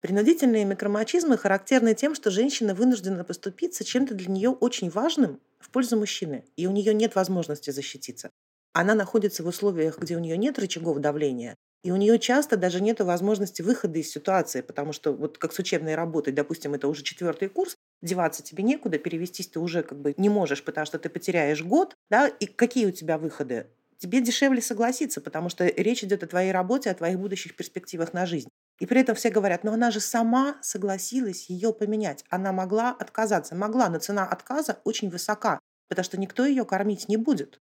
Принудительные 0.00 0.66
микромачизмы 0.66 1.38
характерны 1.38 1.94
тем, 1.94 2.14
что 2.14 2.30
женщина 2.30 2.74
вынуждена 2.74 3.24
поступиться 3.24 3.84
чем-то 3.84 4.14
для 4.14 4.30
нее 4.30 4.50
очень 4.50 4.90
важным 4.90 5.40
в 5.58 5.70
пользу 5.70 5.96
мужчины, 5.96 6.44
и 6.56 6.66
у 6.66 6.72
нее 6.72 6.92
нет 6.92 7.14
возможности 7.14 7.70
защититься. 7.70 8.30
Она 8.74 8.94
находится 8.94 9.42
в 9.42 9.46
условиях, 9.46 9.98
где 9.98 10.16
у 10.16 10.20
нее 10.20 10.36
нет 10.36 10.58
рычагов 10.58 10.98
давления, 10.98 11.56
и 11.82 11.90
у 11.90 11.96
нее 11.96 12.18
часто 12.18 12.56
даже 12.56 12.82
нет 12.82 13.00
возможности 13.00 13.62
выхода 13.62 13.98
из 13.98 14.10
ситуации, 14.10 14.60
потому 14.60 14.92
что 14.92 15.12
вот 15.12 15.38
как 15.38 15.52
с 15.52 15.58
учебной 15.58 15.94
работой, 15.94 16.32
допустим, 16.32 16.74
это 16.74 16.88
уже 16.88 17.02
четвертый 17.02 17.48
курс, 17.48 17.76
деваться 18.04 18.42
тебе 18.42 18.62
некуда, 18.62 18.98
перевестись 18.98 19.48
ты 19.48 19.58
уже 19.58 19.82
как 19.82 19.98
бы 19.98 20.14
не 20.16 20.28
можешь, 20.28 20.62
потому 20.62 20.86
что 20.86 20.98
ты 20.98 21.08
потеряешь 21.08 21.62
год, 21.62 21.96
да, 22.10 22.28
и 22.28 22.46
какие 22.46 22.86
у 22.86 22.92
тебя 22.92 23.18
выходы? 23.18 23.66
Тебе 23.98 24.20
дешевле 24.20 24.60
согласиться, 24.60 25.20
потому 25.20 25.48
что 25.48 25.66
речь 25.66 26.04
идет 26.04 26.22
о 26.22 26.26
твоей 26.26 26.52
работе, 26.52 26.90
о 26.90 26.94
твоих 26.94 27.18
будущих 27.18 27.56
перспективах 27.56 28.12
на 28.12 28.26
жизнь. 28.26 28.48
И 28.78 28.86
при 28.86 29.00
этом 29.00 29.14
все 29.14 29.30
говорят, 29.30 29.64
но 29.64 29.72
она 29.72 29.90
же 29.90 30.00
сама 30.00 30.58
согласилась 30.60 31.48
ее 31.48 31.72
поменять. 31.72 32.24
Она 32.28 32.52
могла 32.52 32.90
отказаться. 32.90 33.54
Могла, 33.54 33.88
но 33.88 33.98
цена 33.98 34.26
отказа 34.26 34.80
очень 34.84 35.10
высока, 35.10 35.58
потому 35.88 36.04
что 36.04 36.18
никто 36.18 36.44
ее 36.44 36.64
кормить 36.64 37.08
не 37.08 37.16
будет. 37.16 37.60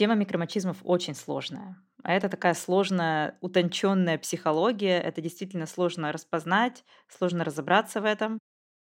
Тема 0.00 0.14
микромачизмов 0.14 0.78
очень 0.82 1.14
сложная. 1.14 1.76
А 2.02 2.14
это 2.14 2.30
такая 2.30 2.54
сложная, 2.54 3.36
утонченная 3.42 4.16
психология. 4.16 4.98
Это 4.98 5.20
действительно 5.20 5.66
сложно 5.66 6.10
распознать, 6.10 6.86
сложно 7.06 7.44
разобраться 7.44 8.00
в 8.00 8.06
этом. 8.06 8.38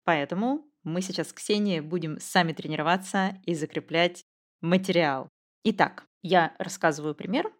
Поэтому 0.04 0.64
мы 0.82 1.02
сейчас 1.02 1.28
с 1.28 1.34
Ксенией 1.34 1.80
будем 1.80 2.18
сами 2.20 2.54
тренироваться 2.54 3.36
и 3.44 3.54
закреплять 3.54 4.24
материал. 4.62 5.28
Итак, 5.64 6.06
я 6.22 6.54
рассказываю 6.58 7.14
пример, 7.14 7.52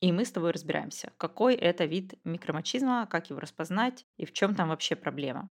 и 0.00 0.12
мы 0.12 0.24
с 0.24 0.30
тобой 0.30 0.52
разбираемся, 0.52 1.12
какой 1.18 1.56
это 1.56 1.86
вид 1.86 2.14
микромачизма, 2.22 3.08
как 3.10 3.30
его 3.30 3.40
распознать 3.40 4.04
и 4.16 4.26
в 4.26 4.32
чем 4.32 4.54
там 4.54 4.68
вообще 4.68 4.94
проблема. 4.94 5.48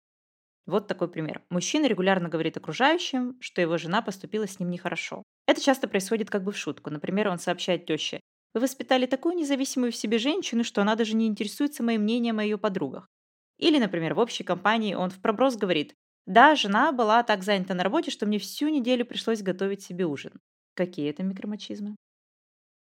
Вот 0.66 0.88
такой 0.88 1.10
пример. 1.10 1.44
Мужчина 1.50 1.86
регулярно 1.86 2.28
говорит 2.28 2.58
окружающим, 2.58 3.38
что 3.40 3.62
его 3.62 3.78
жена 3.78 4.02
поступила 4.02 4.48
с 4.48 4.60
ним 4.60 4.70
нехорошо. 4.70 5.24
Это 5.48 5.62
часто 5.62 5.88
происходит 5.88 6.30
как 6.30 6.44
бы 6.44 6.52
в 6.52 6.58
шутку. 6.58 6.90
Например, 6.90 7.28
он 7.28 7.38
сообщает 7.38 7.86
теще, 7.86 8.20
вы 8.56 8.62
воспитали 8.62 9.06
такую 9.06 9.36
независимую 9.36 9.92
в 9.92 9.98
себе 9.98 10.18
женщину, 10.18 10.64
что 10.64 10.82
она 10.82 10.96
даже 10.96 11.14
не 11.14 11.28
интересуется 11.28 11.84
моим 11.84 12.04
мнением 12.04 12.40
о 12.40 12.44
ее 12.44 12.58
подругах. 12.58 13.10
Или, 13.58 13.80
например, 13.80 14.14
в 14.14 14.20
общей 14.20 14.46
компании 14.46 14.96
он 14.96 15.10
в 15.10 15.22
проброс 15.22 15.58
говорит, 15.58 15.94
да, 16.26 16.56
жена 16.56 16.94
была 16.94 17.22
так 17.24 17.44
занята 17.44 17.74
на 17.74 17.84
работе, 17.84 18.12
что 18.12 18.26
мне 18.26 18.40
всю 18.40 18.70
неделю 18.70 19.06
пришлось 19.06 19.42
готовить 19.42 19.84
себе 19.84 20.06
ужин. 20.06 20.40
Какие 20.74 21.10
это 21.10 21.22
микромачизмы? 21.22 21.98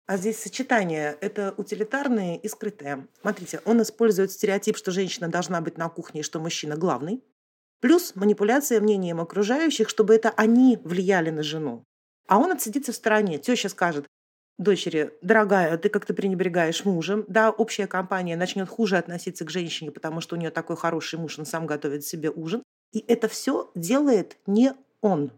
А 0.06 0.16
здесь 0.16 0.38
сочетание– 0.38 1.18
это 1.20 1.52
утилитарное 1.56 2.36
и 2.36 2.46
скрытое. 2.48 3.08
Смотрите, 3.20 3.60
он 3.64 3.82
использует 3.82 4.30
стереотип, 4.30 4.76
что 4.76 4.92
женщина 4.92 5.28
должна 5.28 5.60
быть 5.60 5.76
на 5.76 5.88
кухне, 5.88 6.22
что 6.22 6.38
мужчина 6.38 6.76
главный. 6.76 7.22
Плюс 7.80 8.16
манипуляция 8.16 8.80
мнением 8.80 9.20
окружающих, 9.20 9.88
чтобы 9.88 10.14
это 10.14 10.30
они 10.30 10.78
влияли 10.82 11.30
на 11.30 11.42
жену. 11.42 11.84
А 12.26 12.38
он 12.38 12.50
отсидится 12.52 12.92
в 12.92 12.96
стороне. 12.96 13.38
Теща 13.38 13.68
скажет, 13.68 14.06
дочери, 14.58 15.12
дорогая, 15.22 15.78
ты 15.78 15.88
как-то 15.88 16.12
пренебрегаешь 16.12 16.84
мужем, 16.84 17.24
да, 17.28 17.50
общая 17.50 17.86
компания 17.86 18.36
начнет 18.36 18.68
хуже 18.68 18.96
относиться 18.96 19.44
к 19.44 19.50
женщине, 19.50 19.90
потому 19.90 20.20
что 20.20 20.36
у 20.36 20.38
нее 20.38 20.50
такой 20.50 20.76
хороший 20.76 21.18
муж, 21.18 21.38
он 21.38 21.46
сам 21.46 21.66
готовит 21.66 22.04
себе 22.04 22.30
ужин. 22.30 22.62
И 22.92 23.04
это 23.06 23.28
все 23.28 23.70
делает 23.74 24.36
не 24.46 24.72
он. 25.00 25.30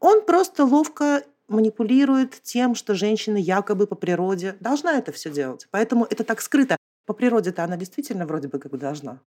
Он 0.00 0.24
просто 0.24 0.64
ловко 0.64 1.22
манипулирует 1.48 2.40
тем, 2.42 2.74
что 2.74 2.94
женщина 2.94 3.36
якобы 3.36 3.86
по 3.86 3.94
природе 3.94 4.56
должна 4.60 4.98
это 4.98 5.12
все 5.12 5.30
делать. 5.30 5.68
Поэтому 5.70 6.04
это 6.04 6.24
так 6.24 6.40
скрыто. 6.40 6.76
По 7.06 7.14
природе-то 7.14 7.64
она 7.64 7.76
действительно 7.76 8.26
вроде 8.26 8.48
бы 8.48 8.58
как 8.58 8.72
бы 8.72 8.78
должна. 8.78 9.20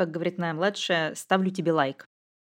Как 0.00 0.12
говорит 0.12 0.38
моя 0.38 0.54
младшая, 0.54 1.14
ставлю 1.14 1.50
тебе 1.50 1.72
лайк. 1.72 2.06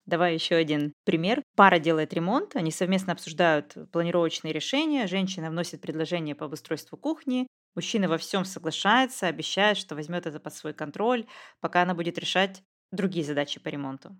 Давай 0.05 0.35
еще 0.35 0.53
один 0.53 0.93
пример. 1.05 1.41
Пара 1.55 1.79
делает 1.79 2.13
ремонт, 2.13 2.55
они 2.55 2.69
совместно 2.69 3.13
обсуждают 3.13 3.75
планировочные 3.91 4.53
решения, 4.53 5.07
женщина 5.07 5.49
вносит 5.49 5.81
предложение 5.81 6.35
по 6.35 6.45
обустройству 6.45 6.99
кухни, 6.99 7.47
мужчина 7.73 8.07
во 8.07 8.19
всем 8.19 8.45
соглашается, 8.45 9.25
обещает, 9.25 9.77
что 9.77 9.95
возьмет 9.95 10.27
это 10.27 10.39
под 10.39 10.53
свой 10.53 10.75
контроль, 10.75 11.25
пока 11.61 11.81
она 11.81 11.95
будет 11.95 12.19
решать 12.19 12.61
другие 12.91 13.25
задачи 13.25 13.59
по 13.59 13.69
ремонту. 13.69 14.15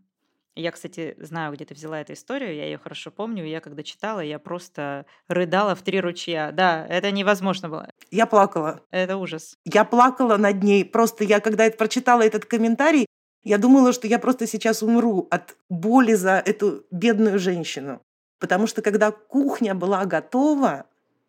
Я, 0.55 0.71
кстати, 0.71 1.15
знаю, 1.17 1.53
где 1.53 1.63
ты 1.63 1.73
взяла 1.73 2.01
эту 2.01 2.11
историю, 2.13 2.53
я 2.53 2.65
ее 2.65 2.77
хорошо 2.77 3.09
помню. 3.09 3.45
Я 3.45 3.61
когда 3.61 3.83
читала, 3.83 4.19
я 4.19 4.37
просто 4.37 5.05
рыдала 5.29 5.75
в 5.75 5.81
три 5.81 6.01
ручья. 6.01 6.51
Да, 6.51 6.85
это 6.87 7.09
невозможно 7.11 7.69
было. 7.69 7.89
Я 8.09 8.25
плакала. 8.25 8.81
Это 8.91 9.15
ужас. 9.15 9.55
Я 9.63 9.85
плакала 9.85 10.35
над 10.35 10.61
ней. 10.61 10.83
Просто 10.83 11.23
я, 11.23 11.39
когда 11.39 11.65
я 11.65 11.71
прочитала 11.71 12.21
этот 12.21 12.43
комментарий, 12.45 13.05
я 13.43 13.57
думала, 13.57 13.93
что 13.93 14.07
я 14.07 14.19
просто 14.19 14.47
сейчас 14.47 14.83
умру 14.83 15.27
от 15.31 15.55
боли 15.69 16.13
за 16.13 16.33
эту 16.45 16.85
бедную 16.91 17.39
женщину. 17.39 18.01
Потому 18.39 18.67
что 18.67 18.81
когда 18.81 19.11
кухня 19.11 19.75
была 19.75 20.05
готова, 20.05 20.85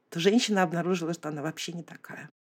то 0.08 0.20
женщина 0.20 0.62
обнаружила, 0.62 1.14
что 1.14 1.28
она 1.28 1.42
вообще 1.42 1.72
не 1.72 1.82
такая. 1.82 2.30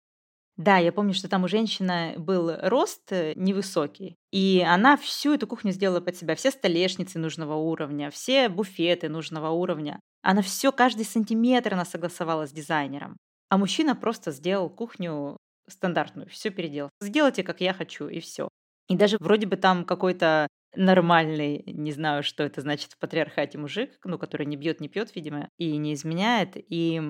Да, 0.56 0.76
я 0.76 0.92
помню, 0.92 1.14
что 1.14 1.28
там 1.28 1.44
у 1.44 1.48
женщины 1.48 2.14
был 2.18 2.54
рост 2.60 3.10
э, 3.10 3.32
невысокий, 3.36 4.16
и 4.30 4.62
она 4.66 4.98
всю 4.98 5.32
эту 5.34 5.46
кухню 5.46 5.72
сделала 5.72 6.00
под 6.00 6.14
себя. 6.16 6.34
Все 6.36 6.50
столешницы 6.50 7.18
нужного 7.18 7.54
уровня, 7.54 8.10
все 8.10 8.50
буфеты 8.50 9.08
нужного 9.08 9.48
уровня. 9.48 9.98
Она 10.22 10.42
все, 10.42 10.70
каждый 10.70 11.06
сантиметр 11.06 11.72
она 11.72 11.86
согласовала 11.86 12.46
с 12.46 12.52
дизайнером. 12.52 13.16
А 13.48 13.56
мужчина 13.56 13.96
просто 13.96 14.30
сделал 14.30 14.68
кухню 14.68 15.38
стандартную, 15.68 16.28
все 16.28 16.50
переделал. 16.50 16.90
Сделайте, 17.00 17.42
как 17.42 17.60
я 17.60 17.72
хочу, 17.72 18.08
и 18.08 18.20
все. 18.20 18.48
И 18.92 18.96
даже 18.96 19.16
вроде 19.20 19.46
бы 19.46 19.56
там 19.56 19.86
какой-то 19.86 20.46
нормальный, 20.76 21.62
не 21.66 21.92
знаю, 21.92 22.22
что 22.22 22.42
это 22.42 22.60
значит 22.60 22.92
в 22.92 22.98
патриархате 22.98 23.56
мужик, 23.56 23.98
ну, 24.04 24.18
который 24.18 24.44
не 24.44 24.58
бьет, 24.58 24.80
не 24.80 24.88
пьет, 24.90 25.16
видимо, 25.16 25.48
и 25.56 25.78
не 25.78 25.94
изменяет. 25.94 26.50
И 26.56 27.00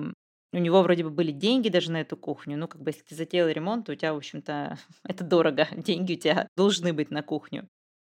у 0.53 0.57
него 0.57 0.81
вроде 0.81 1.03
бы 1.03 1.09
были 1.09 1.31
деньги 1.31 1.67
даже 1.67 1.91
на 1.91 1.99
эту 1.99 2.15
кухню. 2.15 2.57
Ну, 2.57 2.69
как 2.69 2.81
бы, 2.81 2.91
если 2.91 3.03
ты 3.03 3.15
затеял 3.15 3.49
ремонт, 3.49 3.85
то 3.85 3.91
у 3.91 3.95
тебя, 3.95 4.13
в 4.13 4.17
общем-то, 4.17 4.77
это 5.03 5.23
дорого. 5.25 5.67
Деньги 5.75 6.13
у 6.13 6.17
тебя 6.17 6.47
должны 6.55 6.93
быть 6.93 7.11
на 7.11 7.21
кухню. 7.21 7.67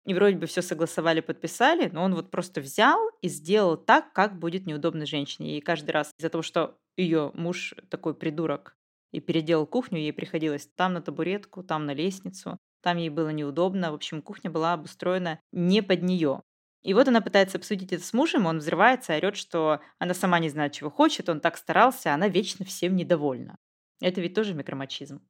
И 0.05 0.13
вроде 0.13 0.35
бы 0.35 0.47
все 0.47 0.61
согласовали, 0.61 1.21
подписали, 1.21 1.89
но 1.93 2.03
он 2.03 2.13
вот 2.13 2.29
просто 2.29 2.59
взял 2.59 2.99
и 3.21 3.29
сделал 3.29 3.77
так, 3.77 4.11
как 4.11 4.37
будет 4.37 4.65
неудобно 4.65 5.05
женщине. 5.05 5.57
И 5.57 5.61
каждый 5.61 5.91
раз 5.91 6.11
из-за 6.19 6.27
того, 6.27 6.41
что 6.41 6.77
ее 6.97 7.31
муж 7.35 7.73
такой 7.89 8.15
придурок 8.15 8.75
и 9.13 9.21
переделал 9.21 9.65
кухню, 9.65 9.99
ей 9.99 10.11
приходилось 10.11 10.67
там 10.75 10.91
на 10.91 11.01
табуретку, 11.01 11.63
там 11.63 11.85
на 11.85 11.93
лестницу, 11.93 12.57
там 12.81 12.97
ей 12.97 13.09
было 13.09 13.29
неудобно. 13.29 13.91
В 13.91 13.95
общем, 13.95 14.21
кухня 14.21 14.49
была 14.49 14.73
обустроена 14.73 15.39
не 15.51 15.81
под 15.81 16.03
нее. 16.03 16.41
И 16.83 16.93
вот 16.93 17.07
она 17.07 17.21
пытается 17.21 17.57
обсудить 17.57 17.93
это 17.93 18.03
с 18.03 18.11
мужем, 18.11 18.47
он 18.47 18.57
взрывается, 18.57 19.15
орет, 19.15 19.35
что 19.35 19.81
она 19.99 20.13
сама 20.15 20.39
не 20.39 20.49
знает, 20.49 20.73
чего 20.73 20.89
хочет, 20.89 21.29
он 21.29 21.39
так 21.39 21.57
старался, 21.57 22.11
а 22.11 22.15
она 22.15 22.27
вечно 22.27 22.65
всем 22.65 22.95
недовольна. 22.95 23.55
Это 23.99 24.19
ведь 24.19 24.33
тоже 24.33 24.55
микромачизм. 24.55 25.21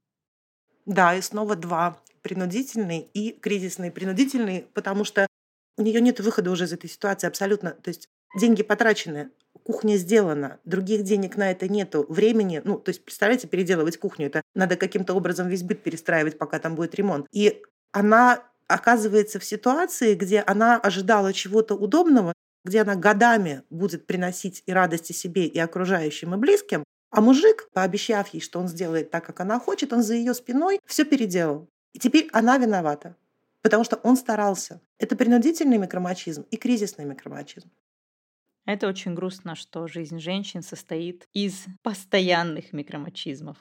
Да, 0.86 1.14
и 1.14 1.22
снова 1.22 1.56
два. 1.56 2.02
Принудительный 2.22 2.99
и 2.99 3.32
кризисный. 3.32 3.91
Принудительный, 3.91 4.64
потому 4.74 5.04
что 5.04 5.28
у 5.78 5.82
нее 5.82 5.99
нет 5.99 6.20
выхода 6.20 6.52
уже 6.52 6.66
из 6.66 6.74
этой 6.74 6.89
ситуации 6.89 7.28
абсолютно. 7.28 7.72
То 7.72 7.89
есть 7.89 8.08
деньги 8.39 8.64
потрачены, 8.64 9.32
кухня 9.72 9.95
сделана, 9.95 10.59
других 10.65 11.03
денег 11.03 11.38
на 11.38 11.51
это 11.51 11.69
нету, 11.69 12.05
времени, 12.09 12.61
ну, 12.65 12.78
то 12.78 12.89
есть, 12.89 13.05
представляете, 13.05 13.47
переделывать 13.47 13.97
кухню, 13.97 14.28
это 14.28 14.41
надо 14.53 14.76
каким-то 14.76 15.13
образом 15.13 15.47
весь 15.47 15.63
быт 15.63 15.82
перестраивать, 15.82 16.38
пока 16.38 16.59
там 16.59 16.76
будет 16.76 16.93
ремонт. 16.95 17.26
И 17.32 17.61
она 17.93 18.43
оказывается 18.67 19.39
в 19.39 19.45
ситуации, 19.45 20.15
где 20.15 20.41
она 20.41 20.78
ожидала 20.78 21.32
чего-то 21.32 21.76
удобного, 21.76 22.34
где 22.65 22.82
она 22.82 22.95
годами 22.95 23.63
будет 23.69 24.05
приносить 24.05 24.63
и 24.65 24.74
радости 24.74 25.13
себе, 25.13 25.45
и 25.45 25.57
окружающим, 25.57 26.34
и 26.34 26.38
близким, 26.38 26.84
а 27.09 27.22
мужик, 27.22 27.69
пообещав 27.74 28.34
ей, 28.34 28.41
что 28.41 28.59
он 28.59 28.67
сделает 28.67 29.09
так, 29.09 29.26
как 29.26 29.39
она 29.39 29.59
хочет, 29.59 29.93
он 29.93 30.03
за 30.03 30.15
ее 30.15 30.34
спиной 30.34 30.80
все 30.86 31.05
переделал. 31.05 31.69
И 31.93 31.99
теперь 31.99 32.30
она 32.34 32.57
виновата, 32.57 33.15
потому 33.61 33.84
что 33.84 33.97
он 33.97 34.17
старался. 34.17 34.82
Это 34.97 35.15
принудительный 35.15 35.78
микромачизм 35.78 36.45
и 36.51 36.57
кризисный 36.57 37.05
микромачизм. 37.05 37.69
Это 38.66 38.88
очень 38.88 39.16
грустно, 39.16 39.55
что 39.55 39.88
жизнь 39.88 40.20
женщин 40.20 40.62
состоит 40.62 41.28
из 41.34 41.66
постоянных 41.82 42.74
микромачизмов. 42.74 43.57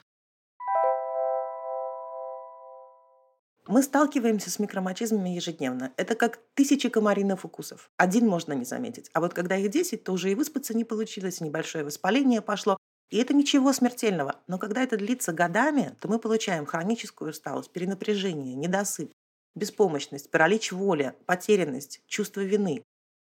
Мы 3.67 3.83
сталкиваемся 3.83 4.49
с 4.49 4.59
микромачизмами 4.59 5.29
ежедневно. 5.29 5.93
Это 5.95 6.15
как 6.15 6.39
тысячи 6.55 6.89
комариных 6.89 7.45
укусов. 7.45 7.89
Один 7.95 8.27
можно 8.27 8.53
не 8.53 8.65
заметить. 8.65 9.09
А 9.13 9.21
вот 9.21 9.33
когда 9.33 9.55
их 9.55 9.69
10, 9.69 10.03
то 10.03 10.13
уже 10.13 10.31
и 10.31 10.35
выспаться 10.35 10.75
не 10.75 10.83
получилось, 10.83 11.41
небольшое 11.41 11.85
воспаление 11.85 12.41
пошло. 12.41 12.77
И 13.11 13.17
это 13.17 13.33
ничего 13.33 13.71
смертельного. 13.71 14.41
Но 14.47 14.57
когда 14.57 14.83
это 14.83 14.97
длится 14.97 15.31
годами, 15.31 15.95
то 15.99 16.07
мы 16.07 16.17
получаем 16.17 16.65
хроническую 16.65 17.31
усталость, 17.31 17.71
перенапряжение, 17.71 18.55
недосып, 18.55 19.11
беспомощность, 19.55 20.31
паралич 20.31 20.71
воли, 20.71 21.13
потерянность, 21.25 22.01
чувство 22.07 22.41
вины. 22.41 22.83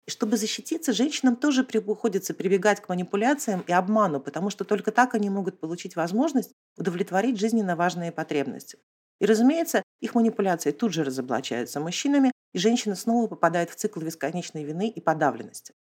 Чтобы 0.07 0.37
защититься, 0.37 0.93
женщинам 0.93 1.35
тоже 1.35 1.65
приходится 1.65 2.35
прибегать 2.35 2.81
к 2.81 2.89
манипуляциям 2.91 3.65
и 3.67 3.73
обману, 3.73 4.21
потому 4.21 4.51
что 4.51 4.65
только 4.65 4.93
так 4.93 5.15
они 5.15 5.31
могут 5.31 5.61
получить 5.61 5.97
возможность 5.97 6.53
удовлетворить 6.77 7.39
жизненно 7.39 7.75
важные 7.75 8.13
потребности. 8.13 8.79
И, 9.21 9.27
разумеется, 9.27 9.83
их 10.01 10.15
манипуляции 10.15 10.73
тут 10.73 10.93
же 10.93 11.05
разоблачаются 11.05 11.81
мужчинами, 11.81 12.33
и 12.53 12.59
женщина 12.59 12.95
снова 12.97 13.29
попадает 13.29 13.71
в 13.71 13.77
цикл 13.77 14.01
бесконечной 14.01 14.65
вины 14.65 14.89
и 14.89 15.01
подавленности. 15.01 15.73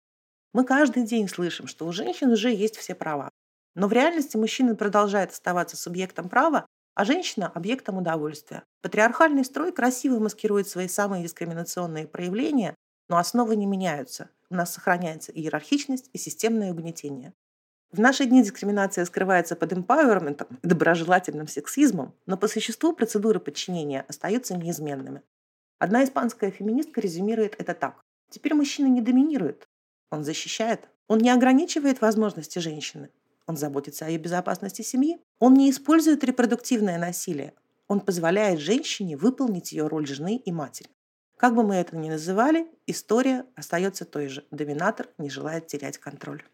Мы 0.53 0.65
каждый 0.65 1.05
день 1.05 1.29
слышим, 1.29 1.67
что 1.67 1.87
у 1.87 1.93
женщин 1.93 2.31
уже 2.31 2.53
есть 2.53 2.77
все 2.77 2.95
права. 2.95 3.31
Но 3.75 3.89
в 3.89 3.93
реальности 3.93 4.37
мужчина 4.37 4.77
продолжает 4.77 5.31
оставаться 5.31 5.77
субъектом 5.77 6.29
права, 6.29 6.67
а 6.95 7.05
женщина– 7.05 7.51
объектом 7.55 7.97
удовольствия. 7.97 8.65
Патриархальный 8.83 9.45
строй 9.45 9.73
красиво 9.73 10.19
маскирует 10.19 10.69
свои 10.69 10.89
самые 10.89 11.23
дискриминационные 11.23 12.07
проявления, 12.07 12.75
но 13.13 13.19
основы 13.19 13.57
не 13.57 13.67
меняются. 13.67 14.31
У 14.49 14.55
нас 14.55 14.73
сохраняется 14.73 15.33
иерархичность 15.33 16.09
и 16.15 16.19
системное 16.19 16.71
угнетение. 16.71 17.35
В 17.91 18.01
наши 18.01 18.25
дни 18.25 18.43
дискриминация 18.43 19.05
скрывается 19.05 19.55
под 19.55 19.75
эмпауэрментом 19.75 20.49
доброжелательным 20.63 21.47
сексизмом, 21.47 22.15
но 22.25 22.39
по 22.39 22.49
существу 22.49 22.95
процедуры 22.95 23.39
подчинения 23.39 24.07
остаются 24.09 24.57
неизменными. 24.57 25.21
Одна 25.79 26.05
испанская 26.05 26.51
феминистка 26.51 27.03
резюмирует 27.03 27.55
это 27.61 27.75
так. 27.75 28.03
Теперь 28.31 28.55
мужчина 28.55 28.87
не 28.87 29.03
доминирует, 29.03 29.69
он 30.11 30.25
защищает. 30.25 30.89
Он 31.07 31.19
не 31.19 31.29
ограничивает 31.29 32.01
возможности 32.01 32.61
женщины, 32.61 33.11
он 33.47 33.59
заботится 33.59 34.07
о 34.07 34.09
ее 34.09 34.17
безопасности 34.17 34.81
семьи. 34.81 35.19
Он 35.39 35.53
не 35.53 35.69
использует 35.71 36.25
репродуктивное 36.25 36.97
насилие, 36.97 37.53
он 37.89 38.01
позволяет 38.01 38.59
женщине 38.59 39.19
выполнить 39.19 39.73
ее 39.73 39.87
роль 39.87 40.07
жены 40.07 40.37
и 40.37 40.51
матери. 40.51 40.89
Как 41.43 41.57
бы 41.57 41.65
мы 41.65 41.75
это 41.75 41.97
ни 41.97 42.09
называли, 42.09 42.69
история 42.87 43.45
остается 43.57 44.05
той 44.05 44.29
же. 44.29 44.47
Доминатор 44.53 45.09
не 45.19 45.29
желает 45.29 45.67
терять 45.67 45.99
контроль. 45.99 46.45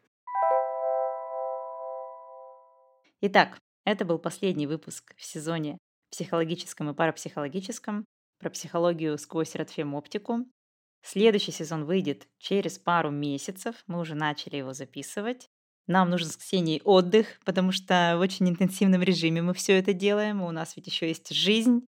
Итак, 3.20 3.58
это 3.84 4.06
был 4.06 4.18
последний 4.18 4.66
выпуск 4.66 5.14
в 5.18 5.22
сезоне 5.22 5.76
психологическом 6.10 6.88
и 6.88 6.94
парапсихологическом 6.94 8.06
про 8.38 8.48
психологию 8.48 9.18
сквозь 9.18 9.54
Ротфем-оптику. 9.56 10.46
Следующий 11.02 11.52
сезон 11.52 11.84
выйдет 11.84 12.26
через 12.38 12.78
пару 12.78 13.10
месяцев. 13.10 13.84
Мы 13.88 14.00
уже 14.00 14.14
начали 14.14 14.56
его 14.56 14.72
записывать. 14.72 15.48
Нам 15.86 16.08
нужен 16.08 16.30
с 16.30 16.38
Ксенией 16.38 16.80
отдых, 16.82 17.40
потому 17.44 17.72
что 17.72 18.14
в 18.16 18.20
очень 18.20 18.48
интенсивном 18.48 19.02
режиме 19.02 19.42
мы 19.42 19.52
все 19.52 19.78
это 19.78 19.92
делаем. 19.92 20.40
У 20.40 20.50
нас 20.50 20.76
ведь 20.76 20.86
еще 20.86 21.08
есть 21.08 21.28
жизнь, 21.28 21.84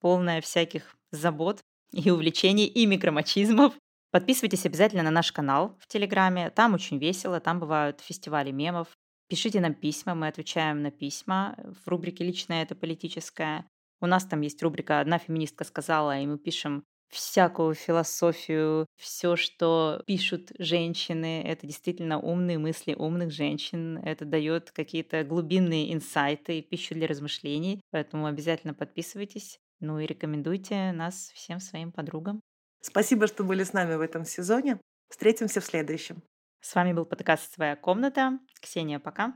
полная 0.00 0.40
всяких 0.40 0.96
забот, 1.12 1.60
и 1.92 2.10
увлечений, 2.10 2.66
и 2.66 2.86
микромачизмов. 2.86 3.74
Подписывайтесь 4.10 4.66
обязательно 4.66 5.02
на 5.02 5.10
наш 5.10 5.32
канал 5.32 5.78
в 5.80 5.86
Телеграме. 5.86 6.50
Там 6.50 6.74
очень 6.74 6.98
весело, 6.98 7.40
там 7.40 7.60
бывают 7.60 8.00
фестивали 8.00 8.50
мемов. 8.50 8.88
Пишите 9.28 9.60
нам 9.60 9.74
письма, 9.74 10.14
мы 10.14 10.26
отвечаем 10.26 10.82
на 10.82 10.90
письма. 10.90 11.56
В 11.84 11.88
рубрике 11.88 12.24
«Личное 12.24 12.64
это 12.64 12.74
политическое». 12.74 13.64
У 14.00 14.06
нас 14.06 14.24
там 14.24 14.40
есть 14.40 14.62
рубрика 14.62 14.98
«Одна 14.98 15.18
феминистка 15.18 15.64
сказала», 15.64 16.18
и 16.18 16.26
мы 16.26 16.38
пишем 16.38 16.82
всякую 17.10 17.74
философию, 17.74 18.86
все, 18.96 19.36
что 19.36 20.02
пишут 20.06 20.52
женщины, 20.58 21.42
это 21.42 21.66
действительно 21.66 22.20
умные 22.20 22.58
мысли 22.58 22.94
умных 22.94 23.32
женщин, 23.32 23.98
это 23.98 24.24
дает 24.24 24.70
какие-то 24.70 25.24
глубинные 25.24 25.92
инсайты 25.92 26.62
пищу 26.62 26.94
для 26.94 27.06
размышлений, 27.06 27.80
поэтому 27.90 28.26
обязательно 28.26 28.74
подписывайтесь. 28.74 29.58
Ну 29.80 29.98
и 29.98 30.06
рекомендуйте 30.06 30.92
нас 30.92 31.30
всем 31.34 31.58
своим 31.58 31.90
подругам. 31.90 32.40
Спасибо, 32.82 33.26
что 33.26 33.44
были 33.44 33.64
с 33.64 33.72
нами 33.72 33.94
в 33.94 34.00
этом 34.00 34.24
сезоне. 34.24 34.78
Встретимся 35.08 35.60
в 35.60 35.64
следующем. 35.64 36.22
С 36.60 36.74
вами 36.74 36.92
был 36.92 37.06
подкаст 37.06 37.54
«Своя 37.54 37.76
комната». 37.76 38.38
Ксения, 38.60 38.98
пока. 38.98 39.34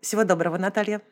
Всего 0.00 0.24
доброго, 0.24 0.58
Наталья. 0.58 1.02